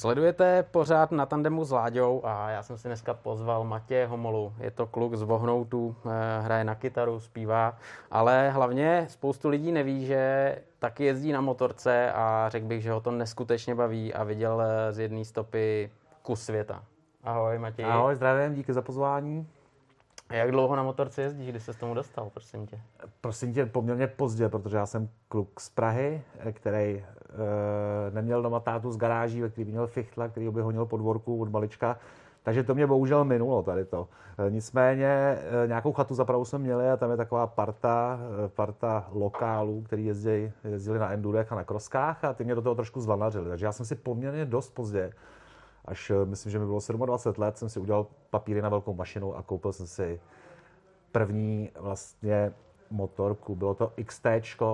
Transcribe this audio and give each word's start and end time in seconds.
Sledujete 0.00 0.62
pořád 0.62 1.12
na 1.12 1.26
tandemu 1.26 1.64
s 1.64 1.70
Láďou 1.70 2.20
a 2.24 2.50
já 2.50 2.62
jsem 2.62 2.78
si 2.78 2.88
dneska 2.88 3.14
pozval 3.14 3.64
Matěje 3.64 4.06
Homolu. 4.06 4.52
Je 4.58 4.70
to 4.70 4.86
kluk 4.86 5.14
z 5.14 5.22
Vohnoutu, 5.22 5.96
eh, 6.06 6.40
hraje 6.42 6.64
na 6.64 6.74
kytaru, 6.74 7.20
zpívá, 7.20 7.76
ale 8.10 8.50
hlavně 8.50 9.06
spoustu 9.08 9.48
lidí 9.48 9.72
neví, 9.72 10.06
že 10.06 10.56
taky 10.78 11.04
jezdí 11.04 11.32
na 11.32 11.40
motorce 11.40 12.12
a 12.12 12.48
řekl 12.48 12.66
bych, 12.66 12.82
že 12.82 12.92
ho 12.92 13.00
to 13.00 13.10
neskutečně 13.10 13.74
baví 13.74 14.14
a 14.14 14.24
viděl 14.24 14.62
eh, 14.62 14.92
z 14.92 14.98
jedné 14.98 15.24
stopy 15.24 15.90
kus 16.22 16.42
světa. 16.42 16.84
Ahoj 17.24 17.58
Matěj. 17.58 17.84
Ahoj, 17.84 18.14
zdravím, 18.14 18.54
díky 18.54 18.72
za 18.72 18.82
pozvání. 18.82 19.48
Jak 20.30 20.50
dlouho 20.50 20.76
na 20.76 20.82
motorce 20.82 21.22
jezdíš, 21.22 21.48
kdy 21.48 21.60
se 21.60 21.72
s 21.72 21.76
tomu 21.76 21.94
dostal, 21.94 22.30
prosím 22.30 22.66
tě? 22.66 22.80
Prosím 23.20 23.54
tě, 23.54 23.66
poměrně 23.66 24.06
pozdě, 24.06 24.48
protože 24.48 24.76
já 24.76 24.86
jsem 24.86 25.08
kluk 25.28 25.60
z 25.60 25.68
Prahy, 25.68 26.22
který 26.52 26.84
e, 26.84 27.04
neměl 28.10 28.42
doma 28.42 28.60
tátu 28.60 28.92
z 28.92 28.96
garáží, 28.96 29.40
ve 29.40 29.48
který 29.48 29.70
měl 29.70 29.86
fichtla, 29.86 30.28
který 30.28 30.50
by 30.50 30.60
honil 30.60 30.86
po 30.86 30.96
dvorku 30.96 31.40
od 31.40 31.50
malička. 31.50 31.98
Takže 32.42 32.62
to 32.62 32.74
mě 32.74 32.86
bohužel 32.86 33.24
minulo 33.24 33.62
tady 33.62 33.84
to. 33.84 34.08
E, 34.46 34.50
nicméně 34.50 35.38
nějakou 35.66 35.92
chatu 35.92 36.14
zapravu 36.14 36.44
jsme 36.44 36.58
měli 36.58 36.90
a 36.90 36.96
tam 36.96 37.10
je 37.10 37.16
taková 37.16 37.46
parta, 37.46 38.20
parta 38.54 39.08
lokálů, 39.12 39.82
který 39.82 40.06
jezdí, 40.06 40.52
jezdili 40.64 40.98
na 40.98 41.12
endurech 41.12 41.52
a 41.52 41.54
na 41.54 41.64
kroskách 41.64 42.24
a 42.24 42.32
ty 42.32 42.44
mě 42.44 42.54
do 42.54 42.62
toho 42.62 42.74
trošku 42.74 43.00
zlanařili. 43.00 43.48
Takže 43.48 43.66
já 43.66 43.72
jsem 43.72 43.86
si 43.86 43.94
poměrně 43.94 44.44
dost 44.44 44.74
pozdě 44.74 45.12
až 45.84 46.10
eh, 46.10 46.24
myslím, 46.24 46.52
že 46.52 46.58
mi 46.58 46.66
bylo 46.66 46.80
27 47.06 47.42
let, 47.42 47.58
jsem 47.58 47.68
si 47.68 47.80
udělal 47.80 48.06
papíry 48.30 48.62
na 48.62 48.68
velkou 48.68 48.94
mašinu 48.94 49.36
a 49.36 49.42
koupil 49.42 49.72
jsem 49.72 49.86
si 49.86 50.20
první 51.12 51.70
vlastně 51.80 52.52
motorku. 52.90 53.56
Bylo 53.56 53.74
to 53.74 53.92
XT 54.06 54.26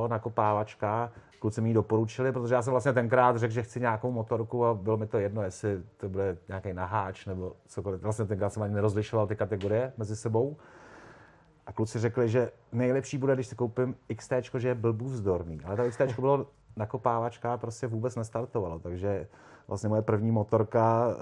nakopávačka. 0.09 1.12
Kluci 1.38 1.60
mi 1.60 1.69
ji 1.70 1.74
doporučili, 1.74 2.32
protože 2.32 2.54
já 2.54 2.63
jsem 2.63 2.71
vlastně 2.71 2.93
tenkrát 2.93 3.37
řekl, 3.37 3.54
že 3.54 3.63
chci 3.63 3.80
nějakou 3.80 4.10
motorku 4.10 4.65
a 4.65 4.74
bylo 4.74 4.96
mi 4.96 5.07
to 5.07 5.18
jedno, 5.18 5.43
jestli 5.43 5.82
to 5.96 6.09
bude 6.09 6.37
nějaký 6.48 6.73
naháč 6.73 7.26
nebo 7.26 7.52
cokoliv. 7.66 8.02
Vlastně 8.02 8.24
tenkrát 8.24 8.51
jsem 8.51 8.63
ani 8.63 8.74
nerozlišoval 8.74 9.26
ty 9.26 9.37
kategorie 9.37 9.93
mezi 9.96 10.16
sebou. 10.16 10.57
A 11.66 11.73
kluci 11.73 11.98
řekli, 11.98 12.29
že 12.29 12.51
nejlepší 12.73 13.18
bude, 13.18 13.35
když 13.35 13.46
si 13.46 13.54
koupím 13.54 13.96
XT, 14.16 14.32
že 14.59 14.68
je 14.68 14.74
blbů 14.74 15.04
vzdorný. 15.04 15.60
Ale 15.65 15.76
to 15.76 15.91
XT 15.91 16.20
bylo 16.20 16.46
nakopávačka 16.77 17.57
prostě 17.57 17.87
vůbec 17.87 18.16
nestartovalo, 18.16 18.79
takže 18.79 19.29
vlastně 19.69 19.88
moje 19.88 20.02
první 20.02 20.30
motorka 20.30 21.07
uh, 21.07 21.15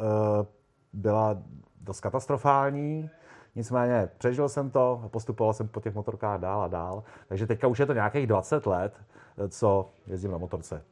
byla 0.92 1.36
dost 1.80 2.00
katastrofální, 2.00 3.10
nicméně 3.54 4.08
přežil 4.18 4.48
jsem 4.48 4.70
to 4.70 5.00
a 5.04 5.08
postupoval 5.08 5.52
jsem 5.52 5.68
po 5.68 5.80
těch 5.80 5.94
motorkách 5.94 6.40
dál 6.40 6.62
a 6.62 6.68
dál, 6.68 7.04
takže 7.28 7.46
teďka 7.46 7.66
už 7.66 7.78
je 7.78 7.86
to 7.86 7.92
nějakých 7.92 8.26
20 8.26 8.66
let, 8.66 8.94
eh, 9.38 9.48
co 9.48 9.90
jezdím 10.06 10.30
na 10.30 10.38
motorce. 10.38 10.84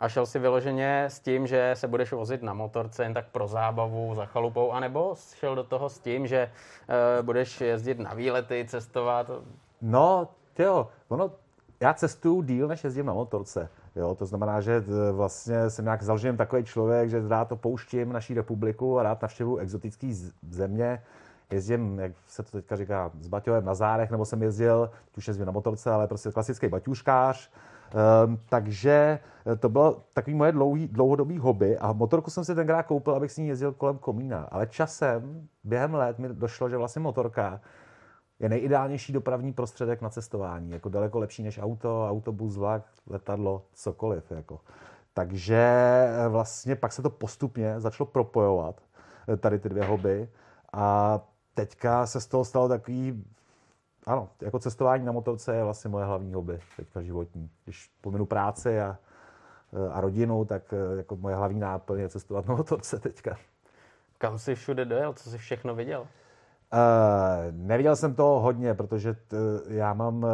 A 0.00 0.08
šel 0.08 0.26
si 0.26 0.38
vyloženě 0.38 1.04
s 1.04 1.20
tím, 1.20 1.46
že 1.46 1.70
se 1.74 1.88
budeš 1.88 2.12
vozit 2.12 2.42
na 2.42 2.54
motorce 2.54 3.02
jen 3.02 3.14
tak 3.14 3.28
pro 3.28 3.46
zábavu, 3.46 4.14
za 4.14 4.26
chalupou, 4.26 4.72
anebo 4.72 5.14
šel 5.34 5.54
do 5.54 5.64
toho 5.64 5.88
s 5.88 5.98
tím, 5.98 6.26
že 6.26 6.50
uh, 6.50 7.26
budeš 7.26 7.60
jezdit 7.60 7.98
na 7.98 8.14
výlety, 8.14 8.66
cestovat? 8.68 9.30
No, 9.82 10.28
jo, 10.58 10.88
ono, 11.08 11.30
já 11.82 11.94
cestuju 11.94 12.42
díl, 12.42 12.68
než 12.68 12.84
jezdím 12.84 13.06
na 13.06 13.12
motorce. 13.12 13.68
Jo, 13.96 14.14
to 14.14 14.26
znamená, 14.26 14.60
že 14.60 14.84
eh, 14.86 15.12
vlastně 15.12 15.70
jsem 15.70 15.84
nějak 15.84 16.02
založený 16.02 16.36
takový 16.36 16.64
člověk, 16.64 17.08
že 17.08 17.28
rád 17.28 17.48
to 17.48 17.56
pouštím 17.56 18.12
naší 18.12 18.34
republiku 18.34 18.98
a 18.98 19.02
rád 19.02 19.22
navštěvuju 19.22 19.56
exotické 19.56 20.12
země. 20.50 21.02
Jezdím, 21.52 21.98
jak 21.98 22.12
se 22.26 22.42
to 22.42 22.50
teďka 22.50 22.76
říká, 22.76 23.10
s 23.20 23.28
baťovem 23.28 23.64
na 23.64 23.74
zárech, 23.74 24.10
nebo 24.10 24.24
jsem 24.24 24.42
jezdil, 24.42 24.90
už 25.16 25.28
jezdím 25.28 25.46
na 25.46 25.52
motorce, 25.52 25.90
ale 25.90 26.06
prostě 26.06 26.30
klasický 26.30 26.68
baťuškář. 26.68 27.50
Um, 28.24 28.40
takže 28.48 29.18
eh, 29.46 29.56
to 29.56 29.68
bylo 29.68 30.04
takový 30.12 30.36
moje 30.36 30.52
dlouhý, 30.52 30.88
dlouhodobý 30.88 31.38
hobby 31.38 31.78
a 31.78 31.92
motorku 31.92 32.30
jsem 32.30 32.44
si 32.44 32.54
tenkrát 32.54 32.82
koupil, 32.82 33.14
abych 33.14 33.32
s 33.32 33.36
ní 33.36 33.48
jezdil 33.48 33.72
kolem 33.72 33.98
komína. 33.98 34.48
Ale 34.50 34.66
časem, 34.66 35.48
během 35.64 35.94
let 35.94 36.18
mi 36.18 36.28
došlo, 36.28 36.68
že 36.68 36.76
vlastně 36.76 37.02
motorka 37.02 37.60
je 38.40 38.48
nejideálnější 38.48 39.12
dopravní 39.12 39.52
prostředek 39.52 40.00
na 40.00 40.10
cestování. 40.10 40.70
Jako 40.70 40.88
daleko 40.88 41.18
lepší 41.18 41.42
než 41.42 41.58
auto, 41.58 42.06
autobus, 42.10 42.56
vlak, 42.56 42.82
letadlo, 43.06 43.62
cokoliv. 43.72 44.30
Jako. 44.30 44.60
Takže 45.14 45.56
eh, 45.56 46.28
vlastně 46.28 46.76
pak 46.76 46.92
se 46.92 47.02
to 47.02 47.10
postupně 47.10 47.80
začalo 47.80 48.06
propojovat, 48.06 48.80
eh, 49.28 49.36
tady 49.36 49.58
ty 49.58 49.68
dvě 49.68 49.84
hobby. 49.84 50.28
A 50.72 51.20
teďka 51.54 52.06
se 52.06 52.20
z 52.20 52.26
toho 52.26 52.44
stalo 52.44 52.68
takový, 52.68 53.24
ano, 54.06 54.28
jako 54.40 54.58
cestování 54.58 55.04
na 55.04 55.12
motorce 55.12 55.56
je 55.56 55.64
vlastně 55.64 55.90
moje 55.90 56.04
hlavní 56.04 56.34
hobby 56.34 56.60
teďka 56.76 57.02
životní. 57.02 57.50
Když 57.64 57.90
pominu 58.00 58.26
práci 58.26 58.80
a, 58.80 58.98
eh, 59.72 59.92
a 59.92 60.00
rodinu, 60.00 60.44
tak 60.44 60.74
jako 60.96 61.16
moje 61.16 61.36
hlavní 61.36 61.60
náplň 61.60 62.00
je 62.00 62.08
cestovat 62.08 62.46
na 62.46 62.54
motorce 62.54 62.98
teďka. 62.98 63.36
Kam 64.18 64.38
jsi 64.38 64.54
všude 64.54 64.84
dojel? 64.84 65.12
Co 65.12 65.30
jsi 65.30 65.38
všechno 65.38 65.74
viděl? 65.74 66.06
Uh, 66.72 67.56
neviděl 67.66 67.96
jsem 67.96 68.14
to 68.14 68.24
hodně, 68.24 68.74
protože 68.74 69.14
t, 69.14 69.36
já 69.68 69.94
mám, 69.94 70.22
uh, 70.22 70.28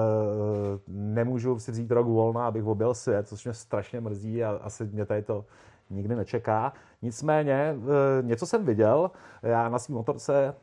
nemůžu 0.87 1.59
si 1.59 1.71
vzít 1.71 1.91
rok 1.91 2.07
volna, 2.07 2.47
abych 2.47 2.65
objel 2.65 2.95
svět, 2.95 3.29
což 3.29 3.45
mě 3.45 3.55
strašně 3.55 4.01
mrzí 4.01 4.45
a 4.45 4.51
asi 4.51 4.85
mě 4.85 5.07
tady 5.07 5.23
to 5.23 5.45
nikdy 5.91 6.17
nečeká. 6.17 6.73
Nicméně, 7.03 7.75
uh, 7.77 7.85
něco 8.23 8.47
jsem 8.47 8.65
viděl, 8.65 9.11
já 9.43 9.69
na 9.69 9.79
svým 9.79 9.97
motorce, 9.97 10.55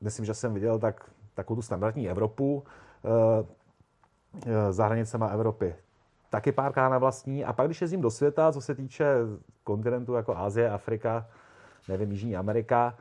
myslím, 0.00 0.24
že 0.24 0.34
jsem 0.34 0.54
viděl 0.54 0.78
tak, 0.78 1.10
takovou 1.34 1.56
tu 1.56 1.62
standardní 1.62 2.10
Evropu, 2.10 2.64
uh, 3.02 3.46
za 4.70 4.86
hranicema 4.86 5.26
Evropy. 5.26 5.74
Taky 6.30 6.52
párkrát 6.52 6.88
na 6.88 6.98
vlastní. 6.98 7.44
A 7.44 7.52
pak, 7.52 7.66
když 7.66 7.80
jezdím 7.80 8.00
do 8.00 8.10
světa, 8.10 8.52
co 8.52 8.60
se 8.60 8.74
týče 8.74 9.14
kontinentu 9.64 10.14
jako 10.14 10.36
Asie, 10.36 10.70
Afrika, 10.70 11.26
nevím, 11.88 12.10
Jižní 12.12 12.36
Amerika, 12.36 12.94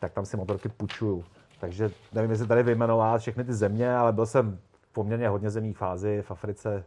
tak 0.00 0.12
tam 0.12 0.24
si 0.26 0.36
motorky 0.36 0.68
půjčuju. 0.68 1.24
Takže 1.62 1.90
nevím, 2.12 2.30
jestli 2.30 2.46
tady 2.46 2.62
vyjmenovat 2.62 3.20
všechny 3.20 3.44
ty 3.44 3.54
země, 3.54 3.96
ale 3.96 4.12
byl 4.12 4.26
jsem 4.26 4.58
poměrně 4.92 5.28
hodně 5.28 5.50
zemí 5.50 5.72
v 5.72 5.82
Ázii, 5.82 6.22
v 6.22 6.30
Africe 6.30 6.84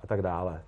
a 0.00 0.06
tak 0.06 0.22
dále. 0.22 0.62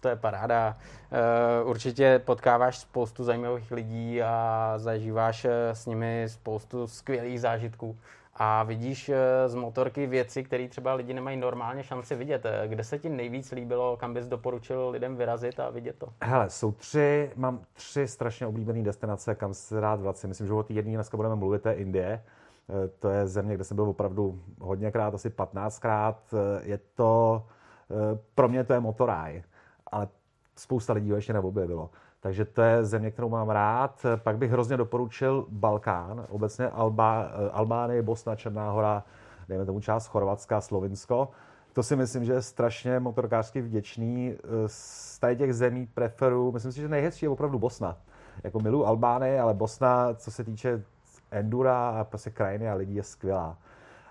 To 0.00 0.08
je 0.08 0.16
paráda. 0.16 0.76
Eh, 1.12 1.64
určitě 1.64 2.22
potkáváš 2.24 2.78
spoustu 2.78 3.24
zajímavých 3.24 3.70
lidí 3.70 4.22
a 4.22 4.74
zažíváš 4.76 5.44
eh, 5.44 5.74
s 5.74 5.86
nimi 5.86 6.24
spoustu 6.28 6.86
skvělých 6.86 7.40
zážitků. 7.40 7.98
A 8.34 8.62
vidíš 8.62 9.08
eh, 9.08 9.48
z 9.48 9.54
motorky 9.54 10.06
věci, 10.06 10.44
které 10.44 10.68
třeba 10.68 10.94
lidi 10.94 11.14
nemají 11.14 11.36
normálně 11.36 11.82
šanci 11.82 12.14
vidět. 12.14 12.46
Kde 12.66 12.84
se 12.84 12.98
ti 12.98 13.08
nejvíc 13.08 13.52
líbilo, 13.52 13.96
kam 13.96 14.14
bys 14.14 14.26
doporučil 14.26 14.88
lidem 14.90 15.16
vyrazit 15.16 15.60
a 15.60 15.70
vidět 15.70 15.96
to? 15.98 16.06
Hele, 16.22 16.50
jsou 16.50 16.72
tři, 16.72 17.30
mám 17.36 17.60
tři 17.72 18.08
strašně 18.08 18.46
oblíbené 18.46 18.82
destinace, 18.82 19.34
kam 19.34 19.54
se 19.54 19.80
rád 19.80 20.00
vracím. 20.00 20.28
Myslím, 20.28 20.46
že 20.46 20.52
o 20.52 20.62
té 20.62 20.72
jedné 20.72 20.94
dneska 20.94 21.16
budeme 21.16 21.36
mluvit, 21.36 21.62
to 21.62 21.68
je 21.68 21.74
Indie. 21.74 22.22
Eh, 22.70 22.88
to 22.88 23.08
je 23.08 23.26
země, 23.26 23.54
kde 23.54 23.64
jsem 23.64 23.74
byl 23.74 23.88
opravdu 23.88 24.42
hodněkrát, 24.60 25.14
asi 25.14 25.30
15krát. 25.30 26.16
Eh, 26.32 26.60
je 26.62 26.78
to, 26.94 27.46
eh, 27.90 28.18
pro 28.34 28.48
mě 28.48 28.64
to 28.64 28.72
je 28.72 28.80
motoraj, 28.80 29.42
ale 29.86 30.08
spousta 30.56 30.92
lidí 30.92 31.10
ho 31.10 31.16
ještě 31.16 31.32
neobjevilo. 31.32 31.90
Takže 32.20 32.44
to 32.44 32.62
je 32.62 32.84
země, 32.84 33.10
kterou 33.10 33.28
mám 33.28 33.50
rád. 33.50 34.06
Pak 34.16 34.38
bych 34.38 34.50
hrozně 34.50 34.76
doporučil 34.76 35.46
Balkán, 35.48 36.26
obecně 36.30 36.68
Alba, 36.68 37.22
Albánie, 37.52 38.02
Bosna, 38.02 38.36
Černá 38.36 38.70
hora, 38.70 39.04
dejme 39.48 39.64
tomu 39.64 39.80
část 39.80 40.06
Chorvatska, 40.06 40.60
Slovinsko. 40.60 41.28
To 41.72 41.82
si 41.82 41.96
myslím, 41.96 42.24
že 42.24 42.32
je 42.32 42.42
strašně 42.42 43.00
motorkářsky 43.00 43.60
vděčný. 43.60 44.34
Z 44.66 45.18
tady 45.18 45.36
těch 45.36 45.54
zemí 45.54 45.86
preferu, 45.86 46.52
myslím 46.52 46.72
si, 46.72 46.80
že 46.80 46.88
nejhezčí 46.88 47.26
je 47.26 47.30
opravdu 47.30 47.58
Bosna. 47.58 47.96
Jako 48.44 48.60
miluji 48.60 48.84
Albány, 48.84 49.40
ale 49.40 49.54
Bosna, 49.54 50.14
co 50.14 50.30
se 50.30 50.44
týče 50.44 50.84
endura 51.32 51.88
a 51.88 52.04
prostě 52.04 52.30
krajiny 52.30 52.68
a 52.68 52.74
lidí 52.74 52.94
je 52.94 53.02
skvělá. 53.02 53.58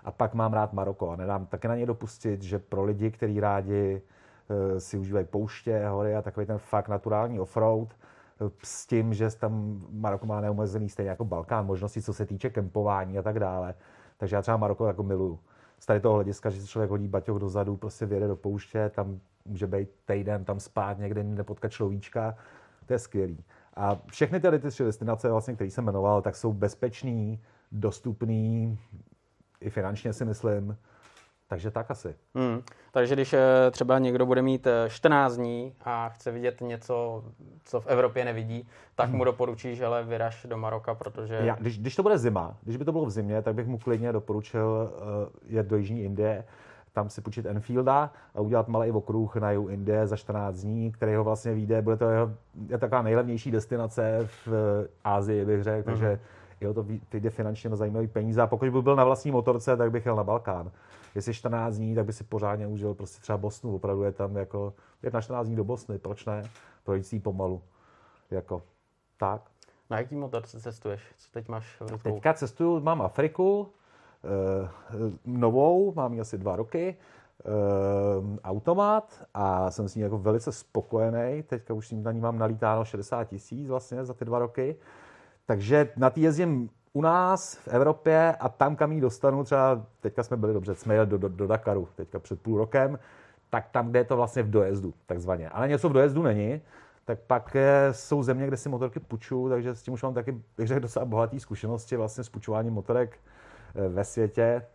A 0.04 0.10
pak 0.10 0.34
mám 0.34 0.52
rád 0.52 0.72
Maroko 0.72 1.10
a 1.10 1.16
nedám 1.16 1.46
taky 1.46 1.68
na 1.68 1.76
ně 1.76 1.86
dopustit, 1.86 2.42
že 2.42 2.58
pro 2.58 2.84
lidi, 2.84 3.10
kteří 3.10 3.40
rádi 3.40 4.02
eh, 4.50 4.80
si 4.80 4.98
užívají 4.98 5.26
pouště, 5.26 5.86
hory 5.88 6.16
a 6.16 6.22
takový 6.22 6.46
ten 6.46 6.58
fakt 6.58 6.88
naturální 6.88 7.40
offroad, 7.40 7.88
eh, 7.88 8.50
s 8.64 8.86
tím, 8.86 9.14
že 9.14 9.30
tam 9.30 9.80
Maroko 9.90 10.26
má 10.26 10.40
neomezený 10.40 10.88
stejně 10.88 11.10
jako 11.10 11.24
Balkán, 11.24 11.66
možnosti, 11.66 12.02
co 12.02 12.14
se 12.14 12.26
týče 12.26 12.50
kempování 12.50 13.18
a 13.18 13.22
tak 13.22 13.38
dále. 13.38 13.74
Takže 14.16 14.36
já 14.36 14.42
třeba 14.42 14.56
Maroko 14.56 14.86
jako 14.86 15.02
miluju. 15.02 15.38
Z 15.78 15.86
tady 15.86 16.00
toho 16.00 16.14
hlediska, 16.14 16.50
že 16.50 16.60
si 16.60 16.66
člověk 16.66 16.90
hodí 16.90 17.08
baťoch 17.08 17.38
dozadu, 17.38 17.76
prostě 17.76 18.06
vyjede 18.06 18.28
do 18.28 18.36
pouště, 18.36 18.90
tam 18.94 19.20
může 19.44 19.66
být 19.66 19.88
týden, 20.04 20.44
tam 20.44 20.60
spát 20.60 20.98
někde, 20.98 21.22
nepotkat 21.22 21.72
človíčka, 21.72 22.34
to 22.86 22.92
je 22.92 22.98
skvělý. 22.98 23.44
A 23.76 23.98
všechny 24.06 24.40
tady 24.40 24.58
ty 24.58 24.70
tři 24.70 24.84
destinace, 24.84 25.30
vlastně, 25.30 25.54
které 25.54 25.70
jsem 25.70 25.84
jmenoval, 25.84 26.22
tak 26.22 26.36
jsou 26.36 26.52
bezpečný, 26.52 27.40
dostupný, 27.72 28.78
i 29.60 29.70
finančně 29.70 30.12
si 30.12 30.24
myslím. 30.24 30.76
Takže 31.52 31.70
tak 31.70 31.90
asi. 31.90 32.14
Hmm. 32.34 32.62
Takže 32.92 33.14
když 33.14 33.32
eh, 33.32 33.70
třeba 33.70 33.98
někdo 33.98 34.26
bude 34.26 34.42
mít 34.42 34.66
14 34.88 35.32
eh, 35.32 35.36
dní 35.36 35.74
a 35.84 36.08
chce 36.08 36.30
vidět 36.30 36.60
něco, 36.60 37.24
co 37.64 37.80
v 37.80 37.86
Evropě 37.86 38.24
nevidí, 38.24 38.68
tak 38.94 39.08
hmm. 39.08 39.18
mu 39.18 39.24
doporučíš, 39.24 39.80
ale 39.80 40.04
vyraž 40.04 40.46
do 40.48 40.56
Maroka, 40.56 40.94
protože... 40.94 41.34
Já, 41.34 41.54
když, 41.54 41.78
když 41.78 41.96
to 41.96 42.02
bude 42.02 42.18
zima, 42.18 42.56
když 42.62 42.76
by 42.76 42.84
to 42.84 42.92
bylo 42.92 43.04
v 43.06 43.10
zimě, 43.10 43.42
tak 43.42 43.54
bych 43.54 43.66
mu 43.66 43.78
klidně 43.78 44.12
doporučil 44.12 44.92
uh, 44.94 45.52
jet 45.54 45.66
do 45.66 45.76
Jižní 45.76 46.02
Indie. 46.02 46.44
Tam 46.92 47.10
si 47.10 47.20
půjčit 47.20 47.46
Enfielda 47.46 48.10
a 48.34 48.40
udělat 48.40 48.68
malý 48.68 48.90
okruh 48.90 49.36
na 49.36 49.50
jihu 49.50 49.68
Indie 49.68 50.06
za 50.06 50.16
14 50.16 50.56
dní, 50.56 50.92
který 50.92 51.14
ho 51.14 51.24
vlastně 51.24 51.54
vyjde, 51.54 51.82
bude 51.82 51.96
to 51.96 52.10
jeho, 52.10 52.32
je 52.68 52.78
taková 52.78 53.02
nejlevnější 53.02 53.50
destinace 53.50 54.28
v 54.46 54.52
Ázii, 55.04 55.44
bych 55.44 55.62
řekl, 55.62 55.82
takže 55.82 56.20
jo, 56.60 56.74
to 56.74 56.86
vyjde 57.12 57.30
finančně 57.30 57.70
na 57.70 57.76
zajímavý 57.76 58.08
peníze 58.08 58.42
a 58.42 58.46
pokud 58.46 58.68
by 58.70 58.82
byl 58.82 58.96
na 58.96 59.04
vlastní 59.04 59.30
motorce, 59.30 59.76
tak 59.76 59.90
bych 59.90 60.06
jel 60.06 60.16
na 60.16 60.24
Balkán. 60.24 60.70
Jestli 61.14 61.34
14 61.34 61.76
dní, 61.76 61.94
tak 61.94 62.06
by 62.06 62.12
si 62.12 62.24
pořádně 62.24 62.66
užil 62.66 62.94
prostě 62.94 63.22
třeba 63.22 63.38
Bosnu, 63.38 63.74
opravdu 63.74 64.02
je 64.02 64.12
tam 64.12 64.36
jako, 64.36 64.74
jet 65.02 65.14
na 65.14 65.20
14 65.20 65.46
dní 65.46 65.56
do 65.56 65.64
Bosny, 65.64 65.98
proč 65.98 66.26
ne, 66.26 66.42
projít 66.84 67.06
si 67.06 67.20
pomalu, 67.20 67.62
jako, 68.30 68.62
tak. 69.16 69.42
Na 69.90 69.98
jaký 69.98 70.16
motorce 70.16 70.60
cestuješ? 70.60 71.02
Co 71.16 71.30
teď 71.32 71.48
máš 71.48 71.80
v 71.80 71.90
rukou? 71.90 72.14
Teďka 72.14 72.34
cestuju, 72.34 72.80
mám 72.80 73.02
Afriku, 73.02 73.68
eh, 73.68 73.81
novou, 75.24 75.92
mám 75.94 76.14
ji 76.14 76.20
asi 76.20 76.38
dva 76.38 76.56
roky, 76.56 76.96
eh, 76.96 78.38
automat 78.44 79.24
a 79.34 79.70
jsem 79.70 79.88
s 79.88 79.94
ní 79.94 80.02
jako 80.02 80.18
velice 80.18 80.52
spokojený. 80.52 81.42
Teďka 81.42 81.74
už 81.74 81.90
na 81.92 82.12
ní 82.12 82.20
mám 82.20 82.38
nalítáno 82.38 82.84
60 82.84 83.24
tisíc 83.24 83.68
vlastně 83.68 84.04
za 84.04 84.14
ty 84.14 84.24
dva 84.24 84.38
roky. 84.38 84.76
Takže 85.46 85.88
na 85.96 86.10
té 86.10 86.20
jezdím 86.20 86.70
u 86.92 87.02
nás 87.02 87.54
v 87.54 87.68
Evropě 87.68 88.36
a 88.40 88.48
tam, 88.48 88.76
kam 88.76 88.92
ji 88.92 89.00
dostanu, 89.00 89.44
třeba 89.44 89.86
teďka 90.00 90.22
jsme 90.22 90.36
byli 90.36 90.52
dobře, 90.52 90.74
jsme 90.74 90.94
jeli 90.94 91.06
do, 91.06 91.18
do, 91.18 91.28
do 91.28 91.46
Dakaru 91.46 91.88
teďka 91.94 92.18
před 92.18 92.42
půl 92.42 92.58
rokem, 92.58 92.98
tak 93.50 93.68
tam, 93.70 93.90
kde 93.90 93.98
je 93.98 94.04
to 94.04 94.16
vlastně 94.16 94.42
v 94.42 94.50
dojezdu, 94.50 94.94
takzvaně. 95.06 95.48
Ale 95.48 95.68
něco 95.68 95.88
v 95.88 95.92
dojezdu 95.92 96.22
není, 96.22 96.60
tak 97.04 97.18
pak 97.26 97.56
jsou 97.90 98.22
země, 98.22 98.46
kde 98.46 98.56
si 98.56 98.68
motorky 98.68 99.00
půjču, 99.00 99.48
takže 99.48 99.74
s 99.74 99.82
tím 99.82 99.94
už 99.94 100.02
mám 100.02 100.14
taky, 100.14 100.32
bych 100.56 100.68
řekl, 100.68 100.80
docela 100.80 101.04
bohatý 101.04 101.40
zkušenosti 101.40 101.96
vlastně 101.96 102.24
s 102.24 102.28
půjčováním 102.28 102.72
motorek 102.72 103.18
eh, 103.18 103.41
ve 103.74 104.04
světě. 104.04 104.66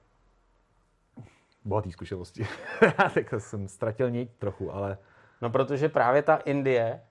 Bohatý 1.66 1.92
zkušenosti. 1.92 2.48
tak 3.14 3.34
jsem 3.38 3.68
ztratil 3.68 4.12
něj 4.12 4.26
trochu, 4.40 4.74
ale... 4.74 4.98
No 5.42 5.50
protože 5.50 5.90
právě 5.90 6.22
ta 6.22 6.36
Indie 6.36 7.02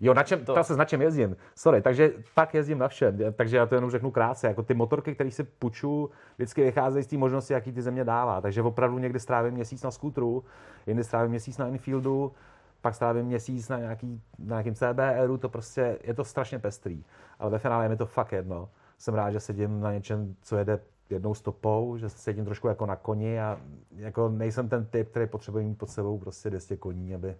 Jo, 0.00 0.14
na 0.14 0.22
čem, 0.22 0.44
to... 0.44 0.64
se 0.64 0.76
na 0.76 0.84
čem 0.84 1.02
jezdím. 1.02 1.36
Sorry, 1.54 1.82
takže 1.82 2.12
tak 2.34 2.54
jezdím 2.54 2.78
na 2.78 2.88
všem. 2.88 3.18
Takže 3.32 3.56
já 3.56 3.66
to 3.66 3.74
jenom 3.74 3.90
řeknu 3.90 4.10
krátce. 4.10 4.46
Jako 4.46 4.62
ty 4.62 4.74
motorky, 4.74 5.14
které 5.14 5.30
si 5.30 5.44
půjču, 5.44 6.10
vždycky 6.36 6.64
vycházejí 6.64 7.04
z 7.04 7.06
té 7.06 7.16
možnosti, 7.16 7.52
jaký 7.52 7.72
ty 7.72 7.82
země 7.82 8.04
dává. 8.04 8.40
Takže 8.40 8.62
opravdu 8.62 8.98
někdy 8.98 9.20
strávím 9.20 9.54
měsíc 9.54 9.82
na 9.82 9.90
skútru, 9.90 10.44
jindy 10.86 11.04
strávím 11.04 11.30
měsíc 11.30 11.58
na 11.58 11.68
Infieldu, 11.68 12.32
pak 12.80 12.94
strávím 12.94 13.26
měsíc 13.26 13.68
na, 13.68 13.78
nějaký, 13.78 14.22
na 14.38 14.46
nějakým 14.46 14.74
CBRu, 14.74 15.38
to 15.38 15.48
prostě 15.48 15.98
je 16.04 16.14
to 16.14 16.24
strašně 16.24 16.58
pestrý. 16.58 17.04
Ale 17.38 17.50
ve 17.50 17.58
finále 17.58 17.84
je 17.84 17.88
mi 17.88 17.96
to 17.96 18.06
fakt 18.06 18.32
jedno. 18.32 18.68
Jsem 18.98 19.14
rád, 19.14 19.30
že 19.30 19.40
sedím 19.40 19.80
na 19.80 19.92
něčem, 19.92 20.34
co 20.42 20.56
jede 20.56 20.80
jednou 21.10 21.34
stopou, 21.34 21.96
že 21.96 22.08
sedím 22.08 22.44
trošku 22.44 22.68
jako 22.68 22.86
na 22.86 22.96
koni 22.96 23.40
a 23.40 23.60
jako 23.96 24.28
nejsem 24.28 24.68
ten 24.68 24.86
typ, 24.86 25.10
který 25.10 25.26
potřebuje 25.26 25.64
mít 25.64 25.78
pod 25.78 25.90
sebou 25.90 26.18
prostě 26.18 26.50
200 26.50 26.76
koní, 26.76 27.14
aby, 27.14 27.36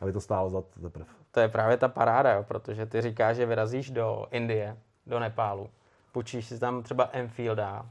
aby 0.00 0.12
to 0.12 0.20
stálo 0.20 0.50
za 0.50 0.62
teprve. 0.82 1.06
To 1.30 1.40
je 1.40 1.48
právě 1.48 1.76
ta 1.76 1.88
paráda, 1.88 2.32
jo, 2.32 2.42
protože 2.42 2.86
ty 2.86 3.00
říkáš, 3.00 3.36
že 3.36 3.46
vyrazíš 3.46 3.90
do 3.90 4.26
Indie, 4.30 4.76
do 5.06 5.20
Nepálu, 5.20 5.70
půjčíš 6.12 6.46
si 6.46 6.58
tam 6.58 6.82
třeba 6.82 7.08
Enfielda 7.12 7.86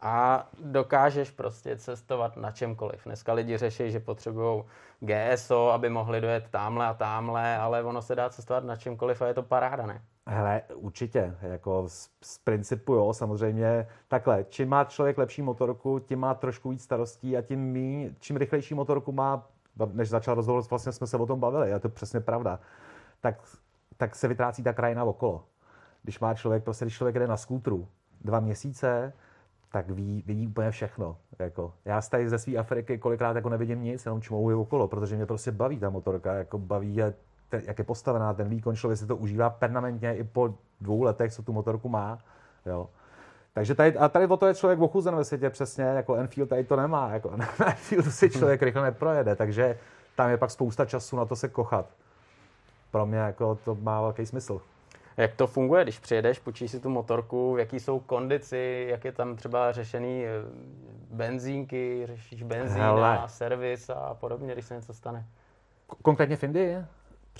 a 0.00 0.48
dokážeš 0.64 1.30
prostě 1.30 1.76
cestovat 1.76 2.36
na 2.36 2.50
čemkoliv. 2.50 3.04
Dneska 3.04 3.32
lidi 3.32 3.56
řeší, 3.56 3.90
že 3.90 4.00
potřebují 4.00 4.64
GSO, 5.00 5.70
aby 5.70 5.88
mohli 5.88 6.20
dojet 6.20 6.48
tamhle 6.50 6.86
a 6.86 6.94
tamhle, 6.94 7.56
ale 7.56 7.82
ono 7.82 8.02
se 8.02 8.14
dá 8.14 8.30
cestovat 8.30 8.64
na 8.64 8.76
čemkoliv 8.76 9.22
a 9.22 9.26
je 9.26 9.34
to 9.34 9.42
paráda, 9.42 9.86
ne? 9.86 10.02
Hele, 10.26 10.62
určitě, 10.74 11.36
jako 11.42 11.84
z, 11.88 12.10
z 12.22 12.38
principu 12.38 12.94
jo, 12.94 13.12
samozřejmě 13.12 13.86
takhle, 14.08 14.44
čím 14.48 14.68
má 14.68 14.84
člověk 14.84 15.18
lepší 15.18 15.42
motorku, 15.42 15.98
tím 15.98 16.18
má 16.18 16.34
trošku 16.34 16.70
víc 16.70 16.82
starostí 16.82 17.36
a 17.36 17.42
tím 17.42 17.60
mý, 17.60 18.16
čím 18.18 18.36
rychlejší 18.36 18.74
motorku 18.74 19.12
má, 19.12 19.48
než 19.92 20.08
začal 20.08 20.34
rozhovor, 20.34 20.62
vlastně 20.70 20.92
jsme 20.92 21.06
se 21.06 21.16
o 21.16 21.26
tom 21.26 21.40
bavili, 21.40 21.70
je 21.70 21.78
to 21.78 21.88
přesně 21.88 22.20
pravda, 22.20 22.60
tak, 23.20 23.34
tak 23.96 24.16
se 24.16 24.28
vytrácí 24.28 24.62
ta 24.62 24.72
krajina 24.72 25.04
okolo. 25.04 25.44
Když 26.02 26.20
má 26.20 26.34
člověk, 26.34 26.64
prostě 26.64 26.84
když 26.84 26.94
člověk 26.94 27.18
jde 27.18 27.26
na 27.26 27.36
skútru 27.36 27.88
dva 28.20 28.40
měsíce, 28.40 29.12
tak 29.72 29.90
ví, 29.90 30.22
vidí 30.26 30.46
úplně 30.46 30.70
všechno. 30.70 31.16
Jako. 31.38 31.74
Já 31.84 32.00
z 32.00 32.08
tady 32.08 32.28
ze 32.28 32.38
své 32.38 32.56
Afriky 32.56 32.98
kolikrát 32.98 33.36
jako 33.36 33.48
nevidím 33.48 33.82
nic, 33.82 34.04
jenom 34.04 34.22
čmouhu 34.22 34.60
okolo, 34.60 34.88
protože 34.88 35.16
mě 35.16 35.26
prostě 35.26 35.52
baví 35.52 35.78
ta 35.78 35.90
motorka, 35.90 36.34
jako 36.34 36.58
baví 36.58 36.96
je, 36.96 37.14
te, 37.50 37.62
jak 37.66 37.78
je 37.78 37.84
postavená, 37.84 38.34
ten 38.34 38.48
výkon, 38.48 38.76
člověk 38.76 38.98
si 38.98 39.06
to 39.06 39.16
užívá 39.16 39.50
permanentně 39.50 40.16
i 40.16 40.24
po 40.24 40.54
dvou 40.80 41.02
letech, 41.02 41.32
co 41.32 41.42
tu 41.42 41.52
motorku 41.52 41.88
má. 41.88 42.18
Jo. 42.66 42.88
Takže 43.52 43.74
tady, 43.74 43.98
a 43.98 44.08
tady 44.08 44.26
o 44.26 44.36
to 44.36 44.46
je 44.46 44.54
člověk 44.54 44.80
ochuzen 44.80 45.16
ve 45.16 45.24
světě 45.24 45.50
přesně, 45.50 45.84
jako 45.84 46.14
Enfield 46.14 46.48
tady 46.48 46.64
to 46.64 46.76
nemá, 46.76 47.10
jako 47.10 47.36
na 47.36 47.66
Enfieldu 47.66 48.10
si 48.10 48.30
člověk 48.30 48.62
rychle 48.62 48.82
neprojede, 48.82 49.36
takže 49.36 49.78
tam 50.16 50.30
je 50.30 50.36
pak 50.36 50.50
spousta 50.50 50.84
času 50.84 51.16
na 51.16 51.24
to 51.24 51.36
se 51.36 51.48
kochat. 51.48 51.86
Pro 52.90 53.06
mě 53.06 53.18
jako 53.18 53.54
to 53.54 53.74
má 53.74 54.00
velký 54.00 54.26
smysl. 54.26 54.60
Jak 55.16 55.34
to 55.34 55.46
funguje, 55.46 55.82
když 55.82 55.98
přijedeš, 55.98 56.38
počíš 56.38 56.70
si 56.70 56.80
tu 56.80 56.90
motorku, 56.90 57.56
jaký 57.58 57.80
jsou 57.80 58.00
kondici, 58.00 58.86
jak 58.90 59.04
je 59.04 59.12
tam 59.12 59.36
třeba 59.36 59.72
řešený 59.72 60.24
eh, 60.26 60.30
benzínky, 61.10 62.02
řešíš 62.06 62.42
benzín 62.42 62.82
Hele. 62.82 63.18
a 63.18 63.28
servis 63.28 63.90
a 63.90 64.14
podobně, 64.14 64.52
když 64.52 64.64
se 64.64 64.74
něco 64.74 64.94
stane? 64.94 65.26
Konkrétně 66.02 66.36
v 66.36 66.44
Indii? 66.44 66.76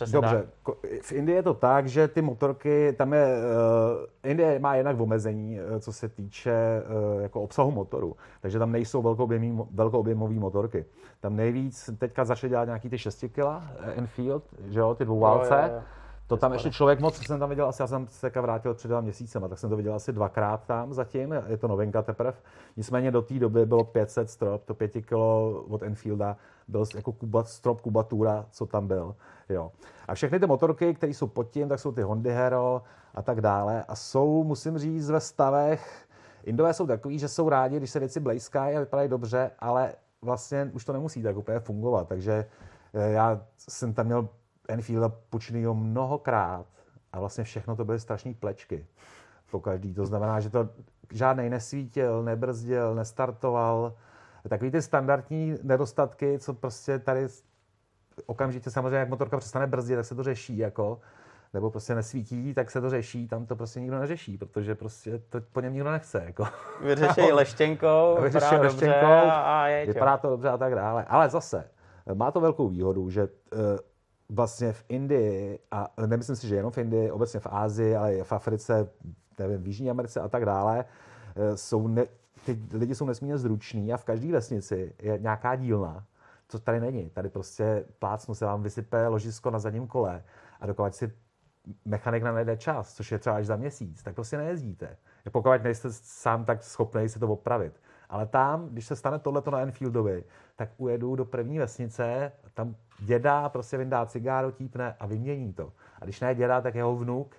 Přesně 0.00 0.12
Dobře, 0.12 0.46
tak. 0.64 0.74
v 1.02 1.12
Indii 1.12 1.36
je 1.36 1.42
to 1.42 1.54
tak, 1.54 1.86
že 1.86 2.08
ty 2.08 2.22
motorky, 2.22 2.92
tam 2.98 3.12
je, 3.12 3.26
uh, 3.26 4.30
Indie 4.30 4.58
má 4.58 4.74
jednak 4.74 5.00
omezení, 5.00 5.60
uh, 5.60 5.78
co 5.78 5.92
se 5.92 6.08
týče 6.08 6.52
uh, 7.14 7.22
jako 7.22 7.42
obsahu 7.42 7.70
motoru, 7.70 8.16
takže 8.40 8.58
tam 8.58 8.72
nejsou 8.72 9.16
velkoobjemové 9.70 10.34
motorky. 10.34 10.84
Tam 11.20 11.36
nejvíc 11.36 11.90
teďka 11.98 12.24
začali 12.24 12.48
dělat 12.50 12.64
nějaký 12.64 12.88
ty 12.88 12.98
6 12.98 13.24
kg 13.32 13.40
Enfield, 13.96 14.44
že 14.68 14.80
jo, 14.80 14.94
ty 14.94 15.04
dvouválce. 15.04 15.54
Jo, 15.54 15.68
jo, 15.68 15.74
jo 15.74 15.99
to 16.30 16.36
tam 16.36 16.52
ještě 16.52 16.70
člověk 16.70 17.00
moc, 17.00 17.26
jsem 17.26 17.40
tam 17.40 17.48
viděl 17.48 17.66
asi, 17.66 17.82
já 17.82 17.86
jsem 17.86 18.08
se 18.08 18.30
vrátil 18.40 18.74
před 18.74 18.88
dva 18.88 19.00
měsícema, 19.00 19.48
tak 19.48 19.58
jsem 19.58 19.70
to 19.70 19.76
viděl 19.76 19.94
asi 19.94 20.12
dvakrát 20.12 20.66
tam 20.66 20.94
zatím, 20.94 21.34
je 21.46 21.56
to 21.56 21.68
novinka 21.68 22.02
teprve. 22.02 22.32
Nicméně 22.76 23.10
do 23.10 23.22
té 23.22 23.34
doby 23.38 23.66
bylo 23.66 23.84
500 23.84 24.30
strop, 24.30 24.64
to 24.64 24.74
5 24.74 24.92
kg 24.92 25.12
od 25.68 25.82
Enfielda, 25.82 26.36
byl 26.68 26.84
jako 26.94 27.12
kubat, 27.12 27.48
strop 27.48 27.80
kubatura, 27.80 28.46
co 28.50 28.66
tam 28.66 28.86
byl. 28.86 29.14
Jo. 29.48 29.72
A 30.08 30.14
všechny 30.14 30.40
ty 30.40 30.46
motorky, 30.46 30.94
které 30.94 31.14
jsou 31.14 31.26
pod 31.26 31.50
tím, 31.50 31.68
tak 31.68 31.80
jsou 31.80 31.92
ty 31.92 32.02
Hondy 32.02 32.30
Hero 32.30 32.82
a 33.14 33.22
tak 33.22 33.40
dále. 33.40 33.84
A 33.88 33.96
jsou, 33.96 34.44
musím 34.44 34.78
říct, 34.78 35.10
ve 35.10 35.20
stavech, 35.20 36.08
Indové 36.44 36.74
jsou 36.74 36.86
takový, 36.86 37.18
že 37.18 37.28
jsou 37.28 37.48
rádi, 37.48 37.76
když 37.76 37.90
se 37.90 37.98
věci 37.98 38.20
blejskají 38.20 38.76
a 38.76 38.80
vypadají 38.80 39.08
dobře, 39.08 39.50
ale 39.58 39.94
vlastně 40.22 40.70
už 40.72 40.84
to 40.84 40.92
nemusí 40.92 41.22
tak 41.22 41.36
úplně 41.36 41.60
fungovat. 41.60 42.08
Takže 42.08 42.46
eh, 42.94 43.10
já 43.10 43.40
jsem 43.56 43.94
tam 43.94 44.06
měl 44.06 44.28
Enfielda 44.70 45.08
půjčenýho 45.08 45.74
mnohokrát 45.74 46.66
a 47.12 47.20
vlastně 47.20 47.44
všechno 47.44 47.76
to 47.76 47.84
byly 47.84 48.00
strašné 48.00 48.34
plečky 48.34 48.86
po 49.50 49.60
každý. 49.60 49.94
To 49.94 50.06
znamená, 50.06 50.40
že 50.40 50.50
to 50.50 50.68
žádnej 51.12 51.50
nesvítil, 51.50 52.22
nebrzdil, 52.22 52.94
nestartoval. 52.94 53.94
Takový 54.48 54.70
ty 54.70 54.82
standardní 54.82 55.54
nedostatky, 55.62 56.38
co 56.38 56.54
prostě 56.54 56.98
tady 56.98 57.26
okamžitě 58.26 58.70
samozřejmě, 58.70 58.96
jak 58.96 59.08
motorka 59.08 59.38
přestane 59.38 59.66
brzdit, 59.66 59.96
tak 59.96 60.04
se 60.04 60.14
to 60.14 60.22
řeší, 60.22 60.58
jako, 60.58 61.00
nebo 61.54 61.70
prostě 61.70 61.94
nesvítí, 61.94 62.54
tak 62.54 62.70
se 62.70 62.80
to 62.80 62.90
řeší, 62.90 63.28
tam 63.28 63.46
to 63.46 63.56
prostě 63.56 63.80
nikdo 63.80 63.98
neřeší, 63.98 64.38
protože 64.38 64.74
prostě 64.74 65.18
to 65.18 65.40
po 65.52 65.60
něm 65.60 65.72
nikdo 65.72 65.90
nechce. 65.90 66.22
Jako. 66.26 66.46
Vyřešej 66.80 67.32
leštěnkou, 67.32 68.18
vyřešej 68.22 68.58
leštěnkou, 68.58 69.06
a, 69.06 69.62
a 69.62 69.66
je, 69.66 69.86
vypadá 69.86 70.16
to 70.16 70.30
dobře 70.30 70.48
a 70.48 70.56
tak 70.56 70.74
dále. 70.74 71.04
Ale 71.04 71.28
zase, 71.28 71.70
má 72.14 72.30
to 72.30 72.40
velkou 72.40 72.68
výhodu, 72.68 73.10
že 73.10 73.22
uh, 73.22 73.58
vlastně 74.30 74.72
v 74.72 74.84
Indii, 74.88 75.58
a 75.70 75.92
nemyslím 76.06 76.36
si, 76.36 76.48
že 76.48 76.56
jenom 76.56 76.72
v 76.72 76.78
Indii, 76.78 77.10
obecně 77.10 77.40
v 77.40 77.46
Ázii, 77.50 77.96
ale 77.96 78.14
i 78.14 78.22
v 78.22 78.32
Africe, 78.32 78.88
nevím, 79.38 79.62
v 79.62 79.66
Jižní 79.66 79.90
Americe 79.90 80.20
a 80.20 80.28
tak 80.28 80.44
dále, 80.44 80.84
eh, 81.36 81.56
jsou 81.56 81.88
ne, 81.88 82.06
ty 82.46 82.58
lidi 82.72 82.94
jsou 82.94 83.06
nesmírně 83.06 83.38
zruční 83.38 83.92
a 83.92 83.96
v 83.96 84.04
každé 84.04 84.32
vesnici 84.32 84.94
je 85.02 85.18
nějaká 85.18 85.56
dílna, 85.56 86.04
co 86.48 86.58
tady 86.58 86.80
není. 86.80 87.10
Tady 87.10 87.28
prostě 87.28 87.84
plácnu 87.98 88.34
se 88.34 88.44
vám 88.44 88.62
vysype 88.62 89.06
ložisko 89.06 89.50
na 89.50 89.58
zadním 89.58 89.86
kole 89.86 90.24
a 90.60 90.66
dokud 90.66 90.94
si 90.94 91.12
mechanik 91.84 92.22
na 92.22 92.32
nejde 92.32 92.56
čas, 92.56 92.94
což 92.94 93.12
je 93.12 93.18
třeba 93.18 93.36
až 93.36 93.46
za 93.46 93.56
měsíc, 93.56 94.02
tak 94.02 94.14
prostě 94.14 94.36
nejezdíte. 94.36 94.96
Pokud 95.32 95.62
nejste 95.62 95.88
sám 95.92 96.44
tak 96.44 96.62
schopný 96.62 97.08
si 97.08 97.18
to 97.18 97.28
opravit. 97.28 97.80
Ale 98.10 98.26
tam, 98.26 98.68
když 98.68 98.86
se 98.86 98.96
stane 98.96 99.18
tohleto 99.18 99.50
na 99.50 99.60
Enfieldovi, 99.60 100.24
tak 100.56 100.68
ujedu 100.76 101.16
do 101.16 101.24
první 101.24 101.58
vesnice, 101.58 102.32
tam 102.54 102.74
děda 102.98 103.48
prostě 103.48 103.76
vyndá 103.76 104.06
cigáro, 104.06 104.50
típne 104.50 104.94
a 105.00 105.06
vymění 105.06 105.52
to. 105.52 105.72
A 106.00 106.04
když 106.04 106.20
ne 106.20 106.34
děda, 106.34 106.60
tak 106.60 106.74
jeho 106.74 106.96
vnuk. 106.96 107.36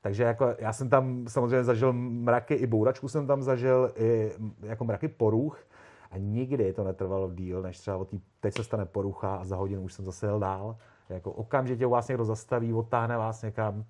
Takže 0.00 0.22
jako 0.22 0.54
já 0.58 0.72
jsem 0.72 0.88
tam 0.88 1.24
samozřejmě 1.28 1.64
zažil 1.64 1.92
mraky, 1.92 2.54
i 2.54 2.66
bouračku 2.66 3.08
jsem 3.08 3.26
tam 3.26 3.42
zažil, 3.42 3.92
i 3.96 4.32
jako 4.62 4.84
mraky 4.84 5.08
poruch. 5.08 5.64
A 6.10 6.18
nikdy 6.18 6.72
to 6.72 6.84
netrvalo 6.84 7.30
díl, 7.34 7.62
než 7.62 7.78
třeba 7.78 8.04
tý, 8.04 8.20
teď 8.40 8.54
se 8.54 8.64
stane 8.64 8.86
porucha 8.86 9.36
a 9.36 9.44
za 9.44 9.56
hodinu 9.56 9.82
už 9.82 9.92
jsem 9.92 10.04
zase 10.04 10.26
jel 10.26 10.40
dál. 10.40 10.76
Jako 11.08 11.32
okamžitě 11.32 11.86
vás 11.86 12.08
někdo 12.08 12.24
zastaví, 12.24 12.72
odtáhne 12.72 13.16
vás 13.16 13.42
někam. 13.42 13.84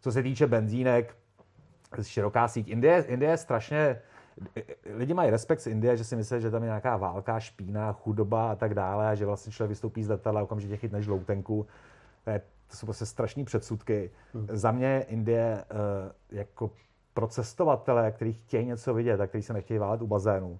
Co 0.00 0.12
se 0.12 0.22
týče 0.22 0.46
benzínek, 0.46 1.16
široká 2.02 2.48
síť. 2.48 2.68
Indie, 2.68 3.04
Indie 3.08 3.30
je 3.30 3.36
strašně 3.36 4.00
lidi 4.94 5.14
mají 5.14 5.30
respekt 5.30 5.60
z 5.60 5.66
Indie, 5.66 5.96
že 5.96 6.04
si 6.04 6.16
myslí, 6.16 6.40
že 6.40 6.50
tam 6.50 6.62
je 6.62 6.66
nějaká 6.66 6.96
válka, 6.96 7.40
špína, 7.40 7.92
chudoba 7.92 8.50
a 8.50 8.54
tak 8.54 8.74
dále, 8.74 9.08
a 9.08 9.14
že 9.14 9.26
vlastně 9.26 9.52
člověk 9.52 9.68
vystoupí 9.68 10.04
z 10.04 10.08
letadla 10.08 10.40
a 10.40 10.44
okamžitě 10.44 10.76
chytne 10.76 11.02
žloutenku. 11.02 11.66
To, 12.24 12.30
je, 12.30 12.38
to 12.70 12.76
jsou 12.76 12.86
prostě 12.86 13.06
strašní 13.06 13.44
předsudky. 13.44 14.10
Hmm. 14.34 14.46
Za 14.52 14.72
mě 14.72 15.06
Indie 15.08 15.64
jako 16.30 16.70
pro 17.14 17.26
cestovatele, 17.26 18.12
kteří 18.12 18.32
chtějí 18.32 18.66
něco 18.66 18.94
vidět 18.94 19.20
a 19.20 19.26
kteří 19.26 19.42
se 19.42 19.52
nechtějí 19.52 19.78
válet 19.78 20.02
u 20.02 20.06
bazénu, 20.06 20.58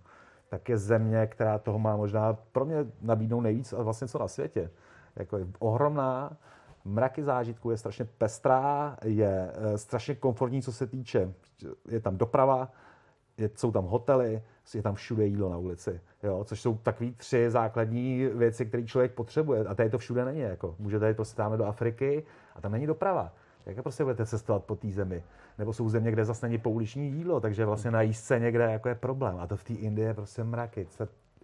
tak 0.48 0.68
je 0.68 0.78
země, 0.78 1.26
která 1.26 1.58
toho 1.58 1.78
má 1.78 1.96
možná 1.96 2.32
pro 2.32 2.64
mě 2.64 2.76
nabídnout 3.00 3.40
nejvíc 3.40 3.72
a 3.72 3.82
vlastně 3.82 4.08
co 4.08 4.18
na 4.18 4.28
světě. 4.28 4.70
Jako 5.16 5.38
je 5.38 5.46
ohromná, 5.58 6.36
mraky 6.84 7.22
zážitků, 7.22 7.70
je 7.70 7.76
strašně 7.76 8.04
pestrá, 8.04 8.96
je 9.04 9.52
eh, 9.54 9.78
strašně 9.78 10.14
komfortní, 10.14 10.62
co 10.62 10.72
se 10.72 10.86
týče, 10.86 11.32
je 11.88 12.00
tam 12.00 12.16
doprava, 12.16 12.70
jsou 13.54 13.72
tam 13.72 13.84
hotely, 13.84 14.42
je 14.74 14.82
tam 14.82 14.94
všude 14.94 15.26
jídlo 15.26 15.50
na 15.50 15.56
ulici, 15.56 16.00
jo, 16.22 16.44
což 16.44 16.60
jsou 16.60 16.78
takové 16.78 17.10
tři 17.10 17.50
základní 17.50 18.26
věci, 18.26 18.66
které 18.66 18.84
člověk 18.84 19.12
potřebuje. 19.12 19.64
A 19.64 19.74
tady 19.74 19.90
to 19.90 19.98
všude 19.98 20.24
není. 20.24 20.40
Jako. 20.40 20.74
Můžete 20.78 21.08
jít 21.08 21.14
prostě 21.14 21.36
tam 21.36 21.58
do 21.58 21.64
Afriky 21.64 22.24
a 22.54 22.60
tam 22.60 22.72
není 22.72 22.86
doprava. 22.86 23.32
Jak 23.66 23.82
prostě 23.82 24.04
budete 24.04 24.26
cestovat 24.26 24.64
po 24.64 24.76
té 24.76 24.88
zemi? 24.88 25.22
Nebo 25.58 25.72
jsou 25.72 25.88
země, 25.88 26.10
kde 26.10 26.24
zase 26.24 26.46
není 26.46 26.58
pouliční 26.58 27.10
jídlo, 27.10 27.40
takže 27.40 27.64
vlastně 27.64 27.90
na 27.90 28.02
jízdce 28.02 28.40
někde 28.40 28.64
jako 28.64 28.88
je 28.88 28.94
problém. 28.94 29.36
A 29.40 29.46
to 29.46 29.56
v 29.56 29.64
té 29.64 29.72
Indii 29.72 30.06
je 30.06 30.14
prostě 30.14 30.44
mraky. 30.44 30.86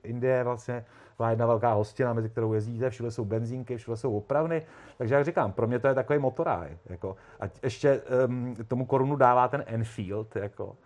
Indie 0.02 0.34
je 0.34 0.44
vlastně 0.44 0.84
jedna 1.30 1.46
velká 1.46 1.72
hostina, 1.72 2.12
mezi 2.12 2.28
kterou 2.28 2.52
jezdíte, 2.52 2.90
všude 2.90 3.10
jsou 3.10 3.24
benzínky, 3.24 3.76
všude 3.76 3.96
jsou 3.96 4.16
opravny. 4.16 4.62
Takže 4.98 5.14
jak 5.14 5.24
říkám, 5.24 5.52
pro 5.52 5.66
mě 5.66 5.78
to 5.78 5.88
je 5.88 5.94
takový 5.94 6.18
motoráj. 6.18 6.76
Jako. 6.86 7.16
A 7.40 7.44
ještě 7.62 8.02
um, 8.26 8.56
tomu 8.68 8.86
korunu 8.86 9.16
dává 9.16 9.48
ten 9.48 9.64
Enfield, 9.66 10.36
jako, 10.36 10.76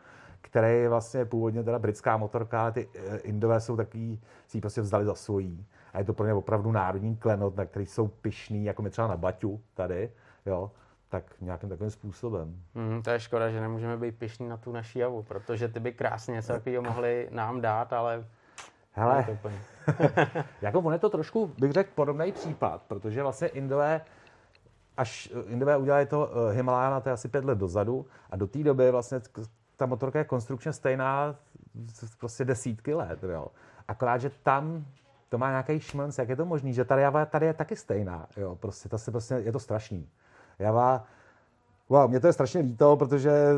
který 0.50 0.78
je 0.78 0.88
vlastně 0.88 1.25
původně 1.25 1.62
teda 1.62 1.78
britská 1.78 2.17
motorka, 2.17 2.61
ale 2.61 2.73
ty 2.73 2.87
uh, 2.87 3.02
Indové 3.23 3.61
jsou 3.61 3.76
takový, 3.76 4.21
si 4.47 4.57
ji 4.57 4.61
prostě 4.61 4.81
vzali 4.81 5.05
za 5.05 5.14
svojí. 5.14 5.67
A 5.93 5.99
je 5.99 6.05
to 6.05 6.12
pro 6.12 6.26
ně 6.26 6.35
opravdu 6.35 6.73
národní 6.73 7.17
klenot, 7.17 7.57
na 7.57 7.64
který 7.64 7.87
jsou 7.87 8.09
pišný, 8.09 8.64
jako 8.64 8.83
my 8.83 8.90
třeba 8.90 9.09
na 9.09 9.17
Baťu 9.17 9.61
tady, 9.75 10.11
jo 10.47 10.71
tak 11.11 11.25
nějakým 11.40 11.69
takovým 11.69 11.90
způsobem. 11.90 12.62
Mm, 12.75 13.02
to 13.02 13.11
je 13.11 13.21
škoda, 13.21 13.50
že 13.50 13.61
nemůžeme 13.61 13.97
být 13.97 14.19
pišní 14.19 14.49
na 14.49 14.57
tu 14.57 14.73
naši 14.73 14.99
javu, 14.99 15.23
protože 15.23 15.69
ty 15.69 15.81
by 15.81 15.93
krásně 15.93 16.35
něco 16.35 16.52
takového 16.52 16.83
mohli 16.83 17.28
nám 17.31 17.61
dát, 17.61 17.93
ale 17.93 18.25
Hele, 18.93 19.38
jako 20.62 20.81
on 20.81 20.93
je 20.93 20.99
to 20.99 21.11
trošku, 21.11 21.52
bych 21.59 21.73
řekl, 21.73 21.90
podobný 21.95 22.33
případ, 22.33 22.83
protože 22.88 23.23
vlastně 23.23 23.49
Indové, 23.49 24.00
až 24.97 25.33
Indové 25.47 25.76
udělali 25.76 26.07
to 26.07 26.26
uh, 26.26 26.52
Himalája, 26.52 27.00
to 27.00 27.09
je 27.09 27.12
asi 27.12 27.28
pět 27.28 27.45
let 27.45 27.59
dozadu, 27.59 28.07
a 28.31 28.37
do 28.37 28.47
té 28.47 28.59
doby 28.59 28.90
vlastně 28.90 29.21
ta 29.78 29.87
motorka 29.87 30.18
je 30.18 30.25
konstrukčně 30.25 30.73
stejná 30.73 31.37
prostě 32.20 32.44
desítky 32.44 32.94
let, 32.94 33.23
jo. 33.23 33.47
Akorát, 33.88 34.18
že 34.18 34.30
tam 34.42 34.85
to 35.28 35.38
má 35.38 35.50
nějaký 35.50 35.80
šmrnc, 35.80 36.18
jak 36.18 36.28
je 36.28 36.37
to 36.37 36.44
možný, 36.44 36.75
že 36.75 36.85
ta 36.85 36.99
java 36.99 37.26
tady 37.26 37.47
je 37.47 37.54
taky 37.54 37.76
stejná, 37.76 38.26
jo, 38.37 38.56
prostě, 38.56 38.88
to 38.88 38.99
se 38.99 39.11
prostě, 39.11 39.35
je 39.35 39.52
to 39.52 39.58
strašný. 39.58 40.08
Java, 40.58 41.04
wow, 41.88 42.11
mě 42.11 42.20
to 42.20 42.26
je 42.26 42.32
strašně 42.32 42.61
líto, 42.61 42.97
protože 42.97 43.32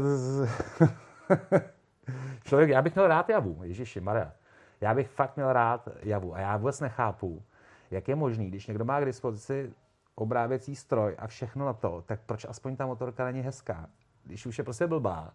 člověk, 2.45 2.71
já 2.71 2.83
bych 2.83 2.95
měl 2.95 3.09
rád 3.09 3.29
javu, 3.29 3.59
Ježíši 3.63 4.01
Maria. 4.01 4.33
Já 4.81 4.95
bych 4.95 5.09
fakt 5.09 5.37
měl 5.37 5.53
rád 5.53 5.89
javu 6.03 6.35
a 6.35 6.41
já 6.41 6.57
vůbec 6.57 6.81
nechápu, 6.81 7.43
jak 7.91 8.09
je 8.09 8.15
možný, 8.15 8.49
když 8.49 8.67
někdo 8.67 8.85
má 8.85 9.01
k 9.01 9.05
dispozici 9.05 9.73
obráběcí 10.15 10.77
stroj 10.77 11.17
a 11.19 11.27
všechno 11.27 11.67
na 11.67 11.73
to, 11.73 12.05
tak 12.07 12.21
proč 12.27 12.47
aspoň 12.49 12.77
ta 12.77 12.87
motorka 12.87 13.25
není 13.25 13.41
hezká? 13.41 13.89
Když 14.25 14.47
už 14.47 14.59
je 14.59 14.65
prostě 14.65 14.87
blbá. 14.87 15.33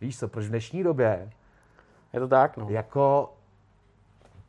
Víš 0.00 0.18
co, 0.18 0.28
proč 0.28 0.46
v 0.46 0.48
dnešní 0.48 0.82
době 0.82 1.30
je 2.12 2.20
to 2.20 2.28
tak, 2.28 2.56
no. 2.56 2.66
Jako 2.70 3.32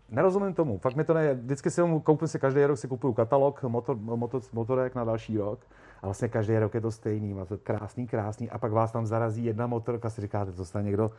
nerozumím 0.10 0.54
tomu. 0.54 0.78
Fakt 0.78 0.96
mi 0.96 1.04
to 1.04 1.14
ne... 1.14 1.34
Vždycky 1.34 1.72
si 1.72 1.82
koupím 2.04 2.28
si 2.28 2.40
každý 2.40 2.66
rok 2.66 2.78
si 2.78 2.88
kupuju 2.88 3.14
katalog 3.14 3.64
motor, 3.64 3.98
motor, 3.98 4.42
motorek 4.54 4.96
na 4.96 5.04
další 5.04 5.38
rok 5.38 5.60
a 6.02 6.08
vlastně 6.08 6.28
každý 6.28 6.58
rok 6.58 6.74
je 6.74 6.82
to 6.82 6.92
stejný. 6.92 7.34
Má 7.34 7.46
to 7.46 7.58
krásný, 7.58 8.08
krásný 8.08 8.50
a 8.50 8.58
pak 8.58 8.72
vás 8.72 8.92
tam 8.92 9.06
zarazí 9.06 9.46
jedna 9.46 9.68
motorka, 9.68 10.10
si 10.10 10.22
říkáte, 10.22 10.52
to 10.52 10.66
snad 10.66 10.82
někdo 10.82 11.12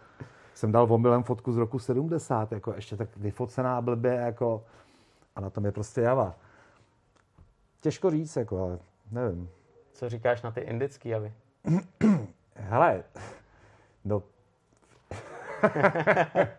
jsem 0.55 0.73
dal 0.73 0.93
omylem 0.93 1.23
fotku 1.23 1.53
z 1.53 1.57
roku 1.57 1.79
70, 1.79 2.53
jako 2.53 2.73
ještě 2.75 2.97
tak 2.97 3.17
vyfocená 3.17 3.81
blbě, 3.81 4.12
jako 4.12 4.65
a 5.37 5.41
na 5.41 5.51
tom 5.51 5.65
je 5.65 5.73
prostě 5.73 6.01
java. 6.01 6.35
Těžko 7.81 8.11
říct, 8.11 8.37
jako, 8.37 8.62
ale 8.62 8.79
nevím. 9.11 9.49
Co 9.93 10.09
říkáš 10.09 10.43
na 10.43 10.51
ty 10.51 10.61
indický 10.61 11.09
javy? 11.09 11.33
Hele, 12.55 13.05
no... 14.05 14.23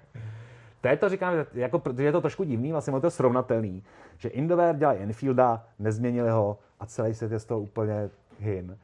to 0.82 0.88
je 0.88 0.98
to 0.98 1.10
říkám, 1.10 1.34
jako, 1.54 1.82
je 1.98 2.12
to 2.12 2.22
trošku 2.22 2.44
divný, 2.44 2.72
vlastně 2.72 2.94
je 2.96 3.02
to 3.02 3.12
srovnatelný, 3.12 3.84
že 4.18 4.30
Indové 4.30 4.74
dělají 4.78 5.00
Enfielda, 5.00 5.66
nezměnili 5.80 6.30
ho 6.30 6.58
a 6.80 6.86
celý 6.86 7.14
svět 7.14 7.32
je 7.32 7.40
z 7.40 7.46
toho 7.46 7.60
úplně 7.60 8.10
hin. 8.40 8.78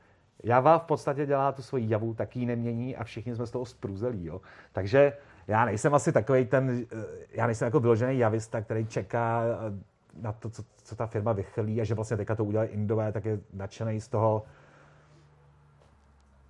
Java 0.44 0.78
v 0.78 0.84
podstatě 0.84 1.26
dělá 1.26 1.52
tu 1.52 1.62
svoji 1.62 1.90
javu, 1.90 2.14
taky 2.14 2.46
nemění 2.46 2.96
a 2.96 3.04
všichni 3.04 3.36
jsme 3.36 3.46
z 3.46 3.52
toho 3.52 3.66
spruzelí. 3.66 4.26
Jo? 4.26 4.42
Takže 4.72 5.14
já 5.48 5.66
nejsem 5.66 5.94
asi 5.94 6.12
takový 6.12 6.46
ten, 6.46 6.86
eh, 6.92 6.96
já 7.32 7.46
nejsem 7.46 7.66
jako 7.66 7.80
vyložený 7.80 8.18
javista, 8.18 8.62
který 8.62 8.86
čeká 8.86 9.44
eh, 9.44 9.84
na 10.22 10.32
to, 10.32 10.50
co, 10.50 10.64
co 10.84 10.96
ta 10.96 11.08
firma 11.08 11.34
vychylí 11.34 11.82
a 11.82 11.84
že 11.84 11.96
vlastně 11.96 12.18
teďka 12.18 12.36
to 12.36 12.46
udělají 12.46 12.70
Indové, 12.70 13.12
tak 13.12 13.26
je 13.26 13.40
nadšený 13.54 14.02
z 14.02 14.08
toho, 14.08 14.44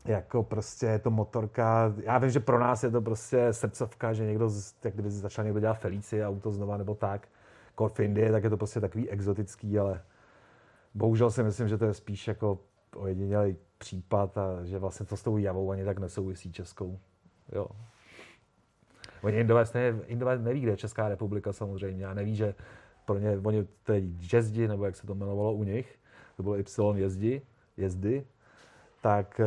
jako 0.10 0.44
prostě 0.44 0.86
je 0.86 1.00
to 1.00 1.12
motorka, 1.12 1.94
já 2.04 2.18
vím, 2.18 2.30
že 2.30 2.39
pro 2.39 2.60
nás 2.60 2.84
je 2.84 2.92
to 2.92 3.01
prostě 3.01 3.54
srdcovka, 3.54 4.13
že 4.13 4.25
někdo, 4.25 4.50
jak 4.84 4.94
kdyby 4.94 5.10
začal 5.10 5.46
někdo 5.46 5.60
dělat 5.60 5.74
Felici 5.74 6.25
auto 6.25 6.51
znova 6.51 6.78
nebo 6.78 6.96
tak, 6.96 7.28
Core 7.78 7.94
v 7.94 8.00
Indii, 8.00 8.32
tak 8.32 8.44
je 8.44 8.50
to 8.50 8.58
prostě 8.58 8.80
takový 8.80 9.10
exotický, 9.10 9.80
ale 9.80 10.01
bohužel 10.94 11.32
si 11.32 11.44
myslím, 11.44 11.68
že 11.68 11.78
to 11.78 11.86
je 11.86 11.94
spíš 11.94 12.28
jako 12.28 12.60
ojedinělý 12.96 13.56
případ 13.78 14.38
a 14.38 14.63
že 14.63 14.80
vlastně 14.80 15.06
to 15.06 15.18
s 15.18 15.24
tou 15.24 15.38
javou 15.38 15.72
ani 15.72 15.86
tak 15.86 16.00
nesouvisí 16.00 16.51
českou. 16.51 17.00
Jo. 17.51 17.68
Oni 19.22 19.38
Indové, 19.38 19.66
stejně, 19.66 20.00
Indové 20.06 20.38
neví, 20.38 20.62
kde 20.62 20.72
je 20.72 20.78
Česká 20.78 21.10
republika 21.10 21.54
samozřejmě. 21.54 22.06
A 22.06 22.13
neví, 22.13 22.36
že 22.36 22.56
pro 23.06 23.20
ně, 23.20 23.39
oni 23.44 23.68
to 23.84 23.94
je 23.94 24.01
jezdi, 24.34 24.68
nebo 24.68 24.86
jak 24.86 24.96
se 24.96 25.08
to 25.08 25.13
jmenovalo 25.13 25.54
u 25.54 25.63
nich, 25.63 26.00
to 26.38 26.44
bylo 26.44 26.58
Y 26.58 26.98
jezdi, 26.98 27.42
jezdy, 27.78 28.25
tak 29.01 29.39
eh, 29.39 29.46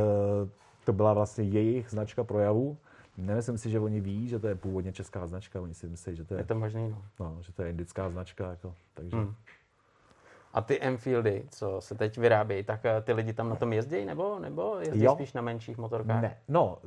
to 0.84 0.92
byla 0.92 1.12
vlastně 1.12 1.44
jejich 1.44 1.90
značka 1.90 2.24
projavu. 2.24 2.76
Nemyslím 3.16 3.58
si, 3.58 3.70
že 3.70 3.80
oni 3.80 4.00
ví, 4.00 4.28
že 4.28 4.38
to 4.38 4.48
je 4.48 4.54
původně 4.54 4.92
česká 4.92 5.26
značka, 5.26 5.60
oni 5.60 5.74
si 5.74 5.88
myslí, 5.88 6.16
že 6.16 6.24
to 6.24 6.34
je, 6.34 6.40
je 6.40 6.44
to 6.44 6.54
možný, 6.54 6.88
no. 6.90 7.02
no. 7.20 7.36
že 7.40 7.52
to 7.52 7.62
je 7.62 7.70
indická 7.70 8.10
značka, 8.10 8.50
jako, 8.50 8.74
takže... 8.94 9.16
Hmm. 9.16 9.34
A 10.54 10.60
ty 10.60 10.80
Enfieldy, 10.80 11.44
co 11.50 11.80
se 11.80 11.94
teď 11.94 12.18
vyrábějí, 12.18 12.64
tak 12.64 12.84
eh, 12.84 13.02
ty 13.02 13.12
lidi 13.12 13.32
tam 13.32 13.48
na 13.48 13.56
tom 13.56 13.72
jezdí, 13.72 14.04
nebo, 14.04 14.38
nebo 14.38 14.76
jezdí 14.80 15.04
jo. 15.04 15.14
spíš 15.14 15.32
na 15.32 15.42
menších 15.42 15.78
motorkách? 15.78 16.22
Ne, 16.22 16.36
no, 16.48 16.78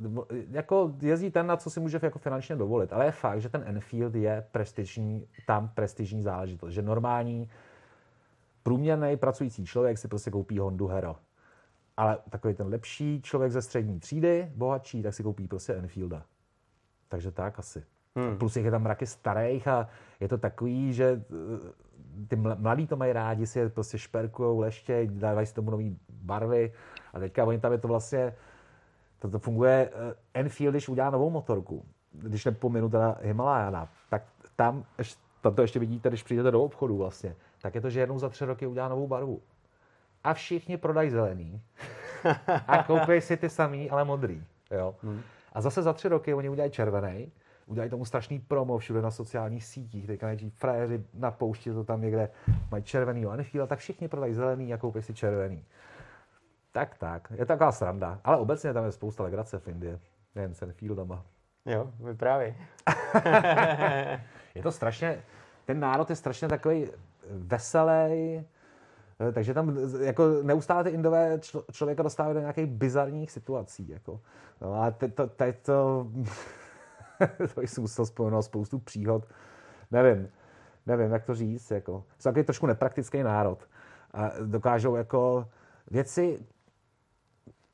jako 0.50 0.92
jezdí 1.00 1.30
ten, 1.30 1.46
na 1.46 1.56
co 1.56 1.70
si 1.70 1.80
může 1.80 2.00
jako 2.02 2.18
finančně 2.18 2.56
dovolit, 2.56 2.92
ale 2.92 3.04
je 3.04 3.10
fakt, 3.10 3.40
že 3.40 3.48
ten 3.48 3.64
Enfield 3.66 4.14
je 4.14 4.46
prestižní, 4.50 5.28
tam 5.46 5.68
prestižní 5.68 6.22
záležitost, 6.22 6.72
že 6.72 6.82
normální 6.82 7.50
průměrný 8.62 9.16
pracující 9.16 9.64
člověk 9.64 9.98
si 9.98 10.08
prostě 10.08 10.30
koupí 10.30 10.58
Hondu 10.58 10.86
Hero. 10.86 11.16
Ale 11.96 12.18
takový 12.30 12.54
ten 12.54 12.66
lepší 12.66 13.22
člověk 13.22 13.52
ze 13.52 13.62
střední 13.62 14.00
třídy, 14.00 14.52
bohatší, 14.54 15.02
tak 15.02 15.14
si 15.14 15.22
koupí 15.22 15.48
prostě 15.48 15.74
Enfielda. 15.74 16.22
Takže 17.08 17.30
tak 17.30 17.58
asi. 17.58 17.84
Hmm. 18.16 18.38
Plus 18.38 18.56
je 18.56 18.70
tam 18.70 18.82
mraky 18.82 19.06
starých 19.06 19.68
a 19.68 19.88
je 20.20 20.28
to 20.28 20.38
takový, 20.38 20.92
že 20.92 21.24
ty 22.28 22.36
mladí 22.36 22.86
to 22.86 22.96
mají 22.96 23.12
rádi, 23.12 23.46
si 23.46 23.58
je 23.58 23.68
prostě 23.68 23.98
šperkujou, 23.98 24.58
leštěj, 24.58 25.06
dávají 25.06 25.46
si 25.46 25.54
tomu 25.54 25.70
nové 25.70 25.84
barvy 26.08 26.72
a 27.12 27.18
teďka 27.18 27.44
oni 27.44 27.58
tam 27.58 27.72
je 27.72 27.78
to 27.78 27.88
vlastně, 27.88 28.34
to, 29.18 29.30
to 29.30 29.38
funguje, 29.38 29.90
uh, 29.90 30.12
Enfield, 30.34 30.72
když 30.72 30.88
udělá 30.88 31.10
novou 31.10 31.30
motorku, 31.30 31.84
když 32.12 32.44
nepominu 32.44 32.88
teda 32.88 33.18
Himalajana, 33.22 33.88
tak 34.10 34.22
tam, 34.56 34.84
tam 35.40 35.54
to 35.54 35.62
ještě 35.62 35.78
vidíte, 35.78 36.08
když 36.08 36.22
přijdete 36.22 36.50
do 36.50 36.62
obchodu 36.62 36.96
vlastně, 36.96 37.36
tak 37.62 37.74
je 37.74 37.80
to, 37.80 37.90
že 37.90 38.00
jednou 38.00 38.18
za 38.18 38.28
tři 38.28 38.44
roky 38.44 38.66
udělá 38.66 38.88
novou 38.88 39.06
barvu. 39.06 39.42
A 40.26 40.34
všichni 40.34 40.76
prodají 40.76 41.10
zelený 41.10 41.62
a 42.68 42.82
koupí 42.82 43.20
si 43.20 43.36
ty 43.36 43.50
samý, 43.50 43.90
ale 43.90 44.04
modrý. 44.04 44.44
Jo? 44.70 44.94
Hmm. 45.02 45.20
A 45.52 45.60
zase 45.60 45.82
za 45.82 45.92
tři 45.92 46.08
roky 46.08 46.34
oni 46.34 46.48
udělají 46.48 46.70
červený 46.70 47.32
udělají 47.66 47.90
tomu 47.90 48.04
strašný 48.04 48.38
promo 48.38 48.78
všude 48.78 49.02
na 49.02 49.10
sociálních 49.10 49.64
sítích, 49.64 50.06
teďka 50.06 50.26
nejdřív 50.26 50.54
frajeři 50.54 51.04
na 51.14 51.30
poušti 51.30 51.72
to 51.72 51.84
tam 51.84 52.00
někde 52.00 52.30
mají 52.70 52.82
červený 52.82 53.26
Enfield, 53.26 53.68
tak 53.68 53.78
všichni 53.78 54.08
prodají 54.08 54.34
zelený 54.34 54.74
a 54.74 54.76
koupí 54.76 55.02
si 55.02 55.14
červený. 55.14 55.64
Tak, 56.72 56.98
tak, 56.98 57.32
je 57.34 57.46
taková 57.46 57.72
sranda, 57.72 58.20
ale 58.24 58.36
obecně 58.36 58.72
tam 58.72 58.84
je 58.84 58.92
spousta 58.92 59.22
legrace 59.22 59.58
v 59.58 59.68
Indii, 59.68 59.98
nejen 60.34 60.54
s 60.54 60.62
Enfieldama. 60.62 61.24
Jo, 61.66 61.90
vyprávěj. 62.00 62.54
je 64.54 64.62
to 64.62 64.72
strašně, 64.72 65.22
ten 65.64 65.80
národ 65.80 66.10
je 66.10 66.16
strašně 66.16 66.48
takový 66.48 66.86
veselý, 67.30 68.44
takže 69.32 69.54
tam 69.54 69.76
jako 70.00 70.42
neustále 70.42 70.84
ty 70.84 70.90
indové 70.90 71.40
člověka 71.72 72.02
dostávají 72.02 72.34
do 72.34 72.40
nějakých 72.40 72.66
bizarních 72.66 73.30
situací. 73.30 73.88
Jako. 73.88 74.20
No 74.60 74.82
a 74.82 74.90
teď 74.90 75.14
to, 75.14 75.26
teď 75.26 75.62
to 75.62 76.06
to 77.54 77.60
jsem 77.60 77.82
musel 77.82 78.06
spomenout 78.06 78.42
spoustu 78.42 78.78
příhod. 78.78 79.24
Nevím, 79.90 80.28
nevím, 80.86 81.12
jak 81.12 81.24
to 81.24 81.34
říct. 81.34 81.70
Jako. 81.70 82.04
Jsou 82.18 82.28
takový 82.28 82.44
trošku 82.44 82.66
nepraktický 82.66 83.22
národ. 83.22 83.68
A 84.12 84.32
dokážou 84.44 84.96
jako 84.96 85.48
věci, 85.90 86.46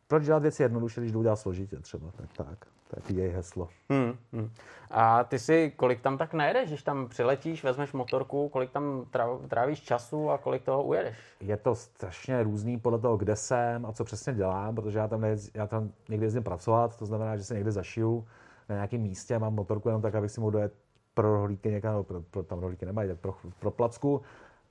proč 0.06 0.24
dělat 0.24 0.42
věci 0.42 0.62
jednoduše, 0.62 1.00
když 1.00 1.12
jdou 1.12 1.22
dělat 1.22 1.36
složitě 1.36 1.76
třeba. 1.76 2.10
Tak, 2.10 2.32
tak. 2.32 2.66
To 2.92 3.12
je 3.12 3.24
její 3.24 3.32
heslo. 3.32 3.68
Hmm, 3.90 4.16
hmm. 4.32 4.50
A 4.90 5.24
ty 5.24 5.38
si, 5.38 5.72
kolik 5.76 6.00
tam 6.00 6.18
tak 6.18 6.34
najedeš, 6.34 6.68
když 6.68 6.82
tam 6.82 7.08
přiletíš, 7.08 7.64
vezmeš 7.64 7.92
motorku, 7.92 8.48
kolik 8.48 8.70
tam 8.70 9.04
trávíš 9.48 9.80
času 9.80 10.30
a 10.30 10.38
kolik 10.38 10.62
toho 10.62 10.82
ujedeš? 10.82 11.16
Je 11.40 11.56
to 11.56 11.74
strašně 11.74 12.42
různý 12.42 12.78
podle 12.80 12.98
toho, 12.98 13.16
kde 13.16 13.36
jsem 13.36 13.86
a 13.86 13.92
co 13.92 14.04
přesně 14.04 14.34
dělám, 14.34 14.74
protože 14.74 14.98
já 14.98 15.08
tam, 15.08 15.20
nejez, 15.20 15.50
já 15.54 15.66
tam 15.66 15.90
někdy 16.08 16.26
jezdím 16.26 16.42
pracovat, 16.42 16.96
to 16.96 17.06
znamená, 17.06 17.36
že 17.36 17.44
se 17.44 17.54
někde 17.54 17.72
zašiju 17.72 18.26
na 18.68 18.74
nějakém 18.74 19.00
místě, 19.00 19.38
mám 19.38 19.54
motorku 19.54 19.88
jenom 19.88 20.02
tak, 20.02 20.14
abych 20.14 20.30
si 20.30 20.40
mohl 20.40 20.50
dojet 20.50 20.72
pro 21.14 21.32
rohlíky 21.32 21.70
někam, 21.70 21.94
no, 21.94 22.02
pro, 22.02 22.20
pro, 22.20 22.42
tam 22.42 22.58
rohlíky 22.58 22.86
nemají, 22.86 23.08
tak 23.08 23.18
pro, 23.18 23.34
pro 23.58 23.70
placku 23.70 24.22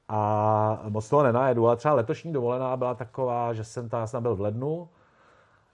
a 0.07 0.83
moc 0.89 1.09
toho 1.09 1.23
nenajedu, 1.23 1.67
ale 1.67 1.75
třeba 1.75 1.93
letošní 1.93 2.33
dovolená 2.33 2.77
byla 2.77 2.95
taková, 2.95 3.53
že 3.53 3.63
jsem 3.63 3.89
tam, 3.89 4.07
jsem 4.07 4.23
byl 4.23 4.35
v 4.35 4.41
lednu, 4.41 4.89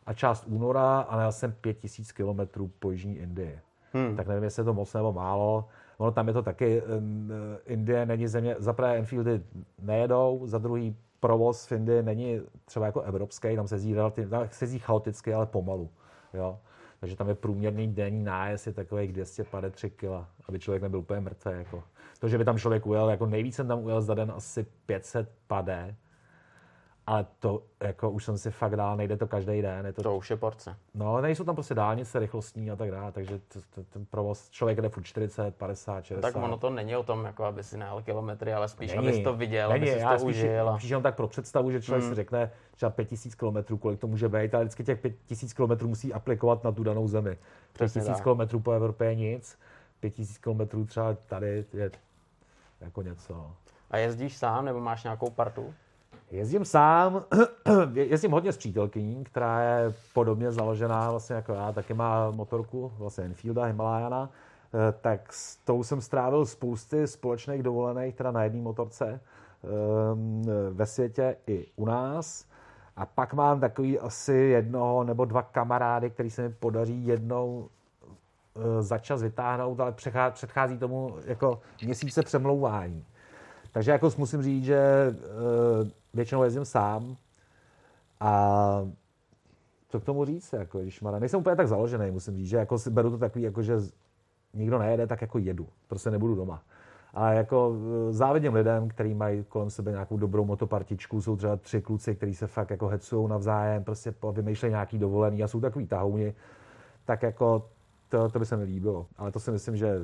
a 0.07 0.13
část 0.13 0.45
února 0.47 0.99
a 0.99 1.21
já 1.21 1.31
jsem 1.31 1.51
5000 1.51 2.11
km 2.11 2.69
po 2.79 2.91
Jižní 2.91 3.17
Indii. 3.17 3.59
Hmm. 3.93 4.15
Tak 4.15 4.27
nevím, 4.27 4.43
jestli 4.43 4.59
je 4.59 4.65
to 4.65 4.73
moc 4.73 4.93
nebo 4.93 5.13
málo. 5.13 5.67
Ono 5.97 6.11
tam 6.11 6.27
je 6.27 6.33
to 6.33 6.43
taky, 6.43 6.81
Indie 7.65 8.05
není 8.05 8.27
země, 8.27 8.55
za 8.59 8.73
prvé 8.73 8.97
Enfieldy 8.97 9.41
nejedou, 9.81 10.41
za 10.45 10.57
druhý 10.57 10.95
provoz 11.19 11.65
v 11.65 11.71
Indii 11.71 12.03
není 12.03 12.41
třeba 12.65 12.85
jako 12.85 13.01
evropský, 13.01 13.55
tam 13.55 13.67
se 13.67 13.75
jezdí, 13.75 13.93
relativně, 13.93 14.29
tam 14.29 14.47
se 14.51 14.63
jezdí 14.63 14.79
chaoticky, 14.79 15.33
ale 15.33 15.45
pomalu. 15.45 15.89
Jo? 16.33 16.59
Takže 16.99 17.15
tam 17.15 17.29
je 17.29 17.35
průměrný 17.35 17.87
denní 17.87 18.23
nájezd 18.23 18.67
je 18.67 18.73
takových 18.73 19.13
253 19.13 19.89
kg, 19.89 20.05
aby 20.47 20.59
člověk 20.59 20.83
nebyl 20.83 20.99
úplně 20.99 21.19
mrtvý. 21.19 21.51
Jako. 21.51 21.83
To, 22.19 22.27
že 22.27 22.37
by 22.37 22.45
tam 22.45 22.57
člověk 22.57 22.85
ujel, 22.85 23.09
jako 23.09 23.25
nejvíc 23.25 23.55
jsem 23.55 23.67
tam 23.67 23.83
ujel 23.83 24.01
za 24.01 24.13
den 24.13 24.31
asi 24.35 24.65
500 24.85 25.29
padé, 25.47 25.95
ale 27.07 27.25
to, 27.39 27.63
jako 27.83 28.11
už 28.11 28.25
jsem 28.25 28.37
si 28.37 28.51
fakt 28.51 28.75
dál, 28.75 28.97
nejde 28.97 29.17
to 29.17 29.27
každý 29.27 29.61
den. 29.61 29.85
Je 29.85 29.93
to, 29.93 30.03
to 30.03 30.17
už 30.17 30.29
je 30.29 30.37
porce. 30.37 30.75
No, 30.93 31.21
nejsou 31.21 31.43
tam 31.43 31.55
prostě 31.55 31.73
dálnice 31.73 32.19
rychlostní 32.19 32.71
a 32.71 32.75
tak 32.75 32.91
dále, 32.91 33.11
takže 33.11 33.39
t, 33.39 33.59
t, 33.61 33.83
ten 33.83 34.05
provoz, 34.05 34.49
člověk 34.49 34.81
jde 34.81 34.89
furt 34.89 35.03
40, 35.03 35.55
50, 35.55 36.05
60. 36.05 36.21
Tak 36.21 36.43
ono 36.43 36.57
to 36.57 36.69
není 36.69 36.95
o 36.95 37.03
tom, 37.03 37.25
jako 37.25 37.43
aby 37.43 37.63
si 37.63 37.77
najel 37.77 38.01
kilometry, 38.01 38.53
ale 38.53 38.67
spíš, 38.67 38.93
není, 38.93 39.07
abys 39.07 39.23
to 39.23 39.33
viděl, 39.35 39.69
není, 39.69 39.91
aby 39.91 39.99
si 39.99 40.05
to 40.05 40.19
spíš, 40.19 40.35
užil. 40.35 40.73
Spíš 40.77 40.89
jenom 40.89 41.03
tak 41.03 41.15
pro 41.15 41.27
představu, 41.27 41.71
že 41.71 41.81
člověk 41.81 42.03
hmm. 42.03 42.11
si 42.11 42.15
řekne, 42.15 42.51
třeba 42.75 42.89
5000 42.89 43.35
km, 43.35 43.77
kolik 43.77 43.99
to 43.99 44.07
může 44.07 44.29
být, 44.29 44.55
ale 44.55 44.63
vždycky 44.63 44.83
těch 44.83 44.99
5000 44.99 45.53
km 45.53 45.87
musí 45.87 46.13
aplikovat 46.13 46.63
na 46.63 46.71
tu 46.71 46.83
danou 46.83 47.07
zemi. 47.07 47.37
5000 47.77 48.21
km 48.21 48.61
po 48.61 48.71
Evropě 48.71 49.07
je 49.07 49.15
nic, 49.15 49.59
5000 49.99 50.37
km 50.37 50.85
třeba 50.85 51.13
tady 51.13 51.65
je 51.73 51.91
jako 52.81 53.01
něco. 53.01 53.51
A 53.91 53.97
jezdíš 53.97 54.37
sám 54.37 54.65
nebo 54.65 54.79
máš 54.79 55.03
nějakou 55.03 55.29
partu? 55.29 55.73
Jezdím 56.31 56.65
sám, 56.65 57.23
jezdím 57.93 58.31
hodně 58.31 58.53
s 58.53 58.57
přítelkyní, 58.57 59.23
která 59.23 59.61
je 59.61 59.93
podobně 60.13 60.51
založená 60.51 61.11
vlastně 61.11 61.35
jako 61.35 61.53
já, 61.53 61.71
taky 61.71 61.93
má 61.93 62.31
motorku, 62.31 62.91
vlastně 62.97 63.23
Enfielda, 63.23 63.63
Himalajana, 63.63 64.29
eh, 64.29 64.93
tak 65.01 65.33
s 65.33 65.55
tou 65.55 65.83
jsem 65.83 66.01
strávil 66.01 66.45
spousty 66.45 67.07
společných 67.07 67.63
dovolených, 67.63 68.15
teda 68.15 68.31
na 68.31 68.43
jedné 68.43 68.61
motorce 68.61 69.19
ehm, 69.63 70.43
ve 70.71 70.85
světě 70.85 71.35
i 71.47 71.65
u 71.75 71.85
nás. 71.85 72.45
A 72.95 73.05
pak 73.05 73.33
mám 73.33 73.59
takový 73.59 73.99
asi 73.99 74.33
jednoho 74.33 75.03
nebo 75.03 75.25
dva 75.25 75.41
kamarády, 75.41 76.09
který 76.09 76.29
se 76.29 76.41
mi 76.41 76.49
podaří 76.49 77.07
jednou 77.07 77.69
eh, 78.55 78.81
za 78.81 78.97
čas 78.97 79.21
vytáhnout, 79.21 79.79
ale 79.79 79.91
předchází 80.31 80.77
tomu 80.77 81.15
jako 81.25 81.61
měsíce 81.83 82.23
přemlouvání. 82.23 83.05
Takže 83.71 83.91
jako 83.91 84.11
musím 84.17 84.41
říct, 84.41 84.65
že 84.65 84.77
eh, 84.77 85.91
většinou 86.13 86.43
jezdím 86.43 86.65
sám 86.65 87.17
a 88.19 88.81
co 89.89 89.99
k 89.99 90.03
tomu 90.03 90.25
říct, 90.25 90.53
jako, 90.53 90.79
když 90.79 91.01
má, 91.01 91.19
nejsem 91.19 91.39
úplně 91.39 91.55
tak 91.55 91.67
založený, 91.67 92.11
musím 92.11 92.35
říct, 92.35 92.47
že 92.47 92.57
jako 92.57 92.79
si 92.79 92.89
beru 92.89 93.09
to 93.09 93.17
takový, 93.17 93.43
jako, 93.43 93.61
že 93.61 93.77
nikdo 94.53 94.79
nejede, 94.79 95.07
tak 95.07 95.21
jako 95.21 95.37
jedu, 95.37 95.67
prostě 95.87 96.11
nebudu 96.11 96.35
doma. 96.35 96.63
A 97.13 97.31
jako 97.31 97.75
eh, 98.09 98.13
závidím 98.13 98.53
lidem, 98.53 98.87
kteří 98.87 99.13
mají 99.13 99.43
kolem 99.43 99.69
sebe 99.69 99.91
nějakou 99.91 100.17
dobrou 100.17 100.45
motopartičku, 100.45 101.21
jsou 101.21 101.35
třeba 101.35 101.55
tři 101.55 101.81
kluci, 101.81 102.15
kteří 102.15 102.35
se 102.35 102.47
fakt 102.47 102.69
jako 102.69 102.87
hecují 102.87 103.29
navzájem, 103.29 103.83
prostě 103.83 104.13
vymýšlejí 104.31 104.71
nějaký 104.71 104.97
dovolený 104.97 105.43
a 105.43 105.47
jsou 105.47 105.61
takový 105.61 105.87
tahouni, 105.87 106.33
tak 107.05 107.23
jako 107.23 107.69
to, 108.09 108.29
to 108.29 108.39
by 108.39 108.45
se 108.45 108.57
mi 108.57 108.63
líbilo. 108.63 109.07
Ale 109.17 109.31
to 109.31 109.39
si 109.39 109.51
myslím, 109.51 109.77
že 109.77 109.95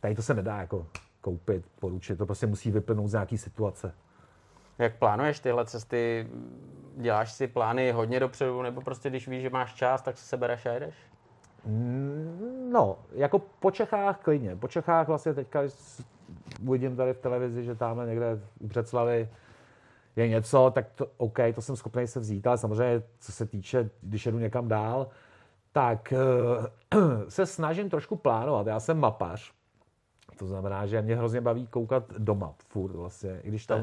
tady 0.00 0.14
to 0.14 0.22
se 0.22 0.34
nedá 0.34 0.56
jako 0.56 0.86
koupit, 1.20 1.64
poručit, 1.80 2.16
to 2.16 2.26
prostě 2.26 2.46
musí 2.46 2.70
vyplnout 2.70 3.08
z 3.08 3.12
nějaký 3.12 3.38
situace. 3.38 3.92
Jak 4.78 4.96
plánuješ 4.96 5.40
tyhle 5.40 5.66
cesty? 5.66 6.28
Děláš 6.96 7.32
si 7.32 7.46
plány 7.46 7.92
hodně 7.92 8.20
dopředu, 8.20 8.62
nebo 8.62 8.80
prostě 8.80 9.10
když 9.10 9.28
víš, 9.28 9.42
že 9.42 9.50
máš 9.50 9.74
čas, 9.74 10.02
tak 10.02 10.18
se 10.18 10.24
sebereš 10.24 10.66
a 10.66 10.72
jedeš? 10.72 10.94
Mm, 11.64 12.68
no, 12.72 12.98
jako 13.12 13.38
po 13.38 13.70
Čechách 13.70 14.20
klidně. 14.20 14.56
Po 14.56 14.68
Čechách 14.68 15.08
vlastně 15.08 15.34
teďka 15.34 15.60
vidím 16.62 16.96
tady 16.96 17.12
v 17.12 17.18
televizi, 17.18 17.64
že 17.64 17.74
tam 17.74 18.06
někde 18.06 18.40
u 18.60 18.66
Břeclavy 18.66 19.28
je 20.16 20.28
něco, 20.28 20.72
tak 20.74 20.86
to, 20.94 21.06
OK, 21.16 21.38
to 21.54 21.62
jsem 21.62 21.76
schopný 21.76 22.06
se 22.06 22.20
vzít, 22.20 22.46
ale 22.46 22.58
samozřejmě, 22.58 23.02
co 23.18 23.32
se 23.32 23.46
týče, 23.46 23.90
když 24.02 24.26
jedu 24.26 24.38
někam 24.38 24.68
dál, 24.68 25.08
tak 25.72 26.12
se 27.28 27.46
snažím 27.46 27.90
trošku 27.90 28.16
plánovat. 28.16 28.66
Já 28.66 28.80
jsem 28.80 28.98
mapař, 28.98 29.52
to 30.38 30.46
znamená, 30.46 30.86
že 30.86 31.02
mě 31.02 31.16
hrozně 31.16 31.40
baví 31.40 31.66
koukat 31.66 32.04
doma 32.18 32.52
furt 32.68 32.92
vlastně. 32.92 33.40
I 33.42 33.48
když 33.48 33.66
tam 33.66 33.82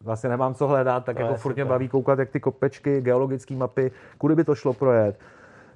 vlastně 0.00 0.30
nemám 0.30 0.54
co 0.54 0.66
hledat, 0.66 1.04
tak 1.04 1.16
to 1.16 1.22
jako 1.22 1.34
furt 1.34 1.52
super. 1.52 1.64
mě 1.64 1.64
baví 1.64 1.88
koukat, 1.88 2.18
jak 2.18 2.30
ty 2.30 2.40
kopečky, 2.40 3.00
geologické 3.00 3.54
mapy, 3.54 3.90
kudy 4.18 4.34
by 4.34 4.44
to 4.44 4.54
šlo 4.54 4.72
projet. 4.72 5.18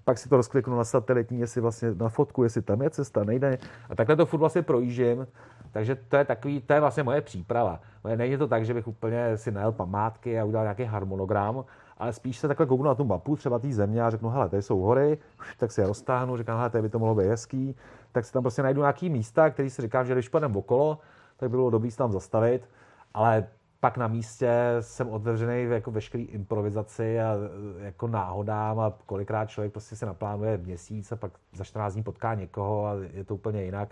Pak 0.05 0.19
si 0.19 0.29
to 0.29 0.37
rozkliknu 0.37 0.77
na 0.77 0.85
satelitní, 0.85 1.41
jestli 1.41 1.61
vlastně 1.61 1.95
na 1.95 2.09
fotku, 2.09 2.43
jestli 2.43 2.63
tam 2.63 2.83
je 2.83 2.91
cesta, 2.91 3.25
nejde. 3.25 3.59
A 3.91 3.95
takhle 3.95 4.17
to 4.17 4.27
furt 4.27 4.41
vlastně 4.41 4.63
projíždím. 4.63 5.27
Takže 5.73 5.95
to 5.95 6.17
je 6.17 6.25
takový, 6.25 6.61
to 6.61 6.73
je 6.73 6.81
vlastně 6.81 7.03
moje 7.03 7.21
příprava. 7.21 7.81
Není 8.17 8.37
to 8.37 8.49
tak, 8.49 8.65
že 8.65 8.75
bych 8.75 8.89
úplně 8.89 9.37
si 9.37 9.51
najel 9.51 9.73
památky 9.73 10.41
a 10.41 10.45
udělal 10.45 10.65
nějaký 10.65 10.85
harmonogram, 10.85 11.65
ale 11.99 12.13
spíš 12.13 12.39
se 12.39 12.49
takhle 12.49 12.67
kouknu 12.67 12.87
na 12.87 12.95
tu 12.95 13.05
mapu 13.05 13.37
třeba 13.37 13.59
té 13.59 13.73
země 13.73 14.03
a 14.03 14.11
řeknu, 14.11 14.29
hele, 14.29 14.49
tady 14.49 14.63
jsou 14.63 14.81
hory, 14.81 15.19
tak 15.59 15.73
si 15.73 15.81
je 15.81 15.87
roztáhnu, 15.87 16.37
říkám, 16.37 16.57
hele, 16.57 16.71
tady 16.71 16.83
by 16.83 16.89
to 16.89 16.99
mohlo 16.99 17.15
být 17.15 17.29
hezký, 17.29 17.77
tak 18.13 18.25
si 18.25 18.33
tam 18.33 18.43
prostě 18.43 18.63
najdu 18.63 18.81
nějaký 18.81 19.11
místa, 19.11 19.51
který 19.51 19.71
si 19.71 19.83
říkám, 19.83 20.07
že 20.07 20.13
když 20.13 20.29
půjdeme 20.29 20.59
okolo, 20.59 20.99
tak 21.37 21.51
by 21.51 21.57
bylo 21.57 21.71
dobré 21.71 21.91
se 21.91 21.97
tam 21.97 22.13
zastavit, 22.13 22.69
ale 23.15 23.47
pak 23.81 23.97
na 23.97 24.09
místě 24.09 24.77
jsem 24.81 25.09
otevřený 25.09 25.63
jako 25.63 25.91
veškerý 25.91 26.25
improvizaci 26.25 27.21
a 27.21 27.35
jako 27.79 28.09
náhodám 28.09 28.81
a 28.81 28.93
kolikrát 29.07 29.51
člověk 29.51 29.73
prostě 29.73 29.97
se 29.97 30.07
naplánuje 30.07 30.59
měsíc 30.59 31.13
a 31.13 31.17
pak 31.17 31.33
za 31.53 31.65
14 31.65 31.95
dní 31.95 32.03
potká 32.03 32.35
někoho 32.35 32.87
a 32.87 32.93
je 33.13 33.25
to 33.25 33.35
úplně 33.35 33.65
jinak. 33.65 33.89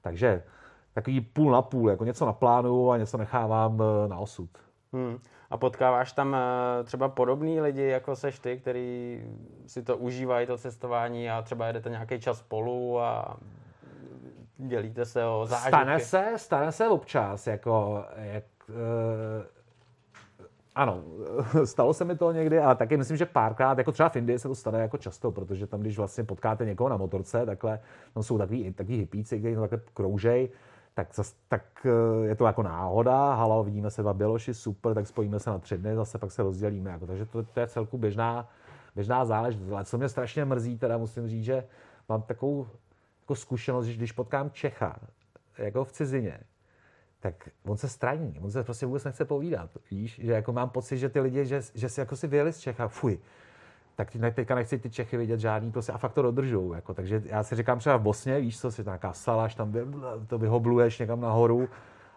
Takže 0.00 0.42
takový 0.94 1.20
půl 1.20 1.52
na 1.52 1.62
půl, 1.62 1.90
jako 1.90 2.04
něco 2.04 2.26
naplánuju 2.26 2.90
a 2.90 2.96
něco 2.96 3.16
nechávám 3.16 3.82
eh, 3.82 4.08
na 4.08 4.18
osud. 4.18 4.50
Hmm. 4.92 5.18
A 5.50 5.56
potkáváš 5.56 6.12
tam 6.12 6.34
eh, 6.34 6.84
třeba 6.84 7.08
podobný 7.08 7.60
lidi, 7.60 7.82
jako 7.82 8.16
seš 8.16 8.38
ty, 8.38 8.56
který 8.58 9.22
si 9.66 9.82
to 9.82 9.96
užívají, 9.96 10.46
to 10.46 10.58
cestování 10.58 11.30
a 11.30 11.42
třeba 11.42 11.66
jedete 11.66 11.90
nějaký 11.90 12.20
čas 12.20 12.38
spolu 12.38 13.00
a 13.00 13.36
dělíte 14.58 15.04
se 15.04 15.26
o 15.26 15.46
zážitky? 15.46 15.68
Stane 15.68 16.00
se, 16.00 16.32
stane 16.36 16.72
se 16.72 16.88
občas, 16.88 17.46
jako, 17.46 18.04
jak, 18.16 18.44
uh, 18.68 18.76
ano, 20.74 21.02
stalo 21.64 21.94
se 21.94 22.04
mi 22.04 22.16
to 22.16 22.32
někdy, 22.32 22.58
ale 22.58 22.76
taky 22.76 22.96
myslím, 22.96 23.16
že 23.16 23.26
párkrát, 23.26 23.78
jako 23.78 23.92
třeba 23.92 24.08
v 24.08 24.16
Indii 24.16 24.38
se 24.38 24.48
to 24.48 24.54
stane 24.54 24.78
jako 24.78 24.98
často, 24.98 25.30
protože 25.30 25.66
tam, 25.66 25.80
když 25.80 25.98
vlastně 25.98 26.24
potkáte 26.24 26.64
někoho 26.64 26.88
na 26.88 26.96
motorce, 26.96 27.46
takhle, 27.46 27.80
tam 28.14 28.22
jsou 28.22 28.38
takový, 28.38 28.72
takový 28.72 28.98
hippíci, 28.98 29.38
kteří 29.38 29.56
takhle 29.56 29.80
kroužej, 29.94 30.48
tak, 30.96 31.14
zas, 31.14 31.36
tak 31.48 31.86
eh, 31.86 32.26
je 32.26 32.34
to 32.34 32.46
jako 32.46 32.62
náhoda, 32.62 33.34
halo, 33.34 33.64
vidíme 33.64 33.90
se 33.90 34.02
dva 34.02 34.14
Běloši, 34.14 34.54
super, 34.54 34.94
tak 34.94 35.06
spojíme 35.06 35.40
se 35.40 35.50
na 35.50 35.58
tři 35.58 35.78
dny, 35.78 35.96
zase 35.96 36.18
pak 36.18 36.32
se 36.32 36.42
rozdělíme. 36.42 36.90
Jako, 36.90 37.06
takže 37.06 37.26
to, 37.26 37.42
to 37.42 37.60
je 37.60 37.66
celku 37.66 37.98
běžná, 37.98 38.48
běžná 38.94 39.24
záležitost. 39.24 39.72
Ale 39.72 39.84
co 39.84 39.98
mě 39.98 40.08
strašně 40.08 40.44
mrzí, 40.44 40.78
teda 40.78 40.98
musím 40.98 41.28
říct, 41.28 41.44
že 41.44 41.64
mám 42.08 42.22
takovou 42.22 42.66
jako 43.22 43.34
zkušenost, 43.34 43.86
že 43.86 43.96
když 43.96 44.12
potkám 44.12 44.50
Čecha 44.50 44.96
jako 45.58 45.84
v 45.84 45.92
cizině, 45.92 46.40
tak 47.20 47.48
on 47.64 47.76
se 47.76 47.88
straní, 47.88 48.40
on 48.40 48.50
se 48.50 48.64
prostě 48.64 48.86
vůbec 48.86 49.04
nechce 49.04 49.24
povídat, 49.24 49.70
víš, 49.90 50.20
že 50.22 50.32
jako 50.32 50.52
mám 50.52 50.70
pocit, 50.70 50.98
že 50.98 51.08
ty 51.08 51.20
lidi, 51.20 51.46
že, 51.46 51.60
že 51.74 51.88
si 51.88 52.00
jako 52.00 52.16
si 52.16 52.26
vyjeli 52.26 52.52
z 52.52 52.58
Čecha, 52.58 52.88
fuj, 52.88 53.18
tak 53.96 54.10
ty, 54.10 54.18
teďka 54.18 54.54
nechci 54.54 54.78
ty 54.78 54.90
Čechy 54.90 55.16
vidět 55.16 55.40
žádný, 55.40 55.72
prostě 55.72 55.92
a 55.92 55.98
fakt 55.98 56.12
to 56.12 56.22
dodržou. 56.22 56.72
Jako. 56.72 56.94
Takže 56.94 57.22
já 57.24 57.42
si 57.42 57.56
říkám 57.56 57.78
třeba 57.78 57.96
v 57.96 58.02
Bosně, 58.02 58.40
víš 58.40 58.60
co, 58.60 58.70
si 58.70 58.84
nějaká 58.84 59.12
salaš, 59.12 59.54
tam 59.54 59.72
vy, 59.72 59.80
to 60.26 60.38
vyhobluješ 60.38 60.98
někam 60.98 61.20
nahoru 61.20 61.68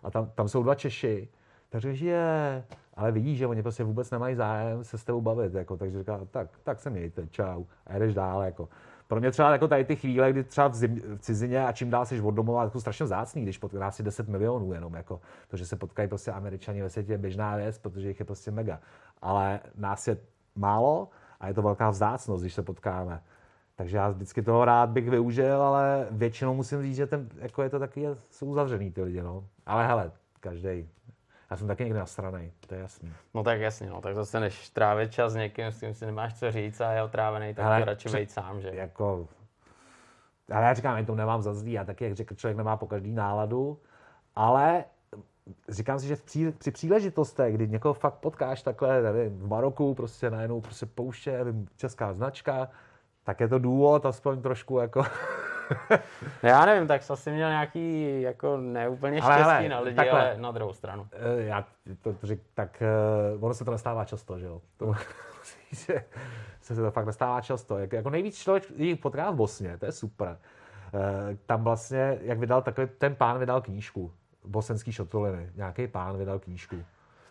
a 0.04 0.12
tam, 0.12 0.32
tam 0.36 0.48
jsou 0.48 0.64
dva 0.64 0.76
Češi. 0.76 1.30
Takže 1.70 1.92
je, 1.92 2.64
ale 2.94 3.12
vidíš, 3.12 3.38
že 3.38 3.48
oni 3.48 3.62
prostě 3.62 3.84
vůbec 3.84 4.12
nemají 4.12 4.36
zájem 4.36 4.84
se 4.84 4.98
s 4.98 5.04
tebou 5.04 5.22
bavit, 5.22 5.54
jako, 5.54 5.78
takže 5.78 6.00
říká, 6.00 6.20
tak, 6.32 6.50
tak 6.64 6.80
se 6.80 6.90
mějte, 6.90 7.28
čau, 7.28 7.64
a 7.88 7.98
jdeš 7.98 8.14
dál, 8.14 8.42
jako. 8.42 8.70
pro 9.08 9.20
mě 9.20 9.32
třeba 9.32 9.52
jako 9.52 9.68
tady 9.68 9.86
ty 9.86 9.96
chvíle, 9.96 10.32
kdy 10.32 10.44
třeba 10.44 10.68
v, 10.68 10.76
zim, 10.76 11.02
v 11.16 11.20
cizině 11.20 11.66
a 11.66 11.72
čím 11.72 11.90
dál 11.90 12.06
jsi 12.06 12.22
od 12.22 12.32
domova, 12.32 12.64
jako 12.64 12.80
strašně 12.80 13.04
vzácný, 13.04 13.42
když 13.42 13.58
potká 13.58 13.92
si 13.92 14.04
10 14.04 14.28
milionů 14.28 14.74
jenom, 14.74 14.94
jako 14.94 15.22
to, 15.48 15.58
že 15.58 15.66
se 15.66 15.76
potkají 15.76 16.10
prostě 16.10 16.32
američani 16.32 16.82
ve 16.82 16.90
světě 16.90 17.14
je 17.14 17.18
běžná 17.18 17.56
věc, 17.56 17.78
protože 17.78 18.08
jich 18.08 18.20
je 18.20 18.26
prostě 18.26 18.52
mega. 18.52 18.80
Ale 19.22 19.60
nás 19.76 20.08
je 20.08 20.18
málo 20.56 21.10
a 21.40 21.48
je 21.48 21.54
to 21.54 21.62
velká 21.62 21.90
vzácnost, 21.90 22.44
když 22.44 22.54
se 22.54 22.64
potkáme. 22.64 23.22
Takže 23.76 23.98
já 23.98 24.10
vždycky 24.10 24.42
toho 24.42 24.66
rád 24.66 24.90
bych 24.90 25.10
využil, 25.10 25.62
ale 25.62 26.08
většinou 26.12 26.54
musím 26.54 26.82
říct, 26.82 26.96
že 26.96 27.08
ten, 27.08 27.30
jako 27.38 27.64
je 27.64 27.70
to 27.70 27.80
taky, 27.80 28.08
jsou 28.30 28.46
uzavřený 28.46 28.92
ty 28.92 29.02
lidi, 29.02 29.22
no. 29.22 29.44
Ale 29.66 29.88
hele, 29.88 30.12
každý. 30.40 30.90
Já 31.52 31.58
jsem 31.58 31.68
taky 31.68 31.84
někde 31.84 32.00
nasranej, 32.00 32.52
to 32.68 32.76
je 32.76 32.82
jasný. 32.82 33.14
No 33.34 33.44
tak 33.44 33.60
jasně, 33.60 33.90
no, 33.90 34.02
tak 34.02 34.16
zase 34.16 34.40
než 34.40 34.70
trávit 34.70 35.12
čas 35.12 35.34
s 35.34 35.36
někým, 35.36 35.66
s 35.66 35.80
tím 35.80 35.94
si 35.94 36.06
nemáš 36.06 36.34
co 36.34 36.52
říct 36.52 36.82
a 36.82 36.92
je 36.92 37.04
otrávený, 37.04 37.54
tak 37.54 37.66
hele, 37.66 37.80
to 37.80 37.86
radši 37.86 38.10
být 38.10 38.32
sám, 38.32 38.62
že? 38.62 38.70
Jako, 38.74 39.28
ale 40.52 40.66
já 40.66 40.74
říkám, 40.74 40.98
já 40.98 41.06
to 41.06 41.16
nemám 41.16 41.42
za 41.42 41.54
zlý, 41.54 41.72
já 41.72 41.84
taky, 41.84 42.04
jak 42.04 42.14
řekl, 42.14 42.36
člověk 42.36 42.58
nemá 42.58 42.78
po 42.78 42.88
každý 42.88 43.12
náladu, 43.12 43.80
ale 44.36 44.84
říkám 45.70 46.00
si, 46.00 46.08
že 46.08 46.16
v 46.16 46.24
pří, 46.24 46.52
při 46.52 46.72
příležitostech, 46.72 47.54
kdy 47.54 47.68
někoho 47.68 47.94
fakt 47.94 48.14
potkáš 48.14 48.64
takhle, 48.64 49.02
nevím, 49.02 49.38
v 49.38 49.48
Maroku, 49.48 49.94
prostě 49.94 50.30
najednou 50.30 50.62
prostě 50.62 50.86
pouště, 50.86 51.38
nevím, 51.38 51.68
česká 51.78 52.14
značka, 52.14 52.70
tak 53.24 53.40
je 53.40 53.48
to 53.48 53.60
důvod 53.60 54.06
aspoň 54.06 54.42
trošku 54.42 54.80
jako... 54.80 55.04
Já 56.44 56.66
nevím, 56.66 56.88
tak 56.88 57.04
jsi 57.04 57.14
asi 57.14 57.32
měl 57.32 57.50
nějaký 57.50 58.22
jako 58.22 58.58
neúplně 58.58 59.18
štěstí 59.18 59.42
ale, 59.42 59.54
hele, 59.54 59.70
na 59.70 59.80
lidi, 59.80 59.96
takhle, 59.96 60.22
ale 60.22 60.42
na 60.42 60.52
druhou 60.52 60.74
stranu. 60.74 61.08
Eh, 61.12 61.44
já 61.44 61.66
to, 62.02 62.14
to 62.14 62.28
řek, 62.28 62.40
tak 62.54 62.84
uh, 63.36 63.44
ono 63.44 63.54
se 63.54 63.66
to 63.66 63.72
nestává 63.72 64.06
často, 64.06 64.40
že 64.40 64.46
jo? 64.46 64.62
To, 64.78 64.94
že 65.72 66.04
se 66.62 66.76
to 66.76 66.92
fakt 66.92 67.06
nestává 67.06 67.42
často. 67.42 67.78
Jak, 67.78 67.94
jako 67.94 68.10
nejvíc 68.10 68.38
člověk 68.38 68.64
jich 68.76 69.00
potká 69.00 69.32
v 69.32 69.36
Bosně, 69.36 69.78
to 69.78 69.86
je 69.86 69.92
super. 69.92 70.38
Uh, 70.94 71.00
tam 71.46 71.64
vlastně, 71.64 72.18
jak 72.22 72.40
vydal, 72.40 72.62
takový 72.62 72.88
ten 72.98 73.16
pán 73.16 73.40
vydal 73.40 73.62
knížku, 73.62 74.12
bosenský 74.46 74.92
šotroliny. 74.92 75.52
Nějaký 75.56 75.88
pán 75.88 76.18
vydal 76.18 76.40
knížku. 76.40 76.76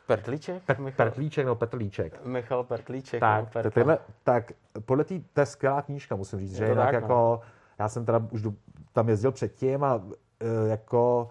Pertlíček? 0.09 0.63
Per, 0.63 0.81
Michal. 0.81 0.97
Pertlíček, 0.97 1.47
no 1.47 1.55
Petrlíček. 1.55 2.25
Michal 2.25 2.65
Pertlíček. 2.65 3.21
Tak, 3.21 3.55
no, 3.65 3.71
tyhle, 3.71 3.99
tak 4.23 4.53
podle 4.85 5.05
té, 5.05 5.21
to 5.33 5.41
je 5.41 5.47
skvělá 5.47 5.83
knížka, 5.83 6.17
musím 6.17 6.39
říct, 6.39 6.53
je 6.53 6.59
že 6.59 6.69
jinak 6.69 6.85
tak, 6.87 6.95
jako, 6.95 7.09
no. 7.09 7.41
já 7.79 7.89
jsem 7.89 8.05
teda 8.05 8.23
už 8.31 8.43
do, 8.43 8.53
tam 8.93 9.09
jezdil 9.09 9.33
předtím 9.33 9.85
a 9.85 10.03
e, 10.41 10.69
jako 10.69 11.29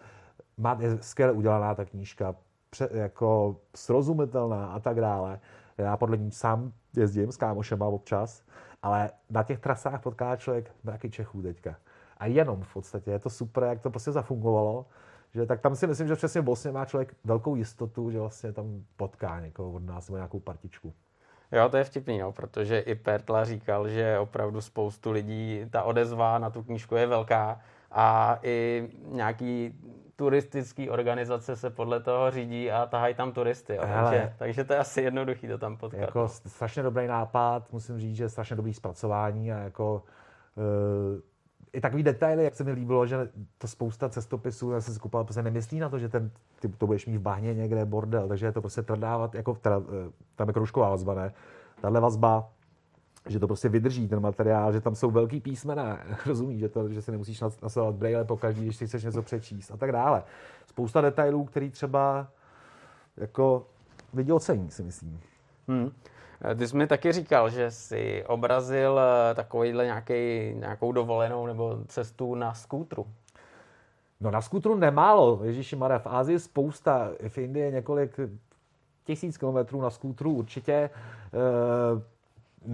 má, 0.57 0.77
je 0.79 0.97
skvěle 1.01 1.31
udělaná 1.31 1.75
ta 1.75 1.85
knížka, 1.85 2.35
pře, 2.69 2.89
jako 2.91 3.55
srozumitelná 3.75 4.67
a 4.67 4.79
tak 4.79 5.01
dále. 5.01 5.39
Já 5.77 5.97
podle 5.97 6.17
ní 6.17 6.31
sám 6.31 6.71
jezdím 6.95 7.31
s 7.31 7.37
kámošema 7.37 7.85
občas, 7.85 8.43
ale 8.83 9.11
na 9.29 9.43
těch 9.43 9.59
trasách 9.59 10.01
potká 10.01 10.35
člověk 10.35 10.71
mraky 10.83 11.09
Čechů 11.09 11.41
teďka. 11.41 11.75
A 12.17 12.25
jenom 12.25 12.61
v 12.61 12.73
podstatě, 12.73 13.11
je 13.11 13.19
to 13.19 13.29
super, 13.29 13.63
jak 13.63 13.81
to 13.81 13.89
prostě 13.89 14.11
zafungovalo 14.11 14.85
že 15.33 15.45
tak 15.45 15.61
tam 15.61 15.75
si 15.75 15.87
myslím, 15.87 16.07
že 16.07 16.15
přesně 16.15 16.41
v 16.41 16.43
Bosně 16.43 16.71
má 16.71 16.85
člověk 16.85 17.15
velkou 17.23 17.55
jistotu, 17.55 18.11
že 18.11 18.19
vlastně 18.19 18.53
tam 18.53 18.83
potká 18.97 19.39
někoho 19.39 19.71
od 19.71 19.85
nás 19.85 20.09
nebo 20.09 20.17
nějakou 20.17 20.39
partičku. 20.39 20.93
Jo, 21.51 21.69
to 21.69 21.77
je 21.77 21.83
vtipný, 21.83 22.19
no, 22.19 22.31
protože 22.31 22.79
i 22.79 22.95
Pertla 22.95 23.45
říkal, 23.45 23.89
že 23.89 24.19
opravdu 24.19 24.61
spoustu 24.61 25.11
lidí, 25.11 25.65
ta 25.69 25.83
odezva 25.83 26.37
na 26.37 26.49
tu 26.49 26.63
knížku 26.63 26.95
je 26.95 27.07
velká 27.07 27.59
a 27.91 28.39
i 28.43 28.89
nějaký 29.05 29.79
turistický 30.15 30.89
organizace 30.89 31.55
se 31.55 31.69
podle 31.69 31.99
toho 31.99 32.31
řídí 32.31 32.71
a 32.71 32.85
tahají 32.85 33.15
tam 33.15 33.31
turisty. 33.31 33.75
Jo. 33.75 33.81
Hele, 33.85 34.11
takže, 34.11 34.33
takže 34.37 34.63
to 34.63 34.73
je 34.73 34.79
asi 34.79 35.01
jednoduchý 35.01 35.47
to 35.47 35.57
tam 35.57 35.77
potkat. 35.77 36.01
Jako 36.01 36.27
strašně 36.27 36.83
dobrý 36.83 37.07
nápad, 37.07 37.73
musím 37.73 37.99
říct, 37.99 38.15
že 38.15 38.29
strašně 38.29 38.55
dobrý 38.55 38.73
zpracování 38.73 39.53
a 39.53 39.57
jako 39.57 40.03
uh, 40.55 40.63
i 41.77 41.81
takový 41.81 42.03
detaily, 42.03 42.43
jak 42.43 42.55
se 42.55 42.63
mi 42.63 42.71
líbilo, 42.71 43.07
že 43.07 43.29
to 43.57 43.67
spousta 43.67 44.09
cestopisů, 44.09 44.71
já 44.71 44.81
jsem 44.81 44.93
si 44.93 44.99
prostě 44.99 45.41
nemyslí 45.41 45.79
na 45.79 45.89
to, 45.89 45.99
že 45.99 46.09
ten, 46.09 46.31
ty, 46.59 46.69
to 46.69 46.87
budeš 46.87 47.05
mít 47.05 47.17
v 47.17 47.21
bahně 47.21 47.53
někde 47.53 47.85
bordel, 47.85 48.27
takže 48.27 48.45
je 48.45 48.51
to 48.51 48.61
prostě 48.61 48.81
trdávat, 48.81 49.35
jako 49.35 49.55
teda, 49.55 49.81
eh, 49.81 50.11
tam 50.35 50.47
je 50.47 50.53
kroužková 50.53 50.89
vazba, 50.89 51.13
ne? 51.13 51.33
Tahle 51.81 51.99
vazba, 51.99 52.49
že 53.27 53.39
to 53.39 53.47
prostě 53.47 53.69
vydrží 53.69 54.07
ten 54.07 54.19
materiál, 54.19 54.73
že 54.73 54.81
tam 54.81 54.95
jsou 54.95 55.11
velký 55.11 55.39
písmena, 55.39 55.99
rozumíš, 56.25 56.59
že, 56.59 56.69
to, 56.69 56.89
že 56.89 57.01
si 57.01 57.11
nemusíš 57.11 57.41
nasledovat 57.41 57.95
braille 57.95 58.25
po 58.25 58.37
každý, 58.37 58.61
když 58.61 58.75
si 58.75 58.87
chceš 58.87 59.03
něco 59.03 59.21
přečíst 59.21 59.71
a 59.71 59.77
tak 59.77 59.91
dále. 59.91 60.23
Spousta 60.65 61.01
detailů, 61.01 61.45
který 61.45 61.71
třeba 61.71 62.27
jako 63.17 63.67
lidi 64.13 64.31
ocení, 64.31 64.71
si 64.71 64.83
myslím. 64.83 65.19
Hmm. 65.67 65.91
Eh, 66.41 66.55
ty 66.55 66.67
jsi 66.67 66.77
mi 66.77 66.87
taky 66.87 67.11
říkal, 67.11 67.49
že 67.49 67.71
jsi 67.71 68.23
obrazil 68.27 68.99
eh, 68.99 69.35
takovýhle 69.35 69.85
nějaký, 69.85 70.13
nějakou 70.53 70.91
dovolenou 70.91 71.45
nebo 71.45 71.77
cestu 71.87 72.35
na 72.35 72.53
skútru. 72.53 73.07
No 74.21 74.31
na 74.31 74.41
skútru 74.41 74.75
nemálo, 74.75 75.39
Ježíši 75.43 75.75
Mara, 75.75 75.99
v 75.99 76.07
Ázii 76.07 76.39
spousta, 76.39 77.09
v 77.27 77.37
Indii 77.37 77.71
několik 77.71 78.19
tisíc 79.03 79.37
kilometrů 79.37 79.81
na 79.81 79.89
skútru 79.89 80.31
určitě. 80.31 80.73
E, 80.73 80.89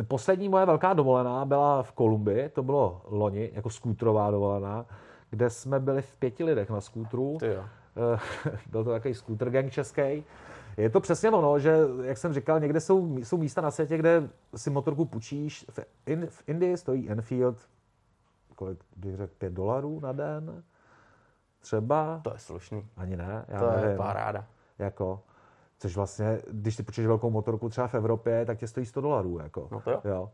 poslední 0.04 0.50
moje 0.50 0.66
velká 0.66 0.94
dovolená 0.94 1.46
byla 1.46 1.84
v 1.84 1.92
Kolumbii, 1.92 2.50
to 2.50 2.64
bylo 2.64 3.02
loni, 3.06 3.52
jako 3.54 3.70
skútrová 3.70 4.32
dovolená, 4.32 4.86
kde 5.30 5.50
jsme 5.50 5.80
byli 5.80 6.02
v 6.02 6.16
pěti 6.16 6.44
lidech 6.44 6.70
na 6.70 6.82
skútru. 6.82 7.38
Ty 7.40 7.48
jo. 7.48 7.64
Byl 8.72 8.84
to 8.84 8.92
takový 8.92 9.14
skútr 9.14 9.50
gang 9.50 9.72
český. 9.72 10.24
Je 10.78 10.90
to 10.90 11.00
přesně 11.00 11.32
ono, 11.32 11.60
že, 11.60 11.78
jak 12.04 12.18
jsem 12.18 12.34
říkal, 12.34 12.60
někde 12.60 12.80
jsou, 12.80 13.18
jsou 13.18 13.38
místa 13.38 13.62
na 13.62 13.72
světě, 13.72 13.98
kde 13.98 14.30
si 14.56 14.70
motorku 14.70 15.06
půjčíš. 15.06 15.66
V, 15.70 15.80
in, 16.06 16.28
v 16.28 16.44
Indii 16.48 16.78
stojí 16.78 17.10
Enfield, 17.10 17.58
kolik 18.56 18.80
bych 18.96 19.16
řekl, 19.16 19.34
5 19.38 19.54
dolarů 19.54 20.00
na 20.00 20.12
den? 20.12 20.64
Třeba? 21.60 22.22
To 22.24 22.34
je 22.34 22.40
slušný. 22.40 22.86
Ani 22.98 23.18
ne. 23.18 23.46
Já 23.48 23.60
to 23.60 23.70
nevím. 23.72 23.90
je 23.90 23.98
paráda. 23.98 24.46
Jako, 24.80 25.22
což 25.78 25.96
vlastně, 25.96 26.42
když 26.52 26.76
si 26.76 26.84
půjčíš 26.84 27.06
velkou 27.06 27.30
motorku 27.30 27.70
třeba 27.70 27.88
v 27.88 27.96
Evropě, 27.96 28.46
tak 28.46 28.58
tě 28.58 28.68
stojí 28.68 28.86
100 28.86 29.02
dolarů. 29.02 29.40
Jako. 29.40 29.68
No 29.72 29.82
to 29.82 29.92
jo. 29.92 30.02
jo. 30.04 30.32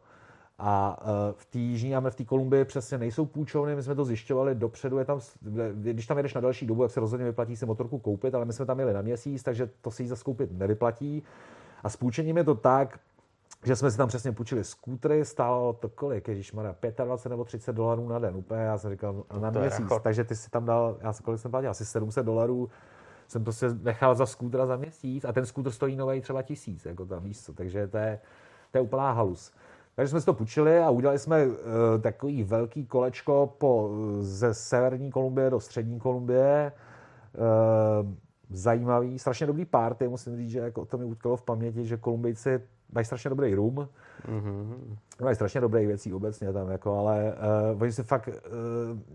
A 0.59 0.97
uh, 1.01 1.07
v 1.35 1.45
té 1.45 1.57
jižní 1.59 1.93
v 2.09 2.15
té 2.15 2.25
Kolumbii 2.25 2.65
přesně 2.65 2.97
nejsou 2.97 3.25
půjčovny, 3.25 3.75
my 3.75 3.83
jsme 3.83 3.95
to 3.95 4.05
zjišťovali 4.05 4.55
dopředu, 4.55 4.97
je 4.97 5.05
tam, 5.05 5.19
když 5.73 6.07
tam 6.07 6.17
jedeš 6.17 6.33
na 6.33 6.41
další 6.41 6.65
dobu, 6.65 6.83
jak 6.83 6.91
se 6.91 6.99
rozhodně 6.99 7.25
vyplatí 7.25 7.55
si 7.55 7.65
motorku 7.65 7.99
koupit, 7.99 8.35
ale 8.35 8.45
my 8.45 8.53
jsme 8.53 8.65
tam 8.65 8.79
jeli 8.79 8.93
na 8.93 9.01
měsíc, 9.01 9.43
takže 9.43 9.69
to 9.81 9.91
si 9.91 10.03
ji 10.03 10.09
zaskoupit 10.09 10.51
nevyplatí. 10.51 11.23
A 11.83 11.89
s 11.89 11.97
půjčením 11.97 12.37
je 12.37 12.43
to 12.43 12.55
tak, 12.55 12.99
že 13.65 13.75
jsme 13.75 13.91
si 13.91 13.97
tam 13.97 14.07
přesně 14.07 14.31
půjčili 14.31 14.63
skútry, 14.63 15.25
stálo 15.25 15.73
to 15.73 15.89
kolik, 15.89 16.29
když 16.29 16.53
má 16.53 16.63
25 16.63 17.29
nebo 17.29 17.45
30 17.45 17.73
dolarů 17.73 18.07
na 18.07 18.19
den, 18.19 18.35
úplně, 18.35 18.61
já 18.61 18.77
jsem 18.77 18.91
říkal, 18.91 19.13
no, 19.33 19.39
na 19.39 19.49
měsíc, 19.49 19.85
takže 20.03 20.23
ty 20.23 20.35
si 20.35 20.49
tam 20.49 20.65
dal, 20.65 20.97
já 21.01 21.13
jsem 21.13 21.23
kolik 21.23 21.39
jsem 21.39 21.51
platil, 21.51 21.69
asi 21.69 21.85
700 21.85 22.25
dolarů, 22.25 22.69
jsem 23.27 23.43
prostě 23.43 23.69
nechal 23.81 24.15
za 24.15 24.25
skútra 24.25 24.65
za 24.65 24.75
měsíc 24.75 25.25
a 25.25 25.33
ten 25.33 25.45
skútr 25.45 25.71
stojí 25.71 25.95
nový 25.95 26.21
třeba 26.21 26.41
tisíc, 26.41 26.85
jako 26.85 27.05
tam 27.05 27.23
místo, 27.23 27.53
takže 27.53 27.87
to 27.87 27.97
je, 27.97 28.19
to 28.71 28.77
je 28.77 28.81
úplná 28.81 29.11
halus. 29.11 29.51
Takže 29.99 30.09
jsme 30.09 30.19
si 30.19 30.25
to 30.25 30.33
půjčili 30.33 30.79
a 30.79 30.89
udělali 30.89 31.19
jsme 31.19 31.45
uh, 31.45 31.53
takový 32.01 32.43
velký 32.43 32.85
kolečko 32.85 33.55
po, 33.57 33.89
ze 34.19 34.53
severní 34.53 35.11
Kolumbie 35.11 35.49
do 35.49 35.59
střední 35.59 35.99
Kolumbie. 35.99 36.71
Uh, 37.33 38.11
zajímavý, 38.49 39.19
strašně 39.19 39.47
dobrý 39.47 39.65
party, 39.65 40.07
musím 40.07 40.37
říct, 40.37 40.49
že 40.49 40.59
jako 40.59 40.85
to 40.85 40.97
mi 40.97 41.05
utkalo 41.05 41.35
v 41.35 41.41
paměti, 41.41 41.85
že 41.85 41.97
Kolumbijci 41.97 42.61
mají 42.91 43.05
strašně 43.05 43.29
dobrý 43.29 43.55
rum, 43.55 43.89
mm-hmm. 44.27 44.97
mají 45.23 45.35
strašně 45.35 45.61
dobré 45.61 45.85
věcí 45.85 46.13
obecně 46.13 46.53
tam, 46.53 46.69
jako, 46.69 46.97
ale 46.97 47.33
uh, 47.73 47.81
oni 47.81 47.91
si 47.91 48.03
fakt, 48.03 48.27
uh, 48.27 48.33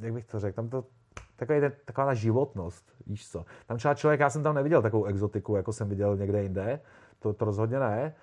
jak 0.01 0.13
bych 0.13 0.25
to 0.25 0.41
řekl, 0.41 0.57
tam 0.57 0.69
to 0.69 0.85
takový 1.37 1.61
ten, 1.61 1.73
taková 1.85 2.07
ta 2.07 2.15
životnost, 2.15 2.85
víš 3.07 3.29
co. 3.29 3.45
Tam 3.67 3.77
třeba 3.77 3.95
člověk, 3.95 4.21
já 4.21 4.31
jsem 4.31 4.43
tam 4.43 4.55
neviděl 4.55 4.83
takovou 4.83 5.05
exotiku, 5.05 5.57
jako 5.57 5.73
jsem 5.73 5.89
viděl 5.89 6.17
někde 6.17 6.43
jinde, 6.43 6.81
to, 7.19 7.33
to 7.33 7.45
rozhodně 7.45 7.79
ne, 7.79 8.15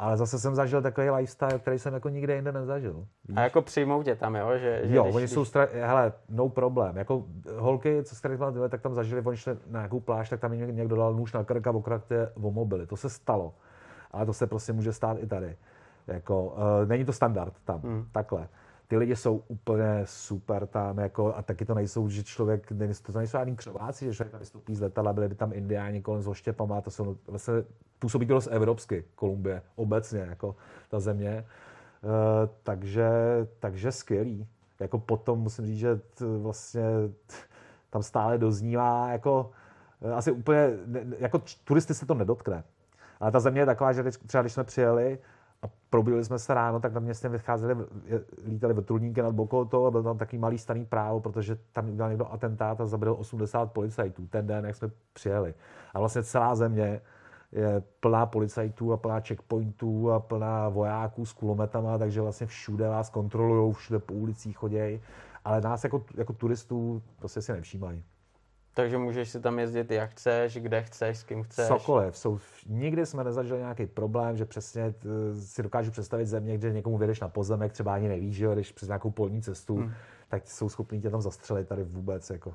ale 0.00 0.16
zase 0.16 0.38
jsem 0.38 0.54
zažil 0.54 0.82
takový 0.82 1.10
lifestyle, 1.10 1.58
který 1.58 1.78
jsem 1.78 1.94
jako 1.94 2.08
nikde 2.08 2.34
jinde 2.34 2.52
nezažil. 2.52 3.06
Víš? 3.28 3.36
A 3.36 3.40
jako 3.40 3.62
přijmou 3.62 4.02
tě 4.02 4.16
tam, 4.16 4.34
jo? 4.34 4.50
Že, 4.58 4.80
že 4.84 4.96
jo, 4.96 5.02
když, 5.02 5.14
oni 5.14 5.28
jsou, 5.28 5.44
stra... 5.44 5.68
hele, 5.72 6.12
no 6.28 6.48
problém. 6.48 6.96
Jako 6.96 7.24
holky, 7.56 8.04
co 8.04 8.16
jste 8.16 8.36
mám 8.36 8.68
tak 8.68 8.80
tam 8.80 8.94
zažili, 8.94 9.22
oni 9.24 9.36
šli 9.36 9.52
na 9.66 9.80
nějakou 9.80 10.00
pláž, 10.00 10.28
tak 10.28 10.40
tam 10.40 10.52
jim 10.52 10.76
někdo 10.76 10.96
dal 10.96 11.14
nůž 11.14 11.32
na 11.32 11.44
krk 11.44 11.66
a 11.66 11.70
okrate 11.70 12.32
o 12.42 12.50
mobily. 12.50 12.86
To 12.86 12.96
se 12.96 13.10
stalo. 13.10 13.54
Ale 14.10 14.26
to 14.26 14.32
se 14.32 14.46
prostě 14.46 14.72
může 14.72 14.92
stát 14.92 15.16
i 15.20 15.26
tady. 15.26 15.56
Jako, 16.06 16.44
uh, 16.44 16.54
není 16.86 17.04
to 17.04 17.12
standard 17.12 17.54
tam, 17.64 17.80
hmm. 17.80 18.06
takhle 18.12 18.48
ty 18.90 18.96
lidi 18.96 19.16
jsou 19.16 19.42
úplně 19.48 20.02
super 20.04 20.66
tam, 20.66 20.98
jako, 20.98 21.34
a 21.34 21.42
taky 21.42 21.64
to 21.64 21.74
nejsou, 21.74 22.08
že 22.08 22.24
člověk, 22.24 22.66
to 23.02 23.18
nejsou 23.18 23.38
ani 23.38 23.56
křováci, 23.56 24.04
že 24.04 24.14
člověk 24.14 24.38
vystoupí 24.38 24.74
z 24.74 24.80
letadla, 24.80 25.12
byli 25.12 25.28
by 25.28 25.34
tam 25.34 25.52
indiáni 25.52 26.02
kolem 26.02 26.22
s 26.22 26.28
oštěpama, 26.28 26.80
to 26.80 26.90
jsou 26.90 27.16
vlastně, 27.26 27.54
působí 27.98 28.26
to 28.26 28.34
dost 28.34 28.48
evropsky, 28.50 29.04
Kolumbie, 29.14 29.62
obecně, 29.76 30.20
jako 30.20 30.56
ta 30.88 31.00
země. 31.00 31.30
E, 31.30 31.44
takže, 32.62 33.10
takže 33.60 33.92
skvělý. 33.92 34.46
Jako 34.80 34.98
potom 34.98 35.38
musím 35.38 35.66
říct, 35.66 35.78
že 35.78 35.96
t, 35.96 36.38
vlastně 36.38 36.82
t, 37.26 37.34
tam 37.90 38.02
stále 38.02 38.38
doznívá, 38.38 39.12
jako 39.12 39.50
e, 40.02 40.12
asi 40.12 40.32
úplně, 40.32 40.70
jako 41.18 41.42
turisty 41.64 41.94
se 41.94 42.06
to 42.06 42.14
nedotkne. 42.14 42.64
Ale 43.20 43.32
ta 43.32 43.40
země 43.40 43.60
je 43.60 43.66
taková, 43.66 43.92
že 43.92 44.04
třeba 44.26 44.42
když 44.42 44.52
jsme 44.52 44.64
přijeli, 44.64 45.18
a 45.62 45.66
probili 45.90 46.24
jsme 46.24 46.38
se 46.38 46.54
ráno, 46.54 46.80
tak 46.80 46.92
na 46.92 47.00
městě 47.00 47.28
vycházeli, 47.28 47.86
lítali 48.46 48.74
vrtulníky 48.74 49.22
nad 49.22 49.34
Bokotou 49.34 49.86
a 49.86 49.90
byl 49.90 50.02
tam 50.02 50.18
takový 50.18 50.38
malý 50.38 50.58
staný 50.58 50.84
právo, 50.84 51.20
protože 51.20 51.58
tam 51.72 51.90
udělal 51.90 52.10
někdo 52.10 52.32
atentát 52.32 52.80
a 52.80 52.86
zabil 52.86 53.16
80 53.18 53.72
policajtů 53.72 54.26
ten 54.26 54.46
den, 54.46 54.64
jak 54.64 54.76
jsme 54.76 54.90
přijeli. 55.12 55.54
A 55.94 55.98
vlastně 55.98 56.22
celá 56.22 56.54
země 56.54 57.00
je 57.52 57.82
plná 58.00 58.26
policajtů 58.26 58.92
a 58.92 58.96
plná 58.96 59.20
checkpointů 59.20 60.10
a 60.10 60.20
plná 60.20 60.68
vojáků 60.68 61.26
s 61.26 61.32
kulometama, 61.32 61.98
takže 61.98 62.20
vlastně 62.20 62.46
všude 62.46 62.88
vás 62.88 63.10
kontrolují, 63.10 63.72
všude 63.72 63.98
po 63.98 64.14
ulicích 64.14 64.56
chodějí, 64.56 65.00
ale 65.44 65.60
nás 65.60 65.84
jako, 65.84 66.04
jako 66.16 66.32
turistů 66.32 67.02
prostě 67.18 67.42
si 67.42 67.52
nevšímají. 67.52 68.04
Takže 68.74 68.98
můžeš 68.98 69.30
si 69.30 69.40
tam 69.40 69.58
jezdit 69.58 69.90
jak 69.90 70.10
chceš, 70.10 70.56
kde 70.56 70.82
chceš, 70.82 71.18
s 71.18 71.22
kým 71.22 71.42
chceš. 71.42 71.68
Cokoliv. 71.68 72.16
Jsou, 72.16 72.38
nikdy 72.66 73.06
jsme 73.06 73.24
nezažili 73.24 73.58
nějaký 73.58 73.86
problém, 73.86 74.36
že 74.36 74.44
přesně 74.44 74.82
eh, 74.82 75.40
si 75.40 75.62
dokážu 75.62 75.90
představit 75.90 76.26
země, 76.26 76.58
kde 76.58 76.72
někomu 76.72 76.98
vědeš 76.98 77.20
na 77.20 77.28
pozemek, 77.28 77.72
třeba 77.72 77.94
ani 77.94 78.08
nevíš, 78.08 78.36
že 78.36 78.48
když 78.54 78.72
přes 78.72 78.88
nějakou 78.88 79.10
polní 79.10 79.42
cestu, 79.42 79.76
hmm. 79.76 79.92
tak 80.28 80.46
jsou 80.46 80.68
schopní 80.68 81.00
tě 81.00 81.10
tam 81.10 81.20
zastřelit 81.20 81.68
tady 81.68 81.84
vůbec. 81.84 82.30
Jako. 82.30 82.54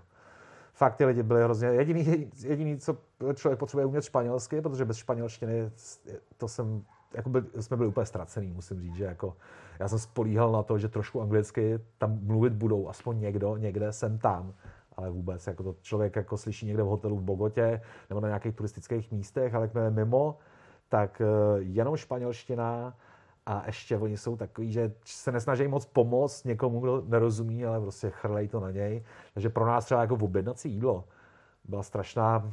Fakt 0.74 0.96
ty 0.96 1.06
lidi 1.06 1.24
byli 1.24 1.44
hrozně... 1.44 1.68
Jediný, 1.68 2.32
jediný, 2.42 2.78
co 2.78 2.98
člověk 3.36 3.60
potřebuje 3.60 3.86
umět 3.86 4.04
španělsky, 4.04 4.62
protože 4.62 4.86
bez 4.86 4.98
španělštiny 4.98 5.72
to 6.38 6.48
jsem 6.48 6.84
jako 7.14 7.30
by, 7.30 7.44
jsme 7.60 7.78
byli 7.78 7.90
úplně 7.90 8.06
ztracený, 8.06 8.52
musím 8.52 8.82
říct, 8.82 8.96
že 8.96 9.04
jako 9.04 9.38
já 9.80 9.88
jsem 9.88 10.00
spolíhal 10.00 10.52
na 10.52 10.64
to, 10.64 10.78
že 10.78 10.90
trošku 10.90 11.22
anglicky 11.22 11.80
tam 11.98 12.20
mluvit 12.22 12.54
budou, 12.54 12.90
aspoň 12.90 13.20
někdo, 13.20 13.58
někde, 13.58 13.92
jsem 13.92 14.18
tam 14.18 14.54
ale 14.98 15.10
vůbec, 15.10 15.48
jako 15.48 15.64
to 15.64 15.76
člověk 15.82 16.16
jako 16.16 16.38
slyší 16.38 16.66
někde 16.66 16.84
v 16.84 16.88
hotelu 16.88 17.18
v 17.18 17.22
Bogotě 17.22 17.82
nebo 18.10 18.22
na 18.22 18.28
nějakých 18.28 18.56
turistických 18.56 19.12
místech, 19.12 19.56
ale 19.56 19.66
jakmile 19.66 19.92
mimo, 19.92 20.38
tak 20.90 21.22
eh, 21.22 21.26
jenom 21.60 21.96
španělština 21.96 22.98
a 23.46 23.64
ještě 23.66 23.98
oni 23.98 24.18
jsou 24.18 24.38
takový, 24.38 24.72
že 24.72 24.92
se 25.06 25.32
nesnaží 25.32 25.68
moc 25.68 25.86
pomoct 25.86 26.44
někomu, 26.44 26.80
kdo 26.80 27.04
nerozumí, 27.08 27.66
ale 27.66 27.82
prostě 27.82 28.10
chrlej 28.10 28.48
to 28.48 28.60
na 28.60 28.72
něj. 28.72 29.04
Takže 29.34 29.50
pro 29.50 29.66
nás 29.66 29.86
třeba 29.86 30.02
jako 30.02 30.16
objednací 30.16 30.72
jídlo 30.72 31.04
byla 31.68 31.84
strašná 31.84 32.52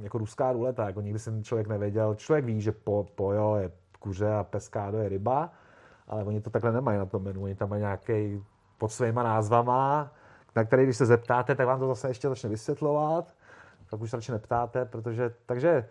jako 0.00 0.18
ruská 0.18 0.52
ruleta, 0.52 0.86
jako 0.86 1.00
nikdy 1.00 1.18
jsem 1.18 1.44
člověk 1.44 1.68
nevěděl. 1.68 2.14
Člověk 2.14 2.44
ví, 2.44 2.60
že 2.60 2.72
po, 2.72 3.06
pojo 3.14 3.56
je 3.56 3.70
kuře 3.98 4.32
a 4.32 4.44
peskádo 4.44 4.98
je 4.98 5.08
ryba, 5.08 5.52
ale 6.08 6.24
oni 6.24 6.40
to 6.40 6.50
takhle 6.50 6.72
nemají 6.72 6.98
na 6.98 7.06
tom 7.06 7.22
menu. 7.22 7.42
Oni 7.42 7.54
tam 7.54 7.70
mají 7.70 7.80
nějaký 7.80 8.42
pod 8.78 8.88
svýma 8.88 9.22
názvama, 9.22 10.12
na 10.56 10.64
který, 10.64 10.84
když 10.84 10.96
se 10.96 11.06
zeptáte, 11.06 11.54
tak 11.54 11.66
vám 11.66 11.80
to 11.80 11.86
zase 11.86 12.08
ještě 12.08 12.28
začne 12.28 12.48
vysvětlovat, 12.48 13.34
tak 13.90 14.00
už 14.00 14.10
se 14.10 14.16
radši 14.16 14.32
neptáte, 14.32 14.84
protože, 14.84 15.34
takže, 15.46 15.88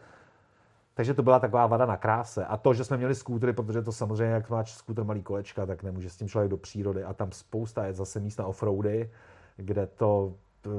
takže 0.93 1.13
to 1.13 1.23
byla 1.23 1.39
taková 1.39 1.67
vada 1.67 1.85
na 1.85 1.97
kráse. 1.97 2.45
A 2.45 2.57
to, 2.57 2.73
že 2.73 2.83
jsme 2.83 2.97
měli 2.97 3.15
skútry, 3.15 3.53
protože 3.53 3.81
to 3.81 3.91
samozřejmě, 3.91 4.33
jak 4.33 4.49
máš 4.49 4.73
skútr 4.73 5.03
malý 5.03 5.23
kolečka, 5.23 5.65
tak 5.65 5.83
nemůže 5.83 6.09
s 6.09 6.17
tím 6.17 6.27
člověk 6.27 6.51
do 6.51 6.57
přírody. 6.57 7.03
A 7.03 7.13
tam 7.13 7.31
spousta 7.31 7.85
je 7.85 7.93
zase 7.93 8.19
míst 8.19 8.39
na 8.39 8.45
offroady, 8.45 9.11
kde 9.57 9.87
to, 9.87 10.33
eh, 10.65 10.69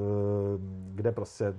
kde 0.95 1.11
prostě, 1.11 1.53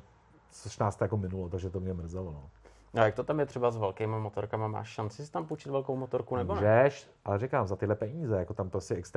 což 0.51 0.79
nás 0.79 0.97
to 0.97 1.05
jako 1.05 1.17
minulo, 1.17 1.49
takže 1.49 1.71
to 1.71 1.81
mě 1.81 1.95
mrzelo. 1.95 2.33
No. 2.33 2.51
A 2.97 3.05
jak 3.05 3.15
to 3.15 3.25
tam 3.25 3.41
je 3.41 3.47
třeba 3.47 3.71
s 3.71 3.77
velkými 3.77 4.19
motorkama? 4.19 4.69
Máš 4.69 4.89
šanci 4.89 5.27
si 5.27 5.33
tam 5.33 5.47
půjčit 5.47 5.73
velkou 5.73 5.97
motorku 5.97 6.37
nebo 6.37 6.55
ne? 6.55 6.61
Můžeš, 6.61 7.11
ale 7.25 7.39
říkám, 7.39 7.67
za 7.67 7.77
tyhle 7.77 7.95
peníze, 7.95 8.37
jako 8.37 8.55
tam 8.55 8.71
prostě 8.71 9.03
XT, 9.03 9.17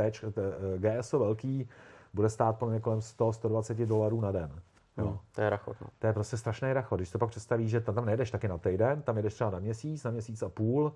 GSO 0.77 1.19
velký, 1.19 1.69
bude 2.13 2.29
stát 2.29 2.59
podle 2.59 2.71
mě 2.71 2.81
kolem 2.81 2.99
100-120 2.99 3.85
dolarů 3.85 4.21
na 4.21 4.31
den. 4.31 4.61
Jo. 4.97 5.05
Hmm, 5.05 5.17
to 5.35 5.41
je 5.41 5.49
rachot. 5.49 5.81
No. 5.81 5.87
To 5.99 6.07
je 6.07 6.13
prostě 6.13 6.37
strašný 6.37 6.73
rachot. 6.73 6.99
Když 6.99 7.09
to 7.09 7.19
pak 7.19 7.29
představíš, 7.29 7.69
že 7.69 7.81
tam, 7.81 7.95
tam 7.95 8.05
nejdeš 8.05 8.31
taky 8.31 8.47
na 8.47 8.57
týden, 8.57 9.01
tam 9.01 9.17
jedeš 9.17 9.33
třeba 9.33 9.49
na 9.49 9.59
měsíc, 9.59 10.03
na 10.03 10.11
měsíc 10.11 10.43
a 10.43 10.49
půl, 10.49 10.93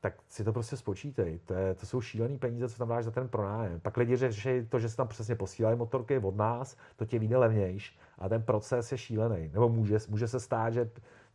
tak 0.00 0.14
si 0.28 0.44
to 0.44 0.52
prostě 0.52 0.76
spočítej. 0.76 1.38
To, 1.44 1.54
je, 1.54 1.74
to 1.74 1.86
jsou 1.86 2.00
šílené 2.00 2.38
peníze, 2.38 2.68
co 2.68 2.78
tam 2.78 2.88
dáš 2.88 3.04
za 3.04 3.10
ten 3.10 3.28
pronájem. 3.28 3.80
Pak 3.80 3.96
lidi 3.96 4.16
řeší 4.16 4.66
to, 4.68 4.78
že 4.78 4.88
se 4.88 4.96
tam 4.96 5.08
přesně 5.08 5.34
posílají 5.34 5.78
motorky 5.78 6.18
od 6.18 6.36
nás, 6.36 6.76
to 6.96 7.06
tě 7.06 7.18
vyjde 7.18 7.36
levnějš 7.36 7.98
a 8.18 8.28
ten 8.28 8.42
proces 8.42 8.92
je 8.92 8.98
šílený. 8.98 9.50
Nebo 9.52 9.68
může, 9.68 9.98
může 10.08 10.28
se 10.28 10.40
stát, 10.40 10.70
že 10.72 10.90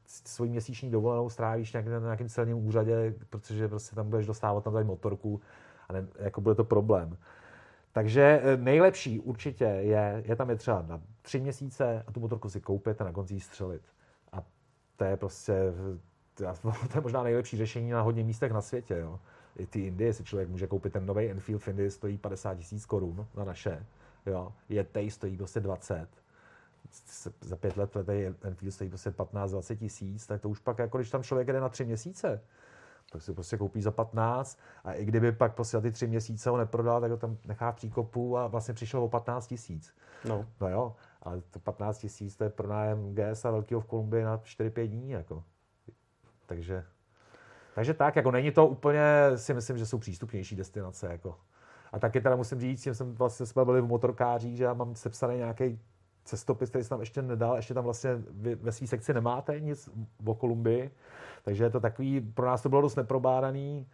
svoji 0.05 0.49
měsíční 0.49 0.91
dovolenou 0.91 1.29
strávíš 1.29 1.73
nějak, 1.73 1.87
na 1.87 1.99
nějakém 1.99 2.29
celním 2.29 2.67
úřadě, 2.67 3.13
protože 3.29 3.67
prostě 3.67 3.95
tam 3.95 4.09
budeš 4.09 4.25
dostávat 4.25 4.63
tam 4.63 4.73
tady 4.73 4.85
motorku 4.85 5.41
a 5.89 5.93
ne, 5.93 6.07
jako 6.19 6.41
bude 6.41 6.55
to 6.55 6.63
problém. 6.63 7.17
Takže 7.91 8.41
eh, 8.43 8.57
nejlepší 8.57 9.19
určitě 9.19 9.63
je, 9.63 10.23
je 10.25 10.35
tam 10.35 10.49
je 10.49 10.55
třeba 10.55 10.81
na 10.81 11.01
tři 11.21 11.39
měsíce 11.39 12.03
a 12.07 12.11
tu 12.11 12.19
motorku 12.19 12.49
si 12.49 12.61
koupit 12.61 13.01
a 13.01 13.03
na 13.03 13.11
konci 13.11 13.39
střelit. 13.39 13.81
A 14.31 14.43
to 14.95 15.03
je 15.03 15.17
prostě, 15.17 15.53
to 16.33 16.43
je 16.95 17.01
možná 17.01 17.23
nejlepší 17.23 17.57
řešení 17.57 17.91
na 17.91 18.01
hodně 18.01 18.23
místech 18.23 18.51
na 18.51 18.61
světě. 18.61 18.97
Jo. 18.97 19.19
I 19.57 19.65
ty 19.65 19.79
Indie 19.79 20.13
si 20.13 20.23
člověk 20.23 20.49
může 20.49 20.67
koupit 20.67 20.93
ten 20.93 21.05
nový 21.05 21.29
Enfield 21.29 21.67
Indy, 21.67 21.91
stojí 21.91 22.17
50 22.17 22.55
tisíc 22.55 22.85
korun 22.85 23.27
na 23.35 23.43
naše. 23.43 23.85
Jo. 24.25 24.53
tej 24.91 25.11
stojí 25.11 25.37
prostě 25.37 25.59
20. 25.59 26.07
Za 27.41 27.55
pět 27.55 27.77
let 27.77 27.95
letý 27.95 28.35
Enfield 28.41 28.73
stojí 28.73 28.89
prostě 28.89 29.09
15-20 29.09 29.77
tisíc, 29.77 30.27
tak 30.27 30.41
to 30.41 30.49
už 30.49 30.59
pak, 30.59 30.79
jako 30.79 30.97
když 30.97 31.09
tam 31.09 31.23
člověk 31.23 31.47
jede 31.47 31.59
na 31.59 31.69
tři 31.69 31.85
měsíce, 31.85 32.41
tak 33.11 33.21
si 33.21 33.33
prostě 33.33 33.57
koupí 33.57 33.81
za 33.81 33.91
15 33.91 34.59
a 34.83 34.93
i 34.93 35.05
kdyby 35.05 35.31
pak 35.31 35.55
prostě 35.55 35.81
ty 35.81 35.91
tři 35.91 36.07
měsíce 36.07 36.49
ho 36.49 36.57
neprodal, 36.57 37.01
tak 37.01 37.11
ho 37.11 37.17
tam 37.17 37.37
nechá 37.45 37.71
v 37.71 37.75
příkopu 37.75 38.37
a 38.37 38.47
vlastně 38.47 38.73
přišel 38.73 39.03
o 39.03 39.09
15 39.09 39.47
tisíc. 39.47 39.93
No. 40.25 40.45
no 40.61 40.69
jo, 40.69 40.95
ale 41.21 41.41
to 41.41 41.59
15 41.59 41.97
tisíc 41.97 42.35
to 42.35 42.43
je 42.43 42.49
pronájem 42.49 43.15
GS 43.15 43.45
a 43.45 43.51
velkého 43.51 43.81
v 43.81 43.85
Kolumbii 43.85 44.23
na 44.23 44.37
4-5 44.37 44.87
dní. 44.87 45.09
Jako. 45.09 45.43
Takže, 46.45 46.85
takže 47.75 47.93
tak, 47.93 48.15
jako 48.15 48.31
není 48.31 48.51
to 48.51 48.67
úplně, 48.67 49.03
si 49.35 49.53
myslím, 49.53 49.77
že 49.77 49.85
jsou 49.85 49.97
přístupnější 49.97 50.55
destinace. 50.55 51.07
Jako. 51.07 51.37
A 51.91 51.99
taky 51.99 52.21
teda 52.21 52.35
musím 52.35 52.59
říct, 52.59 52.83
že 52.83 52.95
jsem 52.95 53.15
vlastně 53.15 53.45
jsme 53.45 53.65
byli 53.65 53.81
v 53.81 53.87
motorkářích, 53.87 54.57
že 54.57 54.63
já 54.63 54.73
mám 54.73 54.95
sepsaný 54.95 55.37
nějaký 55.37 55.79
cestopis, 56.25 56.69
který 56.69 56.83
jsem 56.83 56.89
tam 56.89 56.99
ještě 56.99 57.21
nedal, 57.21 57.55
ještě 57.55 57.73
tam 57.73 57.83
vlastně 57.83 58.11
ve 58.61 58.71
své 58.71 58.87
sekci 58.87 59.13
nemáte 59.13 59.59
nic 59.59 59.89
o 60.25 60.35
Kolumbii, 60.35 60.91
takže 61.43 61.63
je 61.63 61.69
to 61.69 61.79
takový, 61.79 62.21
pro 62.21 62.45
nás 62.45 62.61
to 62.61 62.69
bylo 62.69 62.81
dost 62.81 62.95
neprobádaný. 62.95 63.87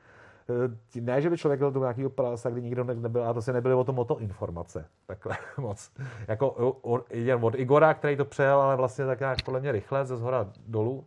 Eh, 0.96 1.02
ne, 1.02 1.22
že 1.22 1.30
by 1.30 1.38
člověk 1.38 1.60
byl 1.60 1.72
do 1.72 1.80
nějakého 1.80 2.10
prasa, 2.10 2.50
kdy 2.50 2.62
nikdo 2.62 2.84
nebyl, 2.84 3.24
a 3.30 3.34
to 3.34 3.42
se 3.42 3.54
nebyly 3.54 3.76
o 3.76 3.84
tom 3.84 3.96
moto 3.96 4.20
informace. 4.20 4.86
Takhle 5.06 5.38
moc. 5.58 5.92
Jako 6.28 6.74
jen 7.10 7.46
od 7.46 7.56
Igora, 7.56 7.94
který 7.94 8.16
to 8.18 8.26
přejel, 8.26 8.62
ale 8.62 8.76
vlastně 8.76 9.06
tak 9.06 9.20
nějak 9.20 9.42
podle 9.46 9.60
mě 9.60 9.72
rychle, 9.72 10.06
ze 10.06 10.18
zhora 10.18 10.50
dolů. 10.68 11.06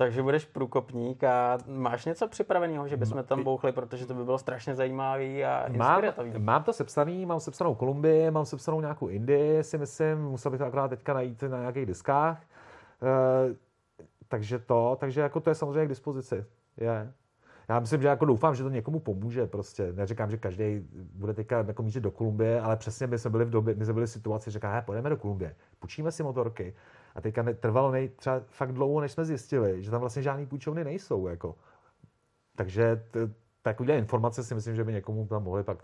Takže 0.00 0.22
budeš 0.22 0.44
průkopník 0.44 1.24
a 1.24 1.58
máš 1.66 2.04
něco 2.04 2.28
připraveného, 2.28 2.88
že 2.88 2.96
bychom 2.96 3.24
tam 3.24 3.44
bouchli, 3.44 3.72
protože 3.72 4.06
to 4.06 4.14
by 4.14 4.24
bylo 4.24 4.38
strašně 4.38 4.74
zajímavý 4.74 5.44
a 5.44 5.66
inspirativní. 5.66 6.32
Mám, 6.32 6.42
mám 6.42 6.62
to 6.62 6.72
sepsaný, 6.72 7.26
mám 7.26 7.40
sepsanou 7.40 7.74
Kolumbii, 7.74 8.30
mám 8.30 8.44
sepsanou 8.44 8.80
nějakou 8.80 9.08
Indii, 9.08 9.64
si 9.64 9.78
myslím, 9.78 10.18
musel 10.22 10.50
bych 10.50 10.58
to 10.58 10.66
akorát 10.66 10.88
teďka 10.88 11.14
najít 11.14 11.42
na 11.42 11.58
nějakých 11.58 11.86
diskách. 11.86 12.42
E, 12.42 13.54
takže 14.28 14.58
to, 14.58 14.96
takže 15.00 15.20
jako 15.20 15.40
to 15.40 15.50
je 15.50 15.54
samozřejmě 15.54 15.86
k 15.86 15.88
dispozici. 15.88 16.44
Je. 16.76 17.12
Já 17.68 17.80
myslím, 17.80 18.02
že 18.02 18.08
jako 18.08 18.24
doufám, 18.24 18.54
že 18.54 18.62
to 18.62 18.70
někomu 18.70 19.00
pomůže 19.00 19.46
prostě. 19.46 19.92
Neříkám, 19.92 20.30
že 20.30 20.36
každý 20.36 20.88
bude 20.92 21.34
teďka 21.34 21.58
jako 21.58 21.82
mířit 21.82 22.02
do 22.02 22.10
Kolumbie, 22.10 22.60
ale 22.60 22.76
přesně 22.76 23.06
my 23.06 23.18
jsme 23.18 23.30
byli 23.30 23.44
v 23.44 23.50
době, 23.50 23.74
my 23.74 23.84
jsme 23.84 23.94
byli 23.94 24.06
v 24.06 24.10
situaci, 24.10 24.50
že 24.50 24.58
říká, 24.58 24.82
pojďme 24.86 25.10
do 25.10 25.16
Kolumbie, 25.16 25.54
půjčíme 25.78 26.12
si 26.12 26.22
motorky. 26.22 26.74
A 27.14 27.20
teďka 27.20 27.44
trvalo 27.60 27.90
nej, 27.90 28.08
třeba 28.08 28.40
fakt 28.46 28.72
dlouho, 28.72 29.00
než 29.00 29.12
jsme 29.12 29.24
zjistili, 29.24 29.82
že 29.82 29.90
tam 29.90 30.00
vlastně 30.00 30.22
žádný 30.22 30.46
půjčovny 30.46 30.84
nejsou. 30.84 31.28
Jako. 31.28 31.54
Takže 32.56 33.04
t, 33.10 33.30
takovýhle 33.62 33.98
informace 33.98 34.44
si 34.44 34.54
myslím, 34.54 34.76
že 34.76 34.84
by 34.84 34.92
někomu 34.92 35.26
tam 35.26 35.42
mohli 35.42 35.64
pak 35.64 35.78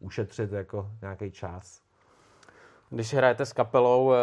ušetřit 0.00 0.52
jako 0.52 0.90
nějaký 1.02 1.30
čas. 1.30 1.86
Když 2.90 3.14
hrajete 3.14 3.46
s 3.46 3.52
kapelou 3.52 4.12
e, 4.12 4.16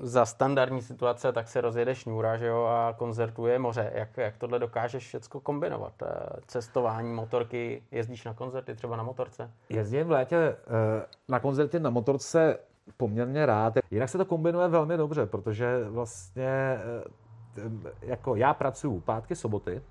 za 0.00 0.26
standardní 0.26 0.82
situace, 0.82 1.32
tak 1.32 1.48
se 1.48 1.60
rozjede 1.60 1.94
šňůra 1.94 2.36
že 2.36 2.46
jo, 2.46 2.64
a 2.64 2.94
koncertuje 2.98 3.58
moře. 3.58 3.92
Jak, 3.94 4.16
jak 4.16 4.36
tohle 4.36 4.58
dokážeš 4.58 5.06
všechno 5.06 5.40
kombinovat? 5.40 6.02
E, 6.02 6.06
cestování, 6.46 7.12
motorky, 7.14 7.82
jezdíš 7.90 8.24
na 8.24 8.34
koncerty 8.34 8.74
třeba 8.74 8.96
na 8.96 9.02
motorce? 9.02 9.50
Jezdím 9.68 10.06
v 10.06 10.10
létě 10.10 10.36
e, 10.36 10.56
na 11.28 11.40
koncerty 11.40 11.80
na 11.80 11.90
motorce 11.90 12.58
poměrně 12.96 13.46
rád. 13.46 13.74
Jinak 13.90 14.08
se 14.08 14.18
to 14.18 14.24
kombinuje 14.24 14.68
velmi 14.68 14.96
dobře, 14.96 15.26
protože 15.26 15.84
vlastně 15.88 16.78
jako 18.02 18.36
já 18.36 18.54
pracuji 18.54 19.00
pátky, 19.00 19.36
soboty 19.36 19.82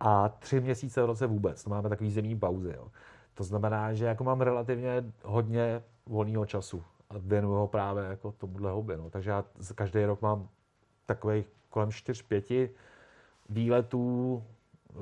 a 0.00 0.28
tři 0.28 0.60
měsíce 0.60 1.02
v 1.02 1.06
roce 1.06 1.26
vůbec. 1.26 1.64
To 1.64 1.70
máme 1.70 1.88
takový 1.88 2.10
zemní 2.10 2.38
pauzy. 2.38 2.72
Jo. 2.76 2.88
To 3.34 3.44
znamená, 3.44 3.94
že 3.94 4.04
jako 4.04 4.24
mám 4.24 4.40
relativně 4.40 5.04
hodně 5.24 5.82
volného 6.06 6.46
času 6.46 6.82
a 7.10 7.14
věnuju 7.18 7.54
ho 7.54 7.66
právě 7.68 8.04
jako 8.04 8.32
tomuhle 8.32 8.70
hobby. 8.70 8.96
No. 8.96 9.10
Takže 9.10 9.30
já 9.30 9.44
každý 9.74 10.04
rok 10.04 10.22
mám 10.22 10.48
takových 11.06 11.46
kolem 11.70 11.88
4-5 11.88 12.70
výletů, 13.48 14.42
eh, 14.90 14.94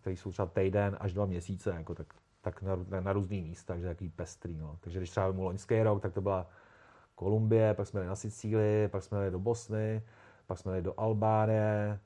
které 0.00 0.16
jsou 0.16 0.30
třeba 0.30 0.46
týden 0.46 0.96
až 1.00 1.12
dva 1.12 1.26
měsíce, 1.26 1.70
jako 1.70 1.94
tak, 1.94 2.06
tak 2.40 2.62
na, 2.62 2.76
na, 2.88 3.00
na 3.00 3.12
různý 3.12 3.42
místa, 3.42 3.72
takže 3.72 3.88
takový 3.88 4.10
pestrý. 4.10 4.56
No. 4.56 4.76
Takže 4.80 4.98
když 4.98 5.10
třeba 5.10 5.32
mu 5.32 5.44
loňský 5.44 5.82
rok, 5.82 6.02
tak 6.02 6.12
to 6.12 6.20
byla 6.20 6.46
Kolumbie, 7.14 7.74
pak 7.74 7.86
jsme 7.86 8.00
jeli 8.00 8.08
na 8.08 8.16
Sicílii, 8.16 8.88
pak 8.88 9.02
jsme 9.02 9.18
jeli 9.18 9.30
do 9.30 9.38
Bosny, 9.38 10.02
pak 10.46 10.58
jsme 10.58 10.72
jeli 10.72 10.82
do 10.82 11.00
Albánie, 11.00 12.00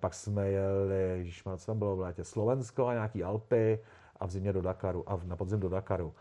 pak 0.00 0.14
jsme 0.14 0.48
jeli, 0.50 1.32
má, 1.46 1.56
co 1.56 1.66
tam 1.66 1.78
bylo 1.78 1.96
v 1.96 2.00
létě, 2.00 2.24
Slovensko 2.24 2.86
a 2.86 2.92
nějaký 2.92 3.24
Alpy 3.24 3.78
a 4.16 4.26
v 4.26 4.30
zimě 4.30 4.52
do 4.52 4.62
Dakaru 4.62 5.08
a 5.08 5.20
na 5.24 5.36
podzim 5.36 5.60
do 5.60 5.68
Dakaru. 5.68 6.14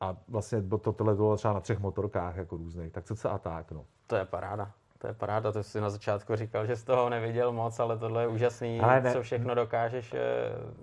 A 0.00 0.16
vlastně 0.28 0.62
to, 0.62 0.92
tohle 0.92 1.14
bylo 1.14 1.36
třeba 1.36 1.54
na 1.54 1.60
třech 1.60 1.78
motorkách 1.78 2.36
jako 2.36 2.56
různých, 2.56 2.92
tak 2.92 3.04
co 3.04 3.30
a 3.30 3.38
tak, 3.38 3.72
no. 3.72 3.86
To 4.06 4.16
je 4.16 4.24
paráda. 4.24 4.72
To 5.00 5.06
je 5.06 5.12
paráda, 5.12 5.52
to 5.52 5.62
jsi 5.62 5.80
na 5.80 5.90
začátku 5.90 6.36
říkal, 6.36 6.66
že 6.66 6.76
z 6.76 6.84
toho 6.84 7.08
neviděl 7.08 7.52
moc, 7.52 7.80
ale 7.80 7.98
tohle 7.98 8.22
je 8.22 8.28
úžasný, 8.28 8.80
ale 8.80 9.00
ne, 9.00 9.12
co 9.12 9.22
všechno 9.22 9.54
dokážeš. 9.54 10.14
Eh, 10.14 10.18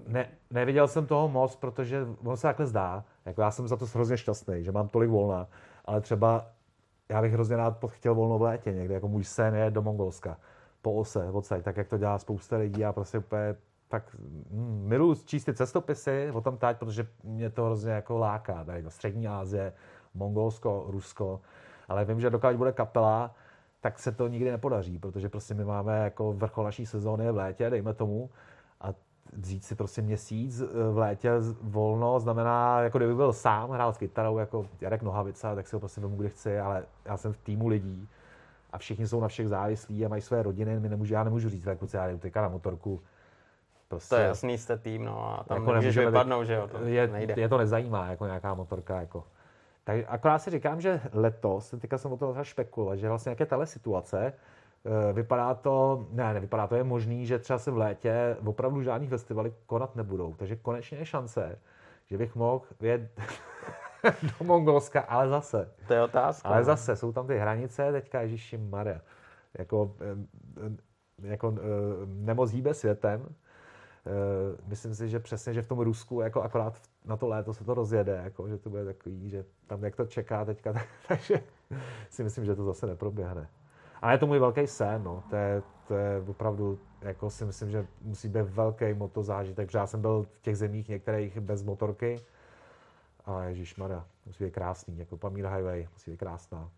ne, 0.07 0.29
neviděl 0.51 0.87
jsem 0.87 1.05
toho 1.05 1.29
moc, 1.29 1.55
protože 1.55 2.05
on 2.25 2.37
se 2.37 2.41
takhle 2.41 2.65
zdá. 2.65 3.03
Jako 3.25 3.41
já 3.41 3.51
jsem 3.51 3.67
za 3.67 3.77
to 3.77 3.85
hrozně 3.85 4.17
šťastný, 4.17 4.63
že 4.63 4.71
mám 4.71 4.87
tolik 4.87 5.09
volna, 5.09 5.47
ale 5.85 6.01
třeba 6.01 6.45
já 7.09 7.21
bych 7.21 7.33
hrozně 7.33 7.55
rád 7.55 7.85
chtěl 7.87 8.15
volno 8.15 8.37
v 8.37 8.41
létě 8.41 8.71
někde, 8.71 8.93
jako 8.93 9.07
můj 9.07 9.23
sen 9.23 9.55
je 9.55 9.71
do 9.71 9.81
Mongolska, 9.81 10.37
po 10.81 10.93
ose, 10.93 11.29
odsaď, 11.31 11.63
tak 11.63 11.77
jak 11.77 11.87
to 11.87 11.97
dělá 11.97 12.19
spousta 12.19 12.57
lidí 12.57 12.85
a 12.85 12.93
prostě 12.93 13.17
úplně 13.17 13.55
tak 13.87 14.15
hm, 14.19 14.83
miluji 14.87 15.15
číst 15.25 15.45
ty 15.45 15.53
cestopisy 15.53 16.31
o 16.33 16.41
tom 16.41 16.57
tať, 16.57 16.77
protože 16.77 17.07
mě 17.23 17.49
to 17.49 17.65
hrozně 17.65 17.91
jako 17.91 18.17
láká, 18.17 18.63
tady 18.63 18.81
do 18.81 18.89
Střední 18.91 19.27
Asie, 19.27 19.73
Mongolsko, 20.13 20.85
Rusko, 20.87 21.41
ale 21.87 22.05
vím, 22.05 22.19
že 22.19 22.29
dokud 22.29 22.55
bude 22.55 22.71
kapela, 22.71 23.35
tak 23.81 23.99
se 23.99 24.11
to 24.11 24.27
nikdy 24.27 24.51
nepodaří, 24.51 24.99
protože 24.99 25.29
prostě 25.29 25.53
my 25.53 25.65
máme 25.65 25.97
jako 26.03 26.33
vrchol 26.33 26.63
naší 26.63 26.85
sezóny 26.85 27.31
v 27.31 27.35
létě, 27.35 27.69
dejme 27.69 27.93
tomu, 27.93 28.29
a 28.81 28.93
vzít 29.33 29.65
si 29.65 29.75
prostě 29.75 30.01
měsíc 30.01 30.61
eh, 30.61 30.91
v 30.91 30.97
létě 30.97 31.31
volno 31.61 32.19
znamená, 32.19 32.81
jako 32.81 32.97
kdyby 32.97 33.15
byl 33.15 33.33
sám, 33.33 33.69
hrál 33.69 33.93
s 33.93 33.97
kytarou 33.97 34.37
jako 34.37 34.67
Jarek 34.81 35.01
Nohavica, 35.01 35.55
tak 35.55 35.67
si 35.67 35.75
ho 35.75 35.79
prostě 35.79 36.01
vemu, 36.01 36.15
kde 36.15 36.29
chci, 36.29 36.59
ale 36.59 36.85
já 37.05 37.17
jsem 37.17 37.33
v 37.33 37.37
týmu 37.37 37.67
lidí 37.67 38.09
a 38.71 38.77
všichni 38.77 39.07
jsou 39.07 39.21
na 39.21 39.27
všech 39.27 39.47
závislí 39.47 40.05
a 40.05 40.09
mají 40.09 40.21
své 40.21 40.43
rodiny, 40.43 40.79
my 40.79 40.89
nemůžu, 40.89 41.13
já 41.13 41.23
nemůžu 41.23 41.49
říct, 41.49 41.65
jako 41.65 41.87
já 41.93 42.07
jdu 42.07 42.17
teďka 42.17 42.41
na 42.41 42.49
motorku, 42.49 43.01
Prostě, 43.89 44.15
to 44.15 44.21
je 44.21 44.27
jasný, 44.27 44.57
jste 44.57 44.77
tým, 44.77 45.05
no 45.05 45.39
a 45.39 45.43
tam 45.43 45.57
jako 45.57 45.71
nemůžeš 45.71 45.97
vypadnout, 45.97 46.43
že 46.43 46.53
jo, 46.53 46.67
to 46.67 46.85
je, 46.85 47.07
nejde. 47.07 47.33
Je 47.37 47.49
to 47.49 47.57
nezajímá, 47.57 48.07
jako 48.07 48.25
nějaká 48.25 48.53
motorka, 48.53 48.99
jako. 48.99 49.23
Tak 49.87 50.05
akorát 50.07 50.39
si 50.39 50.51
říkám, 50.51 50.81
že 50.81 51.01
letos, 51.13 51.75
teďka 51.81 51.97
jsem 51.97 52.11
o 52.11 52.17
tom 52.17 52.43
špekulovat, 52.43 52.99
že 52.99 53.09
vlastně 53.09 53.29
jaké 53.29 53.45
tahle 53.45 53.65
situace, 53.65 54.33
eh, 54.85 55.13
vypadá 55.13 55.53
to, 55.53 56.07
ne, 56.11 56.33
nevypadá 56.33 56.67
to, 56.67 56.75
je 56.75 56.83
možný, 56.83 57.25
že 57.25 57.39
třeba 57.39 57.59
se 57.59 57.71
v 57.71 57.77
létě 57.77 58.37
opravdu 58.45 58.83
žádný 58.83 59.07
festivaly 59.07 59.53
konat 59.65 59.95
nebudou. 59.95 60.33
Takže 60.33 60.55
konečně 60.55 60.97
je 60.97 61.05
šance, 61.05 61.59
že 62.05 62.17
bych 62.17 62.35
mohl 62.35 62.61
jet 62.81 63.01
do 64.23 64.45
Mongolska, 64.45 65.01
ale 65.01 65.29
zase. 65.29 65.71
To 65.87 65.93
je 65.93 66.03
otázka. 66.03 66.49
Ale 66.49 66.57
no. 66.57 66.63
zase, 66.63 66.95
jsou 66.95 67.11
tam 67.11 67.27
ty 67.27 67.37
hranice, 67.37 67.91
teďka 67.91 68.21
Ježíši 68.21 68.57
Maria. 68.57 69.01
Jako, 69.57 69.95
jako 71.23 71.53
nemoc 72.05 72.51
hýbe 72.51 72.73
světem, 72.73 73.35
Eh, 74.07 74.57
myslím 74.67 74.95
si, 74.95 75.09
že 75.09 75.19
přesně, 75.19 75.53
že 75.53 75.61
v 75.61 75.67
tom 75.67 75.79
Rusku 75.79 76.21
jako 76.21 76.41
akorát 76.41 76.81
na 77.07 77.17
to 77.17 77.27
léto 77.27 77.53
se 77.53 77.63
to 77.63 77.73
rozjede, 77.73 78.21
jako, 78.23 78.47
že 78.47 78.57
to 78.57 78.69
bude 78.69 78.85
takový, 78.85 79.29
že 79.29 79.45
tam 79.67 79.83
jak 79.83 79.95
to 79.95 80.05
čeká 80.05 80.45
teďka, 80.45 80.73
tak, 80.73 80.87
takže 81.07 81.43
si 82.09 82.23
myslím, 82.23 82.45
že 82.45 82.55
to 82.55 82.63
zase 82.63 82.87
neproběhne. 82.87 83.49
Ale 84.01 84.13
je 84.13 84.17
to 84.17 84.27
můj 84.27 84.39
velký 84.39 84.67
sen, 84.67 85.03
no. 85.03 85.23
to, 85.29 85.35
je, 85.35 85.63
to 85.87 85.95
je 85.95 86.23
opravdu, 86.27 86.79
jako 87.01 87.29
si 87.29 87.45
myslím, 87.45 87.71
že 87.71 87.87
musí 88.01 88.27
být 88.27 88.41
velký 88.41 88.93
motozážitek, 88.93 89.67
protože 89.67 89.77
já 89.77 89.87
jsem 89.87 90.01
byl 90.01 90.23
v 90.23 90.41
těch 90.41 90.57
zemích 90.57 90.89
některých 90.89 91.39
bez 91.39 91.63
motorky 91.63 92.19
a 93.25 93.43
Maria, 93.77 94.05
musí 94.25 94.43
být 94.43 94.53
krásný, 94.53 94.97
jako 94.97 95.17
Pamír 95.17 95.47
Highway, 95.47 95.87
musí 95.93 96.11
být 96.11 96.17
krásná. 96.17 96.69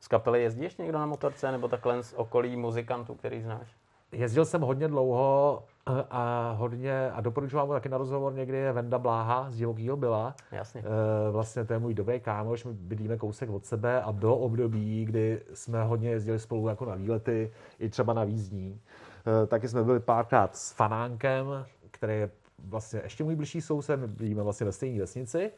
Z 0.00 0.08
kapely 0.08 0.42
jezdíš 0.42 0.76
někdo 0.76 0.98
na 0.98 1.06
motorce, 1.06 1.52
nebo 1.52 1.68
takhle 1.68 2.02
z 2.02 2.12
okolí 2.12 2.56
muzikantů, 2.56 3.14
který 3.14 3.42
znáš? 3.42 3.76
Jezdil 4.14 4.44
jsem 4.44 4.60
hodně 4.60 4.88
dlouho 4.88 5.62
eh, 5.88 6.04
a 6.10 6.54
hodně, 6.58 7.10
a 7.10 7.20
doporučuji 7.20 7.56
vám 7.56 7.68
taky 7.68 7.88
na 7.88 7.98
rozhovor 7.98 8.34
někdy 8.34 8.56
je 8.56 8.72
Venda 8.72 8.98
Bláha 8.98 9.50
z 9.50 9.56
Divokýho 9.56 9.96
byla. 9.96 10.34
Jasně. 10.52 10.80
Eh, 10.80 11.30
vlastně 11.30 11.64
to 11.64 11.72
je 11.72 11.78
můj 11.78 11.94
dobrý 11.94 12.20
kámoš, 12.20 12.64
my 12.64 12.72
bydlíme 12.72 13.16
kousek 13.16 13.50
od 13.50 13.66
sebe 13.66 14.02
a 14.02 14.12
bylo 14.12 14.38
období, 14.38 15.04
kdy 15.04 15.40
jsme 15.54 15.84
hodně 15.84 16.10
jezdili 16.10 16.38
spolu 16.38 16.68
jako 16.68 16.84
na 16.84 16.94
výlety, 16.94 17.52
i 17.78 17.88
třeba 17.88 18.12
na 18.12 18.24
výzdní. 18.24 18.80
Eh, 19.26 19.46
taky 19.46 19.68
jsme 19.68 19.84
byli 19.84 20.00
párkrát 20.00 20.56
s 20.56 20.72
Fanánkem, 20.72 21.46
který 21.90 22.14
je 22.14 22.30
vlastně 22.68 23.00
ještě 23.04 23.24
můj 23.24 23.36
blížší 23.36 23.60
soused, 23.60 24.00
my 24.00 24.06
bydlíme 24.06 24.42
vlastně 24.42 24.66
ve 24.66 24.72
stejné 24.72 25.00
vesnici. 25.00 25.50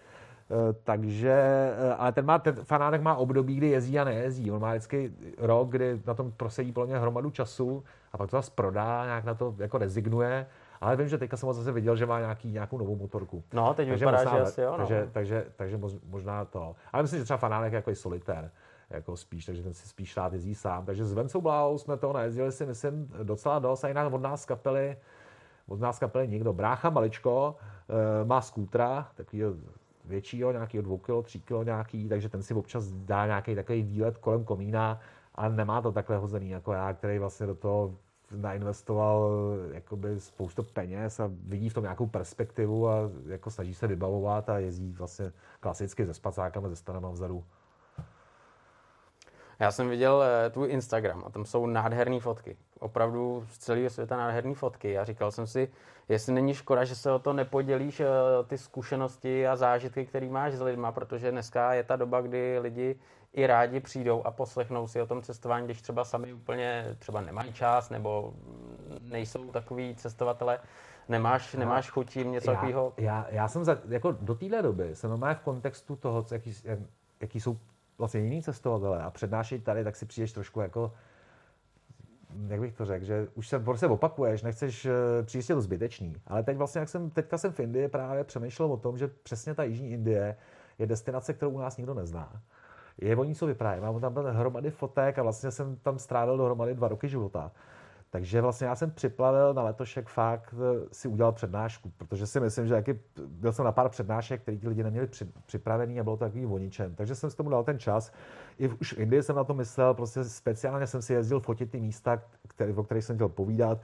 Takže, 0.84 1.70
ale 1.98 2.12
ten, 2.12 2.24
má, 2.24 2.38
ten 2.38 2.54
fanánek 2.54 3.02
má 3.02 3.14
období, 3.14 3.56
kdy 3.56 3.68
jezdí 3.68 3.98
a 3.98 4.04
nejezdí. 4.04 4.50
On 4.50 4.60
má 4.60 4.70
vždycky 4.70 5.12
rok, 5.38 5.68
kdy 5.68 6.02
na 6.06 6.14
tom 6.14 6.32
prosedí 6.32 6.72
podle 6.72 6.86
mě 6.86 6.98
hromadu 6.98 7.30
času 7.30 7.84
a 8.12 8.18
pak 8.18 8.30
to 8.30 8.36
zase 8.36 8.50
prodá, 8.54 9.04
nějak 9.04 9.24
na 9.24 9.34
to 9.34 9.54
jako 9.58 9.78
rezignuje. 9.78 10.46
Ale 10.80 10.96
vím, 10.96 11.08
že 11.08 11.18
teďka 11.18 11.36
jsem 11.36 11.46
ho 11.46 11.52
zase 11.52 11.72
viděl, 11.72 11.96
že 11.96 12.06
má 12.06 12.20
nějaký, 12.20 12.52
nějakou 12.52 12.78
novou 12.78 12.96
motorku. 12.96 13.44
No, 13.52 13.74
teď 13.74 13.88
takže 13.88 14.04
vypadá, 14.04 14.18
možná, 14.18 14.38
že 14.38 14.42
asi 14.42 14.60
jo. 14.60 14.70
No. 14.70 14.76
Takže, 14.76 15.08
takže, 15.12 15.46
takže 15.56 15.78
možná 16.08 16.44
to. 16.44 16.76
Ale 16.92 17.02
myslím, 17.02 17.20
že 17.20 17.24
třeba 17.24 17.36
fanánek 17.36 17.72
jako 17.72 17.90
je 17.90 17.96
solitér 17.96 18.50
jako 18.90 19.16
spíš, 19.16 19.44
takže 19.44 19.62
ten 19.62 19.74
si 19.74 19.88
spíš 19.88 20.16
rád 20.16 20.32
jezdí 20.32 20.54
sám. 20.54 20.84
Takže 20.84 21.04
s 21.04 21.12
Vencou 21.12 21.40
Bláhou 21.40 21.78
jsme 21.78 21.96
to 21.96 22.12
najezdili 22.12 22.52
si, 22.52 22.66
myslím, 22.66 23.12
docela 23.22 23.58
dost. 23.58 23.84
A 23.84 23.88
jinak 23.88 24.12
od 24.12 24.22
nás 24.22 24.44
kapely, 24.44 24.96
od 25.68 25.80
nás 25.80 25.98
kapely 25.98 26.28
nikdo. 26.28 26.52
Brácha 26.52 26.90
Maličko 26.90 27.56
e, 27.88 28.24
má 28.24 28.40
skútra, 28.40 29.08
takový 29.14 29.42
většího, 30.06 30.52
nějakého 30.52 30.82
2 30.82 30.98
kg, 30.98 31.26
3 31.26 31.40
kg 31.40 31.64
nějaký, 31.64 32.08
takže 32.08 32.28
ten 32.28 32.42
si 32.42 32.54
občas 32.54 32.92
dá 32.92 33.26
nějaký 33.26 33.54
takový 33.54 33.82
výlet 33.82 34.18
kolem 34.18 34.44
komína, 34.44 35.00
ale 35.34 35.56
nemá 35.56 35.82
to 35.82 35.92
takhle 35.92 36.16
hozený 36.16 36.50
jako 36.50 36.72
já, 36.72 36.92
který 36.92 37.18
vlastně 37.18 37.46
do 37.46 37.54
toho 37.54 37.94
nainvestoval 38.30 39.30
jakoby 39.72 40.20
spoustu 40.20 40.62
peněz 40.62 41.20
a 41.20 41.30
vidí 41.46 41.68
v 41.68 41.74
tom 41.74 41.82
nějakou 41.82 42.06
perspektivu 42.06 42.88
a 42.88 43.10
jako 43.26 43.50
snaží 43.50 43.74
se 43.74 43.86
vybavovat 43.86 44.48
a 44.48 44.58
jezdí 44.58 44.92
vlastně 44.92 45.32
klasicky 45.60 46.06
se 46.06 46.14
spacákama, 46.14 46.68
ze 46.68 46.76
stranama 46.76 47.10
vzadu. 47.10 47.44
Já 49.58 49.72
jsem 49.72 49.88
viděl 49.88 50.22
eh, 50.22 50.50
tvůj 50.50 50.70
Instagram 50.70 51.22
a 51.26 51.30
tam 51.30 51.44
jsou 51.44 51.66
nádherné 51.66 52.20
fotky. 52.20 52.56
Opravdu 52.78 53.46
z 53.50 53.58
celého 53.58 53.90
světa 53.90 54.16
nádherné 54.16 54.54
fotky. 54.54 54.98
A 54.98 55.04
říkal 55.04 55.30
jsem 55.30 55.46
si, 55.46 55.68
jestli 56.08 56.32
není 56.32 56.54
škoda, 56.54 56.84
že 56.84 56.94
se 56.94 57.12
o 57.12 57.18
to 57.18 57.32
nepodělíš, 57.32 58.00
eh, 58.00 58.06
ty 58.46 58.58
zkušenosti 58.58 59.46
a 59.46 59.56
zážitky, 59.56 60.06
které 60.06 60.28
máš 60.28 60.54
s 60.54 60.60
lidma, 60.60 60.92
protože 60.92 61.30
dneska 61.30 61.74
je 61.74 61.84
ta 61.84 61.96
doba, 61.96 62.20
kdy 62.20 62.58
lidi 62.58 62.98
i 63.32 63.46
rádi 63.46 63.80
přijdou 63.80 64.22
a 64.22 64.30
poslechnou 64.30 64.88
si 64.88 65.02
o 65.02 65.06
tom 65.06 65.22
cestování, 65.22 65.64
když 65.64 65.82
třeba 65.82 66.04
sami 66.04 66.32
úplně 66.32 66.96
třeba 66.98 67.20
nemají 67.20 67.52
čas 67.52 67.90
nebo 67.90 68.34
nejsou 69.00 69.50
takový 69.50 69.94
cestovatele. 69.94 70.58
Nemáš, 71.08 71.54
no, 71.54 71.60
nemáš 71.60 71.90
chuť 71.90 72.16
jim 72.16 72.32
něco 72.32 72.50
takového? 72.50 72.92
Já, 72.96 73.26
já, 73.30 73.48
jsem 73.48 73.64
za, 73.64 73.78
jako 73.88 74.12
do 74.12 74.34
téhle 74.34 74.62
doby 74.62 74.96
jsem 74.96 75.10
v 75.10 75.34
kontextu 75.44 75.96
toho, 75.96 76.26
jaký, 76.30 76.54
jak, 76.64 76.78
jaký 77.20 77.40
jsou 77.40 77.58
vlastně 77.98 78.20
jiný 78.20 78.42
cestovatelé 78.42 79.02
a 79.02 79.10
přednášejí 79.10 79.60
tady, 79.60 79.84
tak 79.84 79.96
si 79.96 80.06
přijdeš 80.06 80.32
trošku 80.32 80.60
jako 80.60 80.92
jak 82.48 82.60
bych 82.60 82.72
to 82.72 82.84
řekl, 82.84 83.04
že 83.04 83.28
už 83.34 83.48
se 83.48 83.58
prostě 83.58 83.86
opakuješ, 83.86 84.42
nechceš 84.42 84.86
eh, 84.86 85.22
přijít 85.22 85.46
to 85.46 85.60
zbytečný. 85.60 86.16
Ale 86.26 86.42
teď 86.42 86.56
vlastně, 86.56 86.78
jak 86.78 86.88
jsem, 86.88 87.10
teďka 87.10 87.38
jsem 87.38 87.52
v 87.52 87.60
Indii 87.60 87.88
právě 87.88 88.24
přemýšlel 88.24 88.72
o 88.72 88.76
tom, 88.76 88.98
že 88.98 89.08
přesně 89.08 89.54
ta 89.54 89.64
Jižní 89.64 89.90
Indie 89.90 90.36
je 90.78 90.86
destinace, 90.86 91.34
kterou 91.34 91.50
u 91.50 91.58
nás 91.58 91.76
nikdo 91.76 91.94
nezná. 91.94 92.42
Je 93.00 93.16
o 93.16 93.24
ní 93.24 93.34
co 93.34 93.46
vyprávět. 93.46 93.84
Mám 93.84 94.00
tam 94.00 94.14
hromady 94.14 94.70
fotek 94.70 95.18
a 95.18 95.22
vlastně 95.22 95.50
jsem 95.50 95.76
tam 95.76 95.98
strávil 95.98 96.36
dohromady 96.36 96.74
dva 96.74 96.88
roky 96.88 97.08
života. 97.08 97.52
Takže 98.10 98.40
vlastně 98.40 98.66
já 98.66 98.76
jsem 98.76 98.90
připlavil 98.90 99.54
na 99.54 99.62
letošek 99.62 100.08
fakt 100.08 100.54
eh, 100.54 100.86
si 100.92 101.08
udělal 101.08 101.32
přednášku, 101.32 101.92
protože 101.98 102.26
si 102.26 102.40
myslím, 102.40 102.66
že 102.66 102.74
jaký, 102.74 102.92
byl 103.26 103.52
jsem 103.52 103.64
na 103.64 103.72
pár 103.72 103.88
přednášek, 103.88 104.42
které 104.42 104.56
ti 104.56 104.68
lidi 104.68 104.82
neměli 104.82 105.06
při, 105.06 105.24
připravený 105.46 106.00
a 106.00 106.04
bylo 106.04 106.16
to 106.16 106.24
takový 106.24 106.46
o 106.46 106.58
ničem. 106.58 106.94
Takže 106.94 107.14
jsem 107.14 107.30
si 107.30 107.36
tomu 107.36 107.50
dal 107.50 107.64
ten 107.64 107.78
čas. 107.78 108.12
I 108.58 108.68
už 108.68 108.92
v 108.92 108.98
Indii 108.98 109.22
jsem 109.22 109.36
na 109.36 109.44
to 109.44 109.54
myslel, 109.54 109.94
prostě 109.94 110.24
speciálně 110.24 110.86
jsem 110.86 111.02
si 111.02 111.12
jezdil 111.12 111.40
fotit 111.40 111.70
ty 111.70 111.80
místa, 111.80 112.22
který, 112.48 112.72
o 112.72 112.82
kterých 112.82 113.04
jsem 113.04 113.16
chtěl 113.16 113.28
povídat. 113.28 113.78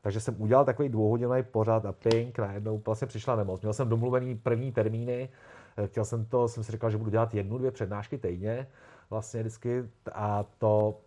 Takže 0.00 0.20
jsem 0.20 0.42
udělal 0.42 0.64
takový 0.64 0.88
dvouhodinový 0.88 1.42
pořad 1.42 1.86
a 1.86 1.92
pink, 1.92 2.38
najednou 2.38 2.82
vlastně 2.86 3.06
přišla 3.06 3.36
nemoc. 3.36 3.60
Měl 3.60 3.72
jsem 3.72 3.88
domluvený 3.88 4.34
první 4.34 4.72
termíny, 4.72 5.28
eh, 5.76 5.86
chtěl 5.86 6.04
jsem 6.04 6.24
to, 6.24 6.48
jsem 6.48 6.64
si 6.64 6.72
říkal, 6.72 6.90
že 6.90 6.98
budu 6.98 7.10
dělat 7.10 7.34
jednu, 7.34 7.58
dvě 7.58 7.70
přednášky 7.70 8.18
týdně, 8.18 8.66
vlastně 9.10 9.40
vždycky 9.40 9.84
a 10.12 10.44
to 10.58 11.00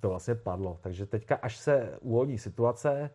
to 0.00 0.08
vlastně 0.08 0.34
padlo. 0.34 0.78
Takže 0.80 1.06
teďka, 1.06 1.38
až 1.42 1.56
se 1.56 1.98
uvolní 2.00 2.38
situace, 2.38 3.10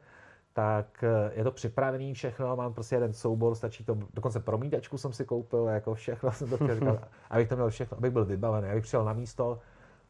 tak 0.54 1.04
eh, 1.04 1.32
je 1.36 1.44
to 1.44 1.52
připravený 1.52 2.14
všechno, 2.14 2.56
mám 2.56 2.74
prostě 2.74 2.96
jeden 2.96 3.14
soubor, 3.14 3.56
stačí 3.56 3.84
to, 3.84 3.98
dokonce 4.14 4.40
promítačku 4.40 4.98
jsem 4.98 5.14
si 5.14 5.26
koupil, 5.26 5.66
jako 5.66 5.94
všechno 5.94 6.32
jsem 6.32 6.50
to 6.50 6.76
říkat, 6.76 7.08
abych 7.30 7.50
to 7.50 7.56
měl 7.56 7.70
všechno, 7.70 7.98
abych 7.98 8.12
byl 8.12 8.26
vybavený, 8.26 8.68
abych 8.68 8.84
přijel 8.84 9.06
na 9.06 9.14
místo, 9.14 9.60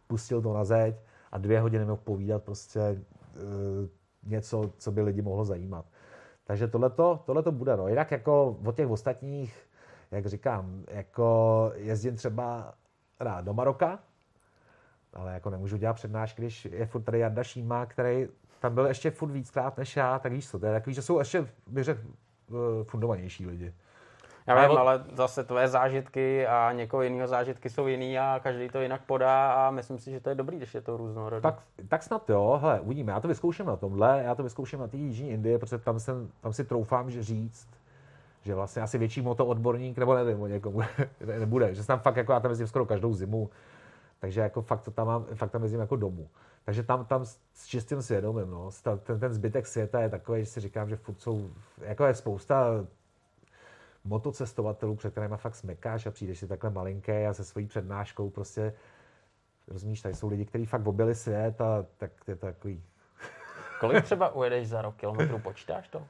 pustil 0.07 0.41
to 0.41 0.53
na 0.53 0.63
zeď 0.63 0.95
a 1.31 1.37
dvě 1.37 1.59
hodiny 1.59 1.85
mohl 1.85 2.01
povídat 2.03 2.43
prostě 2.43 2.79
uh, 2.79 3.87
něco, 4.23 4.71
co 4.77 4.91
by 4.91 5.01
lidi 5.01 5.21
mohlo 5.21 5.45
zajímat. 5.45 5.85
Takže 6.43 6.67
tohleto, 6.67 7.23
tohleto 7.25 7.51
bude, 7.51 7.77
no. 7.77 7.87
Jinak 7.87 8.11
jako 8.11 8.57
od 8.65 8.75
těch 8.75 8.87
ostatních, 8.87 9.69
jak 10.11 10.25
říkám, 10.25 10.83
jako 10.87 11.71
jezdím 11.75 12.15
třeba 12.15 12.73
rád 13.19 13.45
do 13.45 13.53
Maroka, 13.53 13.99
ale 15.15 15.33
jako 15.33 15.49
nemůžu 15.49 15.77
dělat 15.77 15.93
přednášky, 15.93 16.41
když 16.41 16.65
je 16.65 16.85
furt 16.85 17.01
tady 17.01 17.19
Jarda 17.19 17.43
Šíma, 17.43 17.85
který 17.85 18.27
tam 18.59 18.75
byl 18.75 18.85
ještě 18.85 19.11
furt 19.11 19.31
víckrát 19.31 19.77
než 19.77 19.95
já, 19.95 20.19
tak 20.19 20.31
víš 20.31 20.49
co, 20.49 20.59
to 20.59 20.65
je 20.65 20.71
takový, 20.71 20.93
že 20.93 21.01
jsou 21.01 21.19
ještě, 21.19 21.47
bych 21.67 21.83
řekl, 21.83 22.01
eh, 22.49 22.83
fundovanější 22.83 23.45
lidi. 23.45 23.73
Já 24.47 24.67
vím, 24.67 24.77
ale 24.77 25.03
zase 25.13 25.43
tvoje 25.43 25.67
zážitky 25.67 26.47
a 26.47 26.71
někoho 26.71 27.03
jiného 27.03 27.27
zážitky 27.27 27.69
jsou 27.69 27.87
jiný 27.87 28.19
a 28.19 28.39
každý 28.43 28.69
to 28.69 28.81
jinak 28.81 29.01
podá 29.01 29.53
a 29.53 29.71
myslím 29.71 29.99
si, 29.99 30.11
že 30.11 30.19
to 30.19 30.29
je 30.29 30.35
dobrý, 30.35 30.57
když 30.57 30.75
je 30.75 30.81
to 30.81 30.97
různorodé. 30.97 31.41
Tak, 31.41 31.59
tak 31.87 32.03
snad 32.03 32.29
jo, 32.29 32.59
hele, 32.61 32.79
uvidíme. 32.79 33.11
Já 33.11 33.19
to 33.19 33.27
vyzkouším 33.27 33.65
na 33.65 33.75
tomhle, 33.75 34.21
já 34.25 34.35
to 34.35 34.43
vyzkouším 34.43 34.79
na 34.79 34.87
té 34.87 34.97
Jižní 34.97 35.29
Indii, 35.29 35.57
protože 35.57 35.77
tam, 35.77 35.99
jsem, 35.99 36.29
tam 36.41 36.53
si 36.53 36.63
troufám 36.63 37.11
že 37.11 37.23
říct, 37.23 37.67
že 38.41 38.55
vlastně 38.55 38.81
asi 38.81 38.97
větší 38.97 39.21
motoodborník, 39.21 39.97
nebo 39.97 40.15
nevím 40.15 40.41
o 40.41 40.47
někomu, 40.47 40.81
nebude, 41.39 41.75
že 41.75 41.83
jsem 41.83 41.87
tam 41.87 41.99
fakt 41.99 42.15
jako 42.15 42.33
já 42.33 42.39
tam 42.39 42.51
jezdím 42.51 42.67
skoro 42.67 42.85
každou 42.85 43.13
zimu, 43.13 43.49
takže 44.25 44.41
jako 44.41 44.61
fakt 44.61 44.81
to 44.81 44.91
tam 44.91 45.07
mám, 45.07 45.25
fakt 45.25 45.51
tam 45.51 45.63
jezdím 45.63 45.79
jako 45.79 45.95
domů. 45.95 46.29
Takže 46.63 46.83
tam, 46.83 47.05
tam 47.05 47.25
s 47.53 47.65
čistým 47.65 48.01
svědomím, 48.01 48.49
no. 48.49 48.69
Ten, 49.03 49.19
ten 49.19 49.33
zbytek 49.33 49.67
světa 49.67 50.01
je 50.01 50.09
takový, 50.09 50.39
že 50.39 50.45
si 50.45 50.59
říkám, 50.59 50.89
že 50.89 50.95
furt 50.95 51.21
jsou, 51.21 51.49
jako 51.81 52.05
je 52.05 52.13
spousta 52.13 52.85
motocestovatelů, 54.03 54.95
před 54.95 55.11
kterými 55.11 55.37
fakt 55.37 55.55
smekáš 55.55 56.05
a 56.05 56.11
přijdeš 56.11 56.39
si 56.39 56.47
takhle 56.47 56.69
malinký 56.69 57.11
a 57.11 57.33
se 57.33 57.43
svojí 57.43 57.67
přednáškou 57.67 58.29
prostě, 58.29 58.73
rozumíš, 59.67 60.01
tady 60.01 60.15
jsou 60.15 60.27
lidi, 60.27 60.45
kteří 60.45 60.65
fakt 60.65 60.87
objeli 60.87 61.15
svět 61.15 61.61
a 61.61 61.85
tak 61.97 62.11
je 62.27 62.35
to 62.35 62.45
takový... 62.45 62.83
Kolik 63.79 64.03
třeba 64.03 64.35
ujedeš 64.35 64.67
za 64.67 64.81
rok 64.81 64.95
kilometrů, 64.95 65.39
počítáš 65.39 65.87
to? 65.87 66.07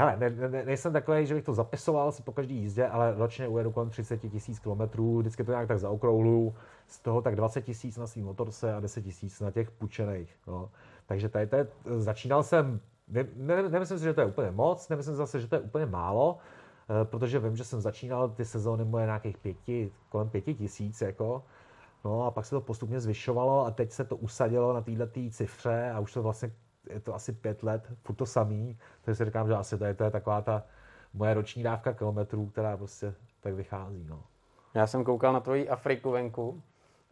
Hele, 0.00 0.16
ne, 0.16 0.48
ne, 0.48 0.64
nejsem 0.64 0.92
takový, 0.92 1.26
že 1.26 1.34
bych 1.34 1.44
to 1.44 1.54
zapisoval 1.54 2.12
si 2.12 2.22
po 2.22 2.32
každý 2.32 2.56
jízdě, 2.56 2.86
ale 2.86 3.14
ročně 3.14 3.48
ujedu 3.48 3.70
kolem 3.70 3.90
30 3.90 4.18
tisíc 4.18 4.58
kilometrů, 4.58 5.18
vždycky 5.18 5.44
to 5.44 5.50
nějak 5.52 5.68
tak 5.68 5.78
zaokrouhlu, 5.78 6.54
z 6.86 6.98
toho 7.00 7.22
tak 7.22 7.36
20 7.36 7.62
tisíc 7.62 7.96
na 7.96 8.06
svým 8.06 8.24
motorce 8.24 8.74
a 8.74 8.80
10 8.80 9.02
tisíc 9.02 9.40
na 9.40 9.50
těch 9.50 9.70
půjčených. 9.70 10.36
No. 10.46 10.70
Takže 11.06 11.28
tady, 11.28 11.46
tady 11.46 11.68
začínal 11.96 12.42
jsem, 12.42 12.80
ne, 13.08 13.26
ne, 13.36 13.68
nemyslím 13.68 13.98
si, 13.98 14.04
že 14.04 14.14
to 14.14 14.20
je 14.20 14.26
úplně 14.26 14.50
moc, 14.50 14.88
nemyslím 14.88 15.14
si 15.14 15.18
zase, 15.18 15.40
že 15.40 15.46
to 15.46 15.54
je 15.54 15.60
úplně 15.60 15.86
málo, 15.86 16.38
Eh, 16.90 17.04
protože 17.04 17.38
vím, 17.38 17.56
že 17.56 17.64
jsem 17.64 17.80
začínal 17.80 18.28
ty 18.28 18.44
sezóny 18.44 18.84
moje 18.84 19.06
nějakých 19.06 19.38
pěti, 19.38 19.92
kolem 20.08 20.28
pěti 20.28 20.54
tisíc, 20.54 21.00
jako, 21.00 21.44
no 22.04 22.24
a 22.24 22.30
pak 22.30 22.44
se 22.44 22.50
to 22.50 22.60
postupně 22.60 23.00
zvyšovalo 23.00 23.66
a 23.66 23.70
teď 23.70 23.92
se 23.92 24.04
to 24.04 24.16
usadilo 24.16 24.72
na 24.72 24.80
této 24.80 25.06
cifře 25.30 25.90
a 25.94 26.00
už 26.00 26.12
to 26.12 26.22
vlastně 26.22 26.52
je 26.90 27.00
to 27.00 27.14
asi 27.14 27.32
pět 27.32 27.62
let, 27.62 27.92
furt 28.02 28.16
to 28.16 28.26
samý, 28.26 28.78
takže 29.02 29.16
si 29.16 29.24
říkám, 29.24 29.48
že 29.48 29.54
asi 29.54 29.78
to 29.78 29.84
je, 29.84 29.94
to 29.94 30.04
je 30.04 30.10
taková 30.10 30.42
ta 30.42 30.62
moje 31.14 31.34
roční 31.34 31.62
dávka 31.62 31.92
kilometrů, 31.92 32.46
která 32.46 32.76
prostě 32.76 33.14
tak 33.40 33.54
vychází. 33.54 34.06
No. 34.08 34.22
Já 34.74 34.86
jsem 34.86 35.04
koukal 35.04 35.32
na 35.32 35.40
tvoji 35.40 35.68
Afriku 35.68 36.10
venku 36.10 36.62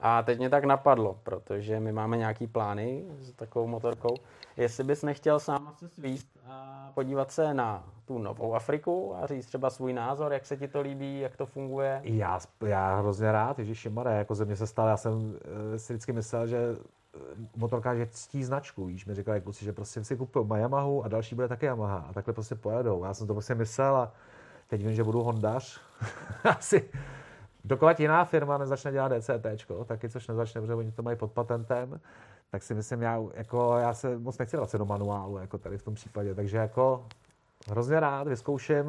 a 0.00 0.22
teď 0.22 0.38
mě 0.38 0.50
tak 0.50 0.64
napadlo, 0.64 1.18
protože 1.22 1.80
my 1.80 1.92
máme 1.92 2.16
nějaký 2.16 2.46
plány 2.46 3.04
s 3.20 3.32
takovou 3.32 3.66
motorkou, 3.66 4.14
jestli 4.56 4.84
bys 4.84 5.02
nechtěl 5.02 5.40
sám 5.40 5.72
se 5.76 5.88
svíst 5.88 6.28
a 6.46 6.90
podívat 6.94 7.30
se 7.30 7.54
na 7.54 7.84
tu 8.06 8.18
novou 8.18 8.54
Afriku 8.54 9.16
a 9.16 9.26
říct 9.26 9.46
třeba 9.46 9.70
svůj 9.70 9.92
názor, 9.92 10.32
jak 10.32 10.46
se 10.46 10.56
ti 10.56 10.68
to 10.68 10.80
líbí, 10.80 11.20
jak 11.20 11.36
to 11.36 11.46
funguje. 11.46 12.00
Já, 12.04 12.38
já 12.66 12.96
hrozně 12.96 13.32
rád, 13.32 13.58
Ježíši 13.58 13.90
Mare, 13.90 14.16
jako 14.16 14.34
ze 14.34 14.44
mě 14.44 14.56
se 14.56 14.66
stalo, 14.66 14.88
já 14.88 14.96
jsem 14.96 15.38
eh, 15.74 15.78
si 15.78 15.92
vždycky 15.92 16.12
myslel, 16.12 16.46
že 16.46 16.58
motorka 17.56 17.92
je 17.92 18.06
ctí 18.06 18.44
značku, 18.44 18.84
víš, 18.84 19.06
mi 19.06 19.14
říkali 19.14 19.40
kluci, 19.40 19.64
že 19.64 19.72
prostě 19.72 20.04
si 20.04 20.16
koupil 20.16 20.48
Yamahu 20.56 21.04
a 21.04 21.08
další 21.08 21.34
bude 21.34 21.48
také 21.48 21.66
Yamaha 21.66 21.98
a 21.98 22.12
takhle 22.12 22.34
prostě 22.34 22.54
pojedou. 22.54 23.04
Já 23.04 23.14
jsem 23.14 23.26
to 23.26 23.34
prostě 23.34 23.54
myslel 23.54 23.96
a 23.96 24.12
teď 24.68 24.82
vím, 24.82 24.94
že 24.94 25.04
budu 25.04 25.22
Hondař. 25.22 25.80
Asi 26.44 26.90
dokud 27.64 28.00
jiná 28.00 28.24
firma 28.24 28.58
nezačne 28.58 28.92
dělat 28.92 29.12
DCT, 29.12 29.66
taky 29.84 30.08
což 30.08 30.28
nezačne, 30.28 30.60
protože 30.60 30.74
oni 30.74 30.92
to 30.92 31.02
mají 31.02 31.16
pod 31.16 31.32
patentem, 31.32 32.00
tak 32.50 32.62
si 32.62 32.74
myslím, 32.74 33.02
já, 33.02 33.20
jako, 33.34 33.76
já 33.78 33.94
se 33.94 34.18
moc 34.18 34.38
nechci 34.38 34.56
vracet 34.56 34.78
do 34.78 34.84
manuálu, 34.84 35.38
jako 35.38 35.58
tady 35.58 35.78
v 35.78 35.82
tom 35.82 35.94
případě. 35.94 36.34
Takže 36.34 36.56
jako 36.56 37.06
hrozně 37.68 38.00
rád 38.00 38.28
vyzkouším 38.28 38.84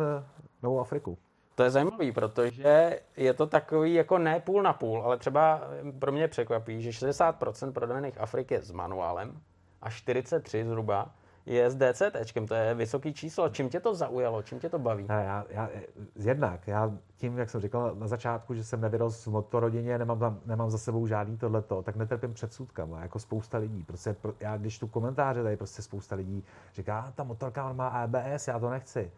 Novou 0.63 0.79
Afriku. 0.79 1.17
To 1.59 1.63
je 1.63 1.69
zajímavý, 1.69 2.11
protože 2.11 2.99
je 3.17 3.33
to 3.33 3.47
takový 3.47 3.93
jako 3.93 4.17
ne 4.17 4.39
půl 4.39 4.63
na 4.63 4.73
půl, 4.73 5.01
ale 5.01 5.17
třeba 5.17 5.61
pro 5.99 6.11
mě 6.11 6.27
překvapí, 6.27 6.81
že 6.81 6.89
60% 6.89 7.71
prodaných 7.71 8.21
Afrik 8.21 8.51
je 8.51 8.61
s 8.61 8.71
manuálem 8.71 9.39
a 9.81 9.89
43 9.89 10.65
zhruba 10.65 11.09
je 11.45 11.69
s 11.69 11.75
DCT, 11.75 12.47
to 12.47 12.55
je 12.55 12.73
vysoký 12.73 13.13
číslo. 13.13 13.49
Čím 13.49 13.69
tě 13.69 13.79
to 13.79 13.95
zaujalo, 13.95 14.43
čím 14.43 14.59
tě 14.59 14.69
to 14.69 14.79
baví? 14.79 15.05
Ne, 15.09 15.23
já, 15.25 15.45
já, 15.49 15.69
jednak, 16.15 16.67
já 16.67 16.91
tím, 17.17 17.37
jak 17.37 17.49
jsem 17.49 17.61
říkal 17.61 17.95
na 17.95 18.07
začátku, 18.07 18.53
že 18.53 18.63
jsem 18.63 18.81
nevyrostl 18.81 19.29
v 19.29 19.33
motorodině, 19.33 19.97
nemám, 19.97 20.19
tam, 20.19 20.39
nemám 20.45 20.69
za 20.69 20.77
sebou 20.77 21.07
žádný 21.07 21.37
tohleto, 21.37 21.81
tak 21.83 21.95
netrpím 21.95 22.33
předsudkama, 22.33 23.01
jako 23.01 23.19
spousta 23.19 23.57
lidí. 23.57 23.83
Prostě 23.83 24.15
já, 24.39 24.57
když 24.57 24.79
tu 24.79 24.87
komentáře 24.87 25.43
tady 25.43 25.57
prostě 25.57 25.81
spousta 25.81 26.15
lidí 26.15 26.43
říká, 26.73 27.13
ta 27.15 27.23
motorka 27.23 27.73
má 27.73 27.87
ABS, 27.87 28.47
já 28.47 28.59
to 28.59 28.69
nechci. 28.69 29.11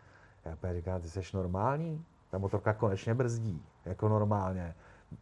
Já 0.45 0.73
říkám, 0.73 1.01
ty 1.01 1.09
jsi 1.09 1.21
normální? 1.33 2.05
Ta 2.31 2.37
motorka 2.37 2.73
konečně 2.73 3.13
brzdí, 3.13 3.65
jako 3.85 4.09
normálně. 4.09 4.75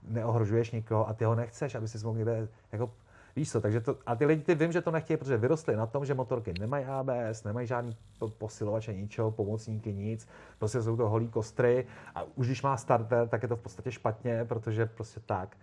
Neohrožuješ 0.08 0.72
nikoho 0.72 1.10
a 1.10 1.14
ty 1.14 1.26
ho 1.26 1.36
nechceš, 1.36 1.76
aby 1.76 1.88
si 1.88 2.06
mohl 2.06 2.18
někde 2.18 2.48
jako 2.72 2.92
Víš 3.36 3.52
co, 3.52 3.62
takže 3.62 3.82
to, 3.82 3.98
a 4.06 4.16
ty 4.16 4.26
lidi 4.26 4.42
ty 4.42 4.56
vím, 4.56 4.72
že 4.72 4.82
to 4.82 4.92
nechtějí, 4.92 5.18
protože 5.18 5.38
vyrostly 5.38 5.76
na 5.76 5.86
tom, 5.86 6.06
že 6.06 6.14
motorky 6.14 6.54
nemají 6.60 6.86
ABS, 6.86 7.44
nemají 7.44 7.68
žádný 7.68 7.98
posilovače, 8.38 8.94
ničeho, 8.94 9.32
pomocníky, 9.32 9.94
nic, 9.94 10.28
prostě 10.58 10.82
jsou 10.82 10.98
to 10.98 11.10
holí 11.10 11.28
kostry 11.28 11.86
a 12.16 12.24
už 12.36 12.46
když 12.48 12.62
má 12.62 12.78
starter, 12.78 13.28
tak 13.28 13.42
je 13.42 13.50
to 13.50 13.56
v 13.56 13.62
podstatě 13.62 13.92
špatně, 13.92 14.46
protože 14.46 14.86
prostě 14.86 15.20
tak. 15.20 15.58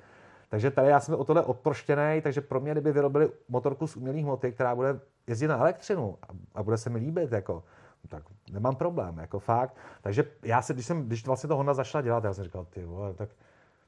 Takže 0.49 0.71
tady 0.71 0.89
já 0.89 1.01
jsem 1.01 1.15
o 1.15 1.25
tohle 1.25 1.43
odproštěný, 1.43 2.21
takže 2.23 2.41
pro 2.41 2.61
mě, 2.61 2.73
kdyby 2.73 2.93
vyrobili 2.93 3.31
motorku 3.49 3.87
z 3.87 3.97
umělých 3.97 4.25
hmoty, 4.25 4.53
která 4.53 4.75
bude 4.75 5.01
jezdit 5.27 5.49
na 5.49 5.59
elektřinu 5.59 6.19
a, 6.23 6.27
a 6.55 6.63
bude 6.63 6.79
se 6.79 6.91
mi 6.91 6.99
líbit, 6.99 7.33
jako, 7.33 7.63
tak 8.07 8.23
nemám 8.53 8.77
problém, 8.77 9.19
jako 9.19 9.39
fakt. 9.39 9.77
Takže 10.01 10.25
já 10.43 10.63
se, 10.63 10.75
když, 10.75 10.87
jsem, 10.87 11.07
když 11.07 11.27
vlastně 11.27 11.49
to 11.49 11.57
Honda 11.57 11.75
zašla 11.75 12.01
dělat, 12.01 12.25
já 12.25 12.35
jsem 12.35 12.45
říkal, 12.45 12.65
ty 12.65 12.85
vole, 12.85 13.15
tak 13.15 13.29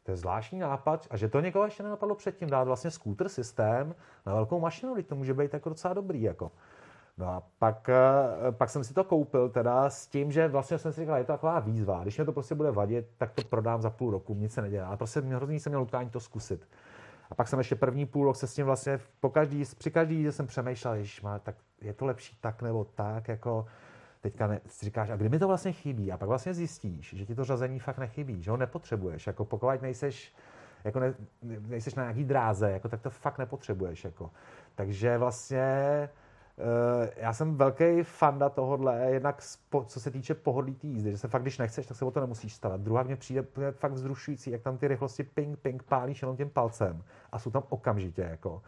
to 0.03 0.11
je 0.13 0.17
zvláštní 0.17 0.59
nápad 0.59 1.07
a 1.11 1.17
že 1.17 1.29
to 1.29 1.41
někoho 1.41 1.65
ještě 1.65 1.83
nenapadlo 1.83 2.15
předtím 2.15 2.51
dát 2.51 2.65
vlastně 2.65 2.91
scooter 2.91 3.29
systém 3.29 3.95
na 4.27 4.35
velkou 4.35 4.61
mašinu, 4.61 4.95
když 4.95 5.07
to 5.07 5.17
může 5.17 5.35
být 5.35 5.55
jako 5.55 5.69
docela 5.69 5.95
dobrý. 5.95 6.23
Jako. 6.23 6.53
No 7.19 7.29
a 7.29 7.43
pak, 7.59 7.89
eh, 7.89 8.53
pak 8.53 8.71
jsem 8.71 8.85
si 8.85 8.95
to 8.95 9.05
koupil 9.05 9.49
teda 9.49 9.91
s 9.91 10.07
tím, 10.07 10.33
že 10.33 10.49
vlastně 10.49 10.79
jsem 10.79 10.93
si 10.93 11.01
říkal, 11.01 11.17
je 11.17 11.25
to 11.25 11.33
taková 11.33 11.61
výzva, 11.61 12.03
když 12.03 12.17
mě 12.17 12.25
to 12.25 12.33
prostě 12.33 12.55
bude 12.55 12.71
vadit, 12.71 13.07
tak 13.19 13.33
to 13.33 13.43
prodám 13.43 13.83
za 13.83 13.91
půl 13.91 14.11
roku, 14.11 14.35
nic 14.35 14.53
se 14.53 14.63
nedělá. 14.63 14.87
Ale 14.87 14.97
prostě 14.97 15.21
mě 15.21 15.37
hrozně 15.37 15.61
jsem 15.61 15.71
měl 15.71 15.83
utkání 15.83 16.11
to 16.11 16.21
zkusit. 16.21 16.69
A 17.31 17.35
pak 17.35 17.49
jsem 17.49 17.59
ještě 17.59 17.77
první 17.77 18.07
půl 18.07 18.25
rok 18.25 18.37
se 18.37 18.47
s 18.47 18.55
tím 18.55 18.67
vlastně 18.67 19.01
po 19.21 19.31
každý, 19.31 19.65
při 19.79 19.91
každý 19.91 20.23
že 20.23 20.33
jsem 20.33 20.47
přemýšlel, 20.47 20.97
má, 21.23 21.39
tak 21.39 21.55
je 21.81 21.95
to 21.95 22.07
lepší 22.07 22.37
tak 22.41 22.63
nebo 22.63 22.85
tak, 22.85 23.29
jako 23.29 23.67
teďka 24.21 24.47
ne, 24.47 24.61
si 24.67 24.85
říkáš, 24.85 25.11
a 25.11 25.17
kdy 25.17 25.29
mi 25.29 25.39
to 25.39 25.49
vlastně 25.49 25.73
chybí? 25.73 26.13
A 26.13 26.17
pak 26.17 26.29
vlastně 26.29 26.55
zjistíš, 26.55 27.15
že 27.17 27.27
ti 27.27 27.35
to 27.35 27.45
řazení 27.45 27.79
fakt 27.79 27.99
nechybí, 27.99 28.43
že 28.43 28.51
ho 28.51 28.57
nepotřebuješ. 28.57 29.27
Jako 29.27 29.45
pokud 29.45 29.83
nejseš, 29.83 30.35
jako 30.85 31.01
ne, 31.01 31.15
nejseš 31.43 31.95
na 31.95 32.03
nějaký 32.03 32.25
dráze, 32.25 32.71
jako, 32.71 32.89
tak 32.89 33.01
to 33.01 33.11
fakt 33.11 33.39
nepotřebuješ. 33.39 34.05
Jako. 34.05 34.31
Takže 34.75 35.19
vlastně 35.19 36.09
Uh, 36.59 37.09
já 37.17 37.33
jsem 37.33 37.57
velký 37.57 38.03
fanda 38.03 38.49
tohohle, 38.49 39.01
jednak 39.11 39.43
co 39.87 40.01
se 40.01 40.11
týče 40.11 40.35
pohodlí 40.35 40.75
té 40.75 40.87
jízdy, 40.87 41.11
že 41.11 41.19
se 41.19 41.29
fakt, 41.29 41.43
když 41.43 41.59
nechceš, 41.59 41.87
tak 41.87 41.97
se 41.97 42.05
o 42.05 42.11
to 42.11 42.21
nemusíš 42.21 42.55
starat. 42.55 42.81
Druhá 42.81 43.03
mě 43.03 43.17
přijde 43.17 43.45
fakt 43.71 43.93
vzrušující, 43.93 44.51
jak 44.51 44.63
tam 44.63 44.79
ty 44.79 44.89
rychlosti 44.89 45.23
ping, 45.23 45.59
ping 45.59 45.83
pálíš 45.83 46.23
jenom 46.23 46.37
tím 46.37 46.51
palcem 46.51 47.03
a 47.33 47.39
jsou 47.39 47.51
tam 47.51 47.63
okamžitě. 47.69 48.23
Jako. 48.23 48.63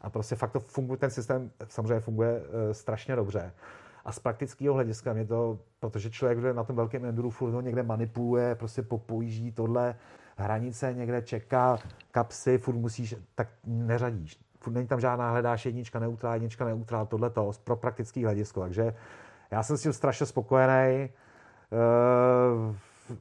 A 0.00 0.10
prostě 0.10 0.36
fakt 0.36 0.52
to 0.52 0.60
funguje, 0.60 0.98
ten 0.98 1.10
systém 1.10 1.50
samozřejmě 1.68 2.00
funguje 2.00 2.40
uh, 2.40 2.46
strašně 2.72 3.16
dobře. 3.16 3.52
A 4.06 4.12
z 4.12 4.18
praktického 4.18 4.74
hlediska 4.74 5.12
mě 5.12 5.24
to, 5.24 5.58
protože 5.80 6.10
člověk, 6.10 6.38
na 6.38 6.64
tom 6.64 6.76
velkém 6.76 7.04
enduru 7.04 7.30
furt 7.30 7.62
někde 7.62 7.82
manipuluje, 7.82 8.54
prostě 8.54 8.82
popojíždí 8.82 9.52
tohle 9.52 9.94
hranice, 10.36 10.94
někde 10.94 11.22
čeká 11.22 11.78
kapsy, 12.10 12.58
furt 12.58 12.74
musíš, 12.74 13.14
tak 13.34 13.48
neřadíš. 13.64 14.40
Furt 14.60 14.72
není 14.72 14.86
tam 14.86 15.00
žádná, 15.00 15.30
hledáš 15.30 15.66
jednička, 15.66 15.98
neutrál, 15.98 16.34
jednička, 16.34 16.64
neutrál, 16.64 17.06
tohle 17.06 17.30
to, 17.30 17.50
pro 17.64 17.76
praktický 17.76 18.24
hledisko. 18.24 18.60
Takže 18.60 18.94
já 19.50 19.62
jsem 19.62 19.76
s 19.76 19.82
tím 19.82 19.92
strašně 19.92 20.26
spokojený. 20.26 21.08
Uh, 21.70 22.74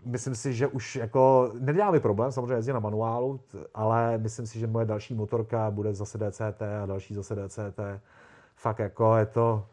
myslím 0.05 0.36
si, 0.36 0.53
že 0.53 0.67
už 0.67 0.95
jako 0.95 1.51
nedělá 1.59 1.91
mi 1.91 1.99
problém, 1.99 2.31
samozřejmě 2.31 2.53
jezdí 2.53 2.71
na 2.71 2.79
manuálu, 2.79 3.39
ale 3.73 4.17
myslím 4.17 4.47
si, 4.47 4.59
že 4.59 4.67
moje 4.67 4.86
další 4.86 5.13
motorka 5.13 5.71
bude 5.71 5.93
zase 5.93 6.17
DCT 6.17 6.61
a 6.83 6.86
další 6.86 7.13
zase 7.13 7.36
DCT. 7.36 7.79
Fakt 8.55 8.79
jako 8.79 9.15
je 9.15 9.25
to, 9.25 9.65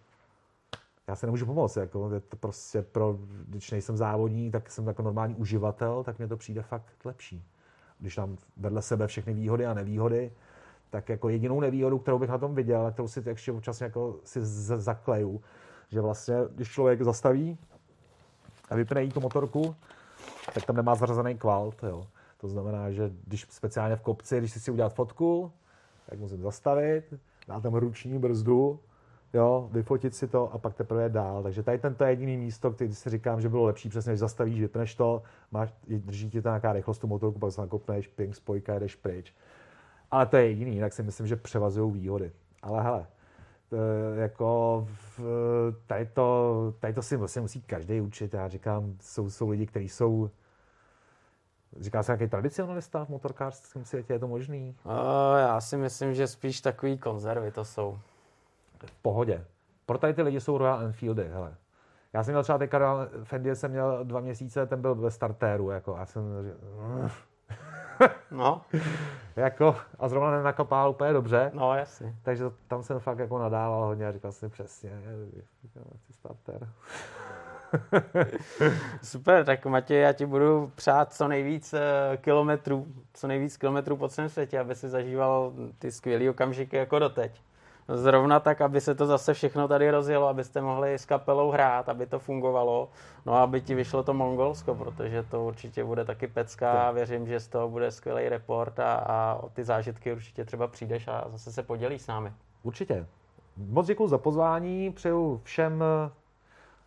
já 1.12 1.16
se 1.16 1.26
nemůžu 1.26 1.46
pomoct. 1.46 1.76
Jako, 1.76 2.10
je 2.10 2.20
to 2.20 2.36
prostě 2.36 2.82
pro, 2.82 3.18
když 3.48 3.70
nejsem 3.70 3.96
závodník, 3.96 4.52
tak 4.52 4.70
jsem 4.70 4.86
jako 4.86 5.02
normální 5.02 5.34
uživatel, 5.34 6.04
tak 6.04 6.18
mě 6.18 6.28
to 6.28 6.36
přijde 6.36 6.62
fakt 6.62 7.04
lepší. 7.04 7.44
Když 7.98 8.14
tam 8.14 8.36
vedle 8.56 8.82
sebe 8.82 9.06
všechny 9.06 9.34
výhody 9.34 9.66
a 9.66 9.74
nevýhody, 9.74 10.32
tak 10.90 11.08
jako 11.08 11.28
jedinou 11.28 11.60
nevýhodu, 11.60 11.98
kterou 11.98 12.18
bych 12.18 12.30
na 12.30 12.38
tom 12.38 12.54
viděl, 12.54 12.90
kterou 12.92 13.08
si 13.08 13.22
ještě 13.26 13.52
občas 13.52 13.80
jako 13.80 14.16
si 14.24 14.40
zakleju, 14.42 15.40
že 15.88 16.00
vlastně, 16.00 16.34
když 16.54 16.68
člověk 16.68 17.02
zastaví 17.02 17.58
a 18.70 18.76
vypne 18.76 19.02
jí 19.02 19.10
tu 19.10 19.20
motorku, 19.20 19.76
tak 20.54 20.64
tam 20.64 20.76
nemá 20.76 20.94
zařazený 20.94 21.34
kvalt. 21.38 21.82
Jo. 21.82 22.06
To 22.40 22.48
znamená, 22.48 22.90
že 22.90 23.10
když 23.24 23.46
speciálně 23.50 23.96
v 23.96 24.02
kopci, 24.02 24.38
když 24.38 24.52
si 24.52 24.60
si 24.60 24.70
udělat 24.70 24.94
fotku, 24.94 25.52
tak 26.06 26.18
musím 26.18 26.42
zastavit, 26.42 27.14
dát 27.48 27.62
tam 27.62 27.74
ruční 27.74 28.18
brzdu 28.18 28.80
jo, 29.34 29.68
vyfotit 29.72 30.14
si 30.14 30.28
to 30.28 30.52
a 30.52 30.58
pak 30.58 30.74
teprve 30.74 31.08
dál. 31.08 31.42
Takže 31.42 31.62
tady 31.62 31.78
tento 31.78 32.04
jediný 32.04 32.36
místo, 32.36 32.70
který 32.70 32.94
si 32.94 33.10
říkám, 33.10 33.40
že 33.40 33.48
bylo 33.48 33.64
lepší, 33.64 33.88
přesně, 33.88 34.10
než 34.10 34.18
zastavíš, 34.18 34.60
vypneš 34.60 34.94
to, 34.94 35.22
máš, 35.50 35.74
drží 35.88 36.30
ti 36.30 36.42
to 36.42 36.48
nějaká 36.48 36.72
rychlost 36.72 36.98
tu 36.98 37.06
motorku, 37.06 37.38
pak 37.38 37.52
se 37.52 37.60
nakopneš, 37.60 38.06
ping, 38.06 38.34
spojka, 38.34 38.78
jdeš 38.78 38.96
pryč. 38.96 39.34
Ale 40.10 40.26
to 40.26 40.36
je 40.36 40.48
jediný, 40.48 40.74
jinak 40.74 40.92
si 40.92 41.02
myslím, 41.02 41.26
že 41.26 41.36
převazují 41.36 41.92
výhody. 41.92 42.32
Ale 42.62 42.82
hele, 42.82 43.06
jako 44.14 44.86
v, 45.18 45.20
tady, 45.86 46.06
to, 46.06 46.74
tady 46.80 46.94
to 46.94 47.02
si 47.02 47.16
vlastně 47.16 47.42
musí 47.42 47.62
každý 47.62 48.00
učit. 48.00 48.34
Já 48.34 48.48
říkám, 48.48 48.96
jsou, 49.00 49.30
jsou 49.30 49.48
lidi, 49.48 49.66
kteří 49.66 49.88
jsou 49.88 50.30
Říká 51.80 52.02
se 52.02 52.12
nějaký 52.12 52.30
tradicionalista 52.30 53.04
v 53.04 53.08
motorkářském 53.08 53.84
světě, 53.84 54.12
je 54.12 54.18
to 54.18 54.28
možný? 54.28 54.76
O, 54.84 55.36
já 55.36 55.60
si 55.60 55.76
myslím, 55.76 56.14
že 56.14 56.26
spíš 56.26 56.60
takový 56.60 56.98
konzervy 56.98 57.50
to 57.50 57.64
jsou. 57.64 57.98
V 58.86 59.02
pohodě. 59.02 59.44
Pro 59.86 59.98
tady 59.98 60.14
ty 60.14 60.22
lidi 60.22 60.40
jsou 60.40 60.58
Royal 60.58 60.80
Enfieldy, 60.80 61.28
hele. 61.28 61.54
Já 62.12 62.24
jsem 62.24 62.32
měl 62.34 62.42
třeba 62.42 62.58
teďka 62.58 62.78
Royal 62.78 63.08
Fendi, 63.24 63.56
jsem 63.56 63.70
měl 63.70 64.04
dva 64.04 64.20
měsíce, 64.20 64.66
ten 64.66 64.80
byl 64.80 64.94
ve 64.94 65.10
startéru, 65.10 65.70
jako, 65.70 65.96
a 65.96 66.06
jsem 66.06 66.22
No. 68.30 68.60
jako, 69.36 69.76
a 69.98 70.08
zrovna 70.08 70.30
nenakopál 70.30 70.90
úplně 70.90 71.12
dobře. 71.12 71.50
No, 71.54 71.74
jasně. 71.74 72.14
Takže 72.22 72.44
tam 72.68 72.82
jsem 72.82 73.00
fakt 73.00 73.18
jako 73.18 73.38
nadával 73.38 73.86
hodně 73.86 74.08
a 74.08 74.12
říkal 74.12 74.32
jsem 74.32 74.50
přesně, 74.50 74.90
starter. 76.10 76.68
Super, 79.02 79.44
tak 79.44 79.66
Matěj, 79.66 80.00
já 80.00 80.12
ti 80.12 80.26
budu 80.26 80.72
přát 80.74 81.12
co 81.12 81.28
nejvíc 81.28 81.74
eh, 81.74 82.16
kilometrů, 82.16 82.86
co 83.14 83.26
nejvíc 83.26 83.56
kilometrů 83.56 83.96
po 83.96 84.08
celém 84.08 84.28
světě, 84.28 84.58
aby 84.58 84.74
si 84.74 84.88
zažíval 84.88 85.52
ty 85.78 85.92
skvělé 85.92 86.30
okamžiky 86.30 86.76
jako 86.76 86.98
doteď. 86.98 87.40
Zrovna 87.88 88.40
tak, 88.40 88.60
aby 88.60 88.80
se 88.80 88.94
to 88.94 89.06
zase 89.06 89.34
všechno 89.34 89.68
tady 89.68 89.90
rozjelo, 89.90 90.28
abyste 90.28 90.60
mohli 90.60 90.94
s 90.94 91.04
kapelou 91.04 91.50
hrát, 91.50 91.88
aby 91.88 92.06
to 92.06 92.18
fungovalo, 92.18 92.88
no 93.26 93.34
a 93.34 93.42
aby 93.42 93.60
ti 93.60 93.74
vyšlo 93.74 94.02
to 94.02 94.14
Mongolsko, 94.14 94.74
protože 94.74 95.22
to 95.22 95.44
určitě 95.44 95.84
bude 95.84 96.04
taky 96.04 96.26
pecka 96.26 96.72
a 96.72 96.90
věřím, 96.90 97.26
že 97.26 97.40
z 97.40 97.48
toho 97.48 97.68
bude 97.68 97.90
skvělý 97.90 98.28
report 98.28 98.78
a, 98.78 98.94
a 98.94 99.38
o 99.42 99.48
ty 99.48 99.64
zážitky 99.64 100.12
určitě 100.12 100.44
třeba 100.44 100.68
přijdeš 100.68 101.08
a 101.08 101.24
zase 101.28 101.52
se 101.52 101.62
podělíš 101.62 102.02
s 102.02 102.06
námi. 102.06 102.32
Určitě. 102.62 103.06
Moc 103.56 103.86
děkuji 103.86 104.08
za 104.08 104.18
pozvání, 104.18 104.92
přeju 104.92 105.40
všem 105.44 105.82
eh, 105.82 106.10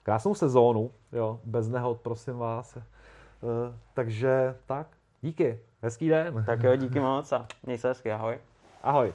krásnou 0.04 0.36
sezónu, 0.36 0.92
jo, 1.12 1.40
bez 1.44 1.68
nehod, 1.68 2.02
prosím 2.02 2.38
vás. 2.38 2.76
Uh, 2.76 2.82
takže 3.94 4.56
tak, 4.66 4.88
díky, 5.22 5.60
hezký 5.82 6.10
den. 6.10 6.44
Tak 6.46 6.64
jo, 6.64 6.76
díky 6.76 7.00
moc 7.00 7.32
a 7.32 7.48
měj 7.64 7.78
se 7.78 7.88
hezky, 7.88 8.12
ahoj. 8.12 8.38
Ahoj. 8.84 9.14